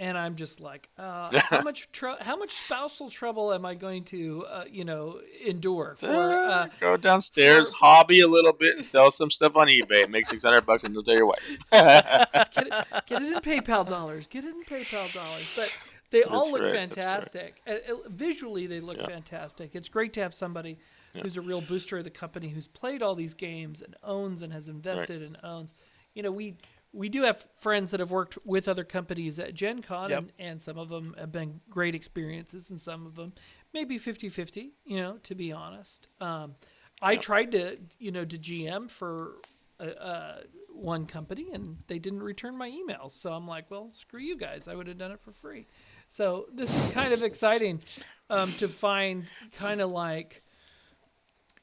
[0.00, 4.04] and I'm just like, uh, how much tr- how much spousal trouble am I going
[4.06, 6.06] to, uh, you know, endure for?
[6.08, 10.08] Uh, Go downstairs, hobby a little bit, and sell some stuff on eBay.
[10.08, 11.56] Make six hundred bucks, and you'll tell your wife.
[11.72, 12.72] get, it,
[13.06, 14.26] get it in PayPal dollars.
[14.26, 15.52] Get it in PayPal dollars.
[15.56, 16.72] But they all That's look right.
[16.72, 17.62] fantastic.
[17.66, 19.06] Uh, uh, visually, they look Yeah.
[19.06, 19.74] fantastic.
[19.74, 20.76] It's great to have somebody
[21.22, 24.52] who's a real booster of the company, who's played all these games and owns and
[24.52, 25.74] has invested and owns.
[26.14, 26.56] You know, we
[26.92, 30.18] we do have friends that have worked with other companies at Gen Con, Yep.
[30.18, 33.34] and, and some of them have been great experiences, and some of them
[33.74, 36.08] maybe 50 50, you know, to be honest.
[36.20, 36.54] Um,
[37.02, 39.34] I tried to, you know, to GM for
[39.78, 40.40] uh, uh,
[40.70, 43.12] one company and they didn't return my emails.
[43.12, 44.66] So I'm like, well, screw you guys.
[44.66, 45.66] I would have done it for free.
[46.08, 47.82] So this is kind of exciting
[48.30, 49.24] um, to find
[49.58, 50.42] kind of like,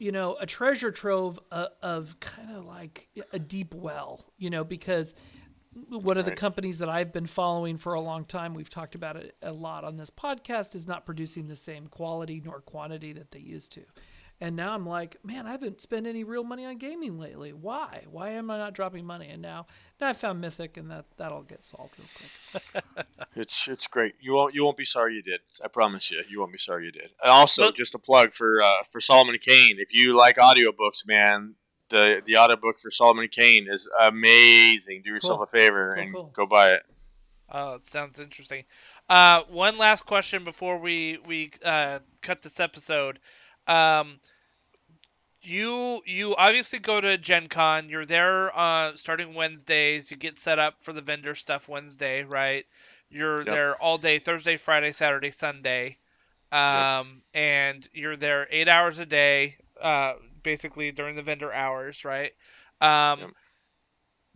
[0.04, 4.66] you know, a treasure trove of, of kind of like a deep well, you know,
[4.66, 5.16] because
[5.94, 9.16] one of the companies that I've been following for a long time, we've talked about
[9.16, 13.32] it a lot on this podcast, is not producing the same quality nor quantity that
[13.32, 13.84] they used to.
[14.44, 17.54] And now I'm like, man, I haven't spent any real money on gaming lately.
[17.54, 18.04] Why?
[18.12, 19.30] Why am I not dropping money?
[19.30, 19.68] And now,
[20.02, 22.08] now I found Mythic, and that that'll get solved real
[22.74, 22.84] quick.
[23.36, 24.14] It's it's great.
[24.22, 25.40] You won't you won't be sorry you did.
[25.64, 26.22] I promise you.
[26.30, 27.12] You won't be sorry you did.
[27.24, 29.78] And also, But- just a plug for uh, for Solomon Kane.
[29.80, 31.56] If you like audiobooks, man,
[31.90, 35.02] the the audiobook for Solomon Kane is amazing.
[35.04, 35.44] Do yourself Cool.
[35.44, 36.30] a favor Cool, and cool.
[36.34, 36.84] go buy it.
[37.50, 38.66] Oh, it sounds interesting.
[39.10, 43.20] Uh, one last question before we we uh, cut this episode.
[43.68, 44.20] Um,
[45.44, 47.90] you you obviously go to Gen Con.
[47.90, 50.12] You're there uh, starting Wednesdays.
[50.12, 52.66] You get set up for the vendor stuff Wednesday, right?
[53.10, 53.46] You're Yep.
[53.46, 55.98] there all day Thursday, Friday, Saturday, Sunday,
[56.52, 60.14] um, and you're there eight hours a day, uh,
[60.44, 62.32] basically during the vendor hours, right?
[62.82, 63.32] Um, Yep.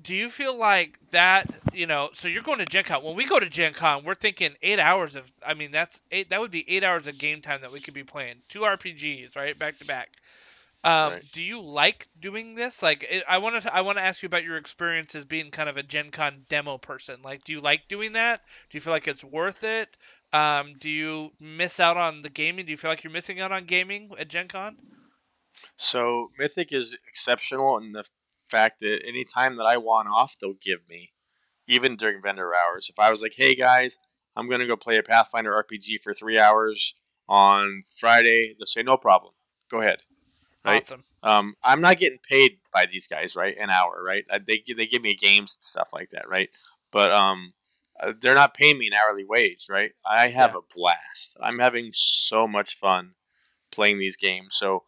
[0.02, 1.48] Do you feel like that?
[1.72, 3.04] You know, so you're going to Gen Con.
[3.04, 5.32] When we go to Gen Con, we're thinking eight hours of.
[5.46, 6.30] I mean, that's eight.
[6.30, 8.42] That would be eight hours of game time that we could be playing.
[8.50, 10.10] Two RPGs, right, back to back.
[10.88, 11.32] Um, Right.
[11.34, 12.82] Do you like doing this?
[12.82, 13.76] Like, it, I want to.
[13.76, 16.46] I want to ask you about your experience as being kind of a Gen Con
[16.48, 17.18] demo person.
[17.22, 18.40] Like, do you like doing that?
[18.70, 19.90] Do you feel like it's worth it?
[20.32, 22.66] Um, do you miss out on the gaming?
[22.66, 24.78] Do you feel like you're missing out on gaming at Gen Con?
[25.76, 28.06] So Mythic is exceptional in the
[28.50, 31.12] fact that any time that I want off, they'll give me,
[31.68, 32.88] even during vendor hours.
[32.90, 34.00] If I was like, "Hey guys,
[34.38, 36.96] I'm gonna go play a Pathfinder RPG for three hours
[37.28, 39.34] on Friday," they'll say, "No problem,
[39.70, 40.04] go ahead."
[40.68, 40.84] Right?
[40.84, 41.04] Awesome.
[41.24, 43.56] Um, I'm not getting paid by these guys, right?
[43.58, 44.26] An hour, right?
[44.30, 46.50] Uh, They they give me games and stuff like that, right?
[46.92, 47.54] But um,
[48.00, 49.92] uh, they're not paying me an hourly wage, right?
[50.10, 50.60] I have Yeah.
[50.60, 51.36] a blast.
[51.42, 53.14] I'm having so much fun
[53.72, 54.56] playing these games.
[54.56, 54.84] So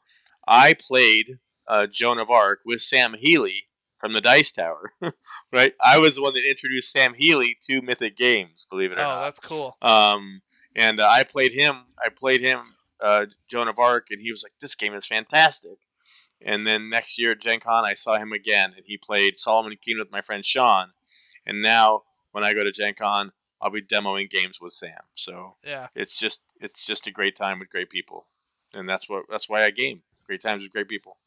[0.47, 3.65] I played uh, Joan of Arc with Sam Healey
[3.97, 4.93] from the Dice Tower,
[5.53, 5.73] right?
[5.83, 9.05] I was the one that introduced Sam Healey to Mythic Games, believe it Oh, or
[9.05, 9.17] not.
[9.17, 9.77] Oh, that's cool.
[9.81, 10.41] Um,
[10.75, 11.85] and uh, I played him.
[12.03, 15.79] I played him, uh, Joan of Arc, and he was like, "This game is fantastic."
[16.41, 19.77] And then next year at Gen Con, I saw him again, and he played Solomon
[19.81, 20.91] Kane with my friend Sean.
[21.45, 23.31] And now, when I go to Gen Con,
[23.61, 25.01] I'll be demoing games with Sam.
[25.15, 25.87] So Yeah.
[25.95, 28.27] it's just it's just a great time with great people,
[28.73, 30.03] and that's what that's why I game.
[30.25, 31.17] Great times with great people.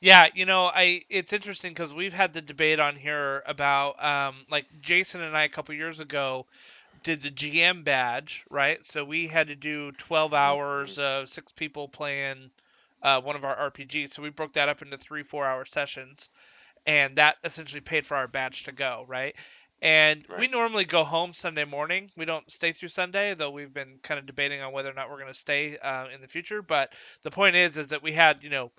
[0.00, 4.36] Yeah, you know, I it's interesting because we've had the debate on here about um,
[4.48, 6.46] like Jason and I a couple years ago
[7.02, 8.82] did the GM badge, right?
[8.84, 12.50] So we had to do 12 hours of six people playing
[13.02, 14.12] uh, one of our RPGs.
[14.12, 16.28] So we broke that up into three four hour sessions,
[16.86, 19.34] and that essentially paid for our badge to go, right?
[19.80, 22.10] And we normally go home Sunday morning.
[22.16, 25.08] We don't stay through Sunday, though we've been kind of debating on whether or not
[25.08, 26.62] we're going to stay uh, in the future.
[26.62, 28.72] But the point is, is that we had you know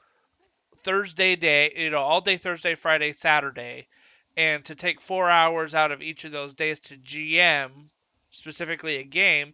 [0.78, 3.88] Thursday day, you know, all day Thursday, Friday, Saturday,
[4.36, 7.88] and to take four hours out of each of those days to GM
[8.32, 9.54] specifically a game,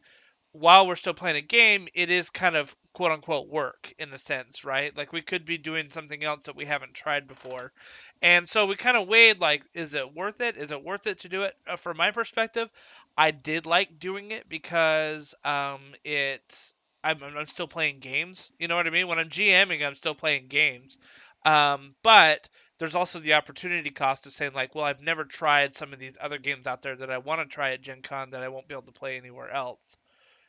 [0.54, 4.20] while we're still playing a game, it is kind of quote unquote work in a
[4.20, 4.96] sense, right?
[4.96, 7.74] Like we could be doing something else that we haven't tried before.
[8.22, 10.58] And so we kind of weighed like, is it worth it?
[10.58, 11.56] Is it worth it to do it?
[11.68, 12.70] Uh, from my perspective,
[13.18, 16.74] I did like doing it because um, it
[17.04, 18.50] I'm, I'm still playing games.
[18.58, 19.08] You know what I mean?
[19.08, 20.98] When I'm GMing, I'm still playing games.
[21.46, 22.50] Um, but
[22.80, 26.18] there's also the opportunity cost of saying like, well, I've never tried some of these
[26.20, 28.68] other games out there that I want to try at Gen Con that I won't
[28.68, 29.98] be able to play anywhere else.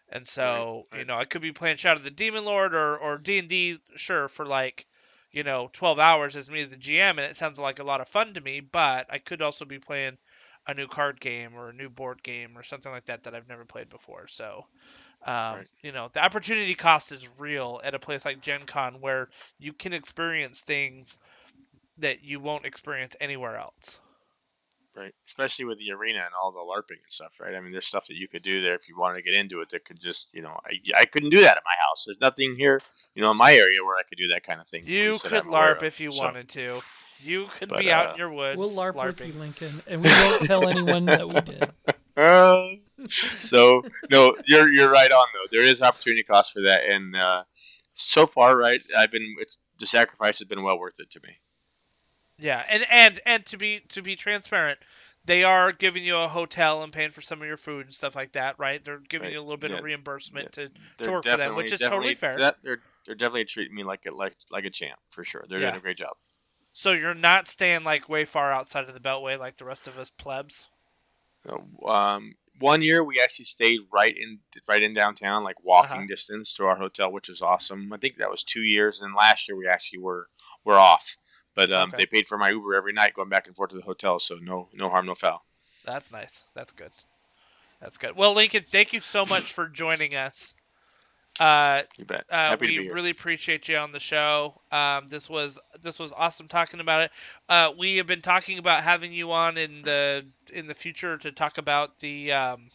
[0.09, 0.93] And so, right.
[0.93, 3.48] you know, I could be playing Shadow of the Demon Lord or or D and
[3.48, 4.86] D, sure, for like,
[5.32, 8.09] you know, 12 hours as me the GM, and it sounds like a lot of
[8.09, 8.61] fun to me.
[8.61, 10.19] But I could also be playing
[10.66, 13.48] a new card game or a new board game or something like that that I've
[13.48, 14.27] never played before.
[14.28, 14.66] So,
[15.27, 15.69] um, Right.
[15.82, 19.28] you know, the opportunity cost is real at a place like Gen Con where
[19.59, 21.19] you can experience things
[21.98, 24.01] that you won't experience anywhere else.
[24.94, 25.12] Right.
[25.27, 27.55] Especially with the arena and all the LARPing and stuff, right?
[27.55, 29.60] I mean, there's stuff that you could do there if you wanted to get into
[29.60, 32.05] it that could just, you know, I, I couldn't do that at my house.
[32.06, 32.81] There's nothing here,
[33.14, 34.85] you know, in my area where I could do that kind of thing.
[34.86, 36.81] You could LARP if you So, wanted to.
[37.23, 38.59] You could But, be out uh, in your woods.
[38.59, 39.06] We'll LARP LARPing.
[39.20, 41.70] with you, Lincoln, and we won't tell anyone that we did.
[42.16, 42.68] Uh,
[43.09, 45.48] so no, you're you're right on though.
[45.51, 47.44] There is opportunity cost for that, and uh,
[47.93, 51.39] so far, right, I've been it's, the sacrifice has been well worth it to me.
[52.38, 54.78] Yeah, and and and to be to be transparent,
[55.26, 58.14] they are giving you a hotel and paying for some of your food and stuff
[58.16, 58.82] like that, right?
[58.82, 59.32] They're giving Right.
[59.32, 59.74] you a little bit Yeah.
[59.74, 62.42] of reimbursement to They're work for them, which is totally fair.
[62.42, 65.44] That, they're they're definitely treating me like a like like a champ for sure.
[65.48, 65.60] They're Yeah.
[65.60, 66.16] doing a great job.
[66.72, 69.98] So you're not staying like way far outside of the beltway like the rest of
[69.98, 70.68] us plebs.
[71.48, 71.58] Uh,
[71.88, 76.06] Um, one year we actually stayed right in right in downtown, like walking Uh-huh.
[76.06, 77.92] distance to our hotel, which was awesome.
[77.92, 80.28] I think that was two years, and last year we actually were
[80.64, 81.16] were off,
[81.57, 81.99] but um, Okay.
[81.99, 84.37] they paid for my Uber every night going back and forth to the hotel, so
[84.37, 85.45] no no harm, no foul.
[85.85, 86.45] That's nice.
[86.55, 86.93] That's good.
[87.81, 88.16] That's good.
[88.16, 90.55] Well, Lincoln, thank you so much for joining us.
[91.39, 92.24] Uh, You bet.
[92.31, 92.95] uh, Happy to we be here.
[92.95, 94.61] really appreciate you on the show.
[94.73, 97.11] Um, this was this was awesome talking about it.
[97.49, 101.33] Uh, we have been talking about having you on in the in the future to
[101.33, 102.69] talk about the um,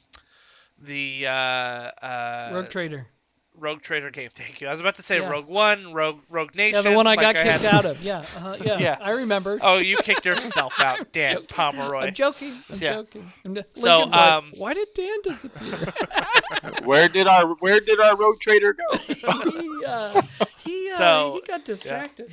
[0.80, 3.08] the uh, uh, Rogue Trader.
[3.57, 4.30] Rogue Trader game.
[4.34, 4.68] Thank you.
[4.68, 5.30] I was about to say Yeah.
[5.30, 6.82] Rogue One, Rogue Rogue Nation.
[6.84, 8.02] Yeah, the one I like got had- kicked out of.
[8.02, 8.98] Yeah, uh, yeah, Yeah.
[9.02, 9.60] I remember.
[9.61, 11.48] Oh, you kicked yourself out, Dan joking.
[11.48, 12.07] Pomeroy.
[12.07, 12.53] I'm joking.
[12.69, 12.94] I'm Yeah.
[12.94, 13.32] joking.
[13.44, 15.94] And uh, So, Lincoln's like, um, why did Dan disappear?
[16.84, 18.98] where did our where did our road trader go?
[18.98, 19.23] he,
[19.86, 20.22] uh,
[20.65, 22.32] he, uh, So, he got distracted.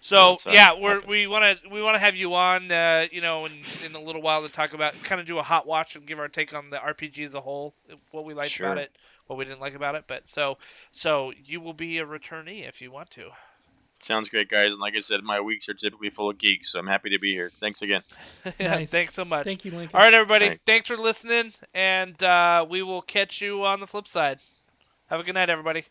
[0.00, 1.08] So That's, yeah, we're, happens.
[1.08, 3.52] we want to we want to have you on, uh, you know, in,
[3.84, 6.18] in a little while to talk about, kind of do a hot watch and give
[6.20, 7.74] our take on the RPG as a whole,
[8.12, 8.76] what we liked about Sure.
[8.84, 8.96] it,
[9.28, 10.04] what we didn't like about it.
[10.08, 10.58] But so
[10.90, 13.28] so you will be a returnee if you want to.
[14.00, 14.68] Sounds great, guys.
[14.68, 17.18] And like I said, my weeks are typically full of geeks, so I'm happy to
[17.18, 17.50] be here.
[17.50, 18.02] Thanks again.
[18.60, 18.90] yeah, Nice.
[18.90, 19.44] thanks so much.
[19.44, 19.96] Thank you, Lincoln.
[19.96, 20.60] All right, everybody, All right.
[20.66, 24.38] thanks for listening, and uh, we will catch you on the flip side.
[25.08, 25.84] Have a good night, everybody.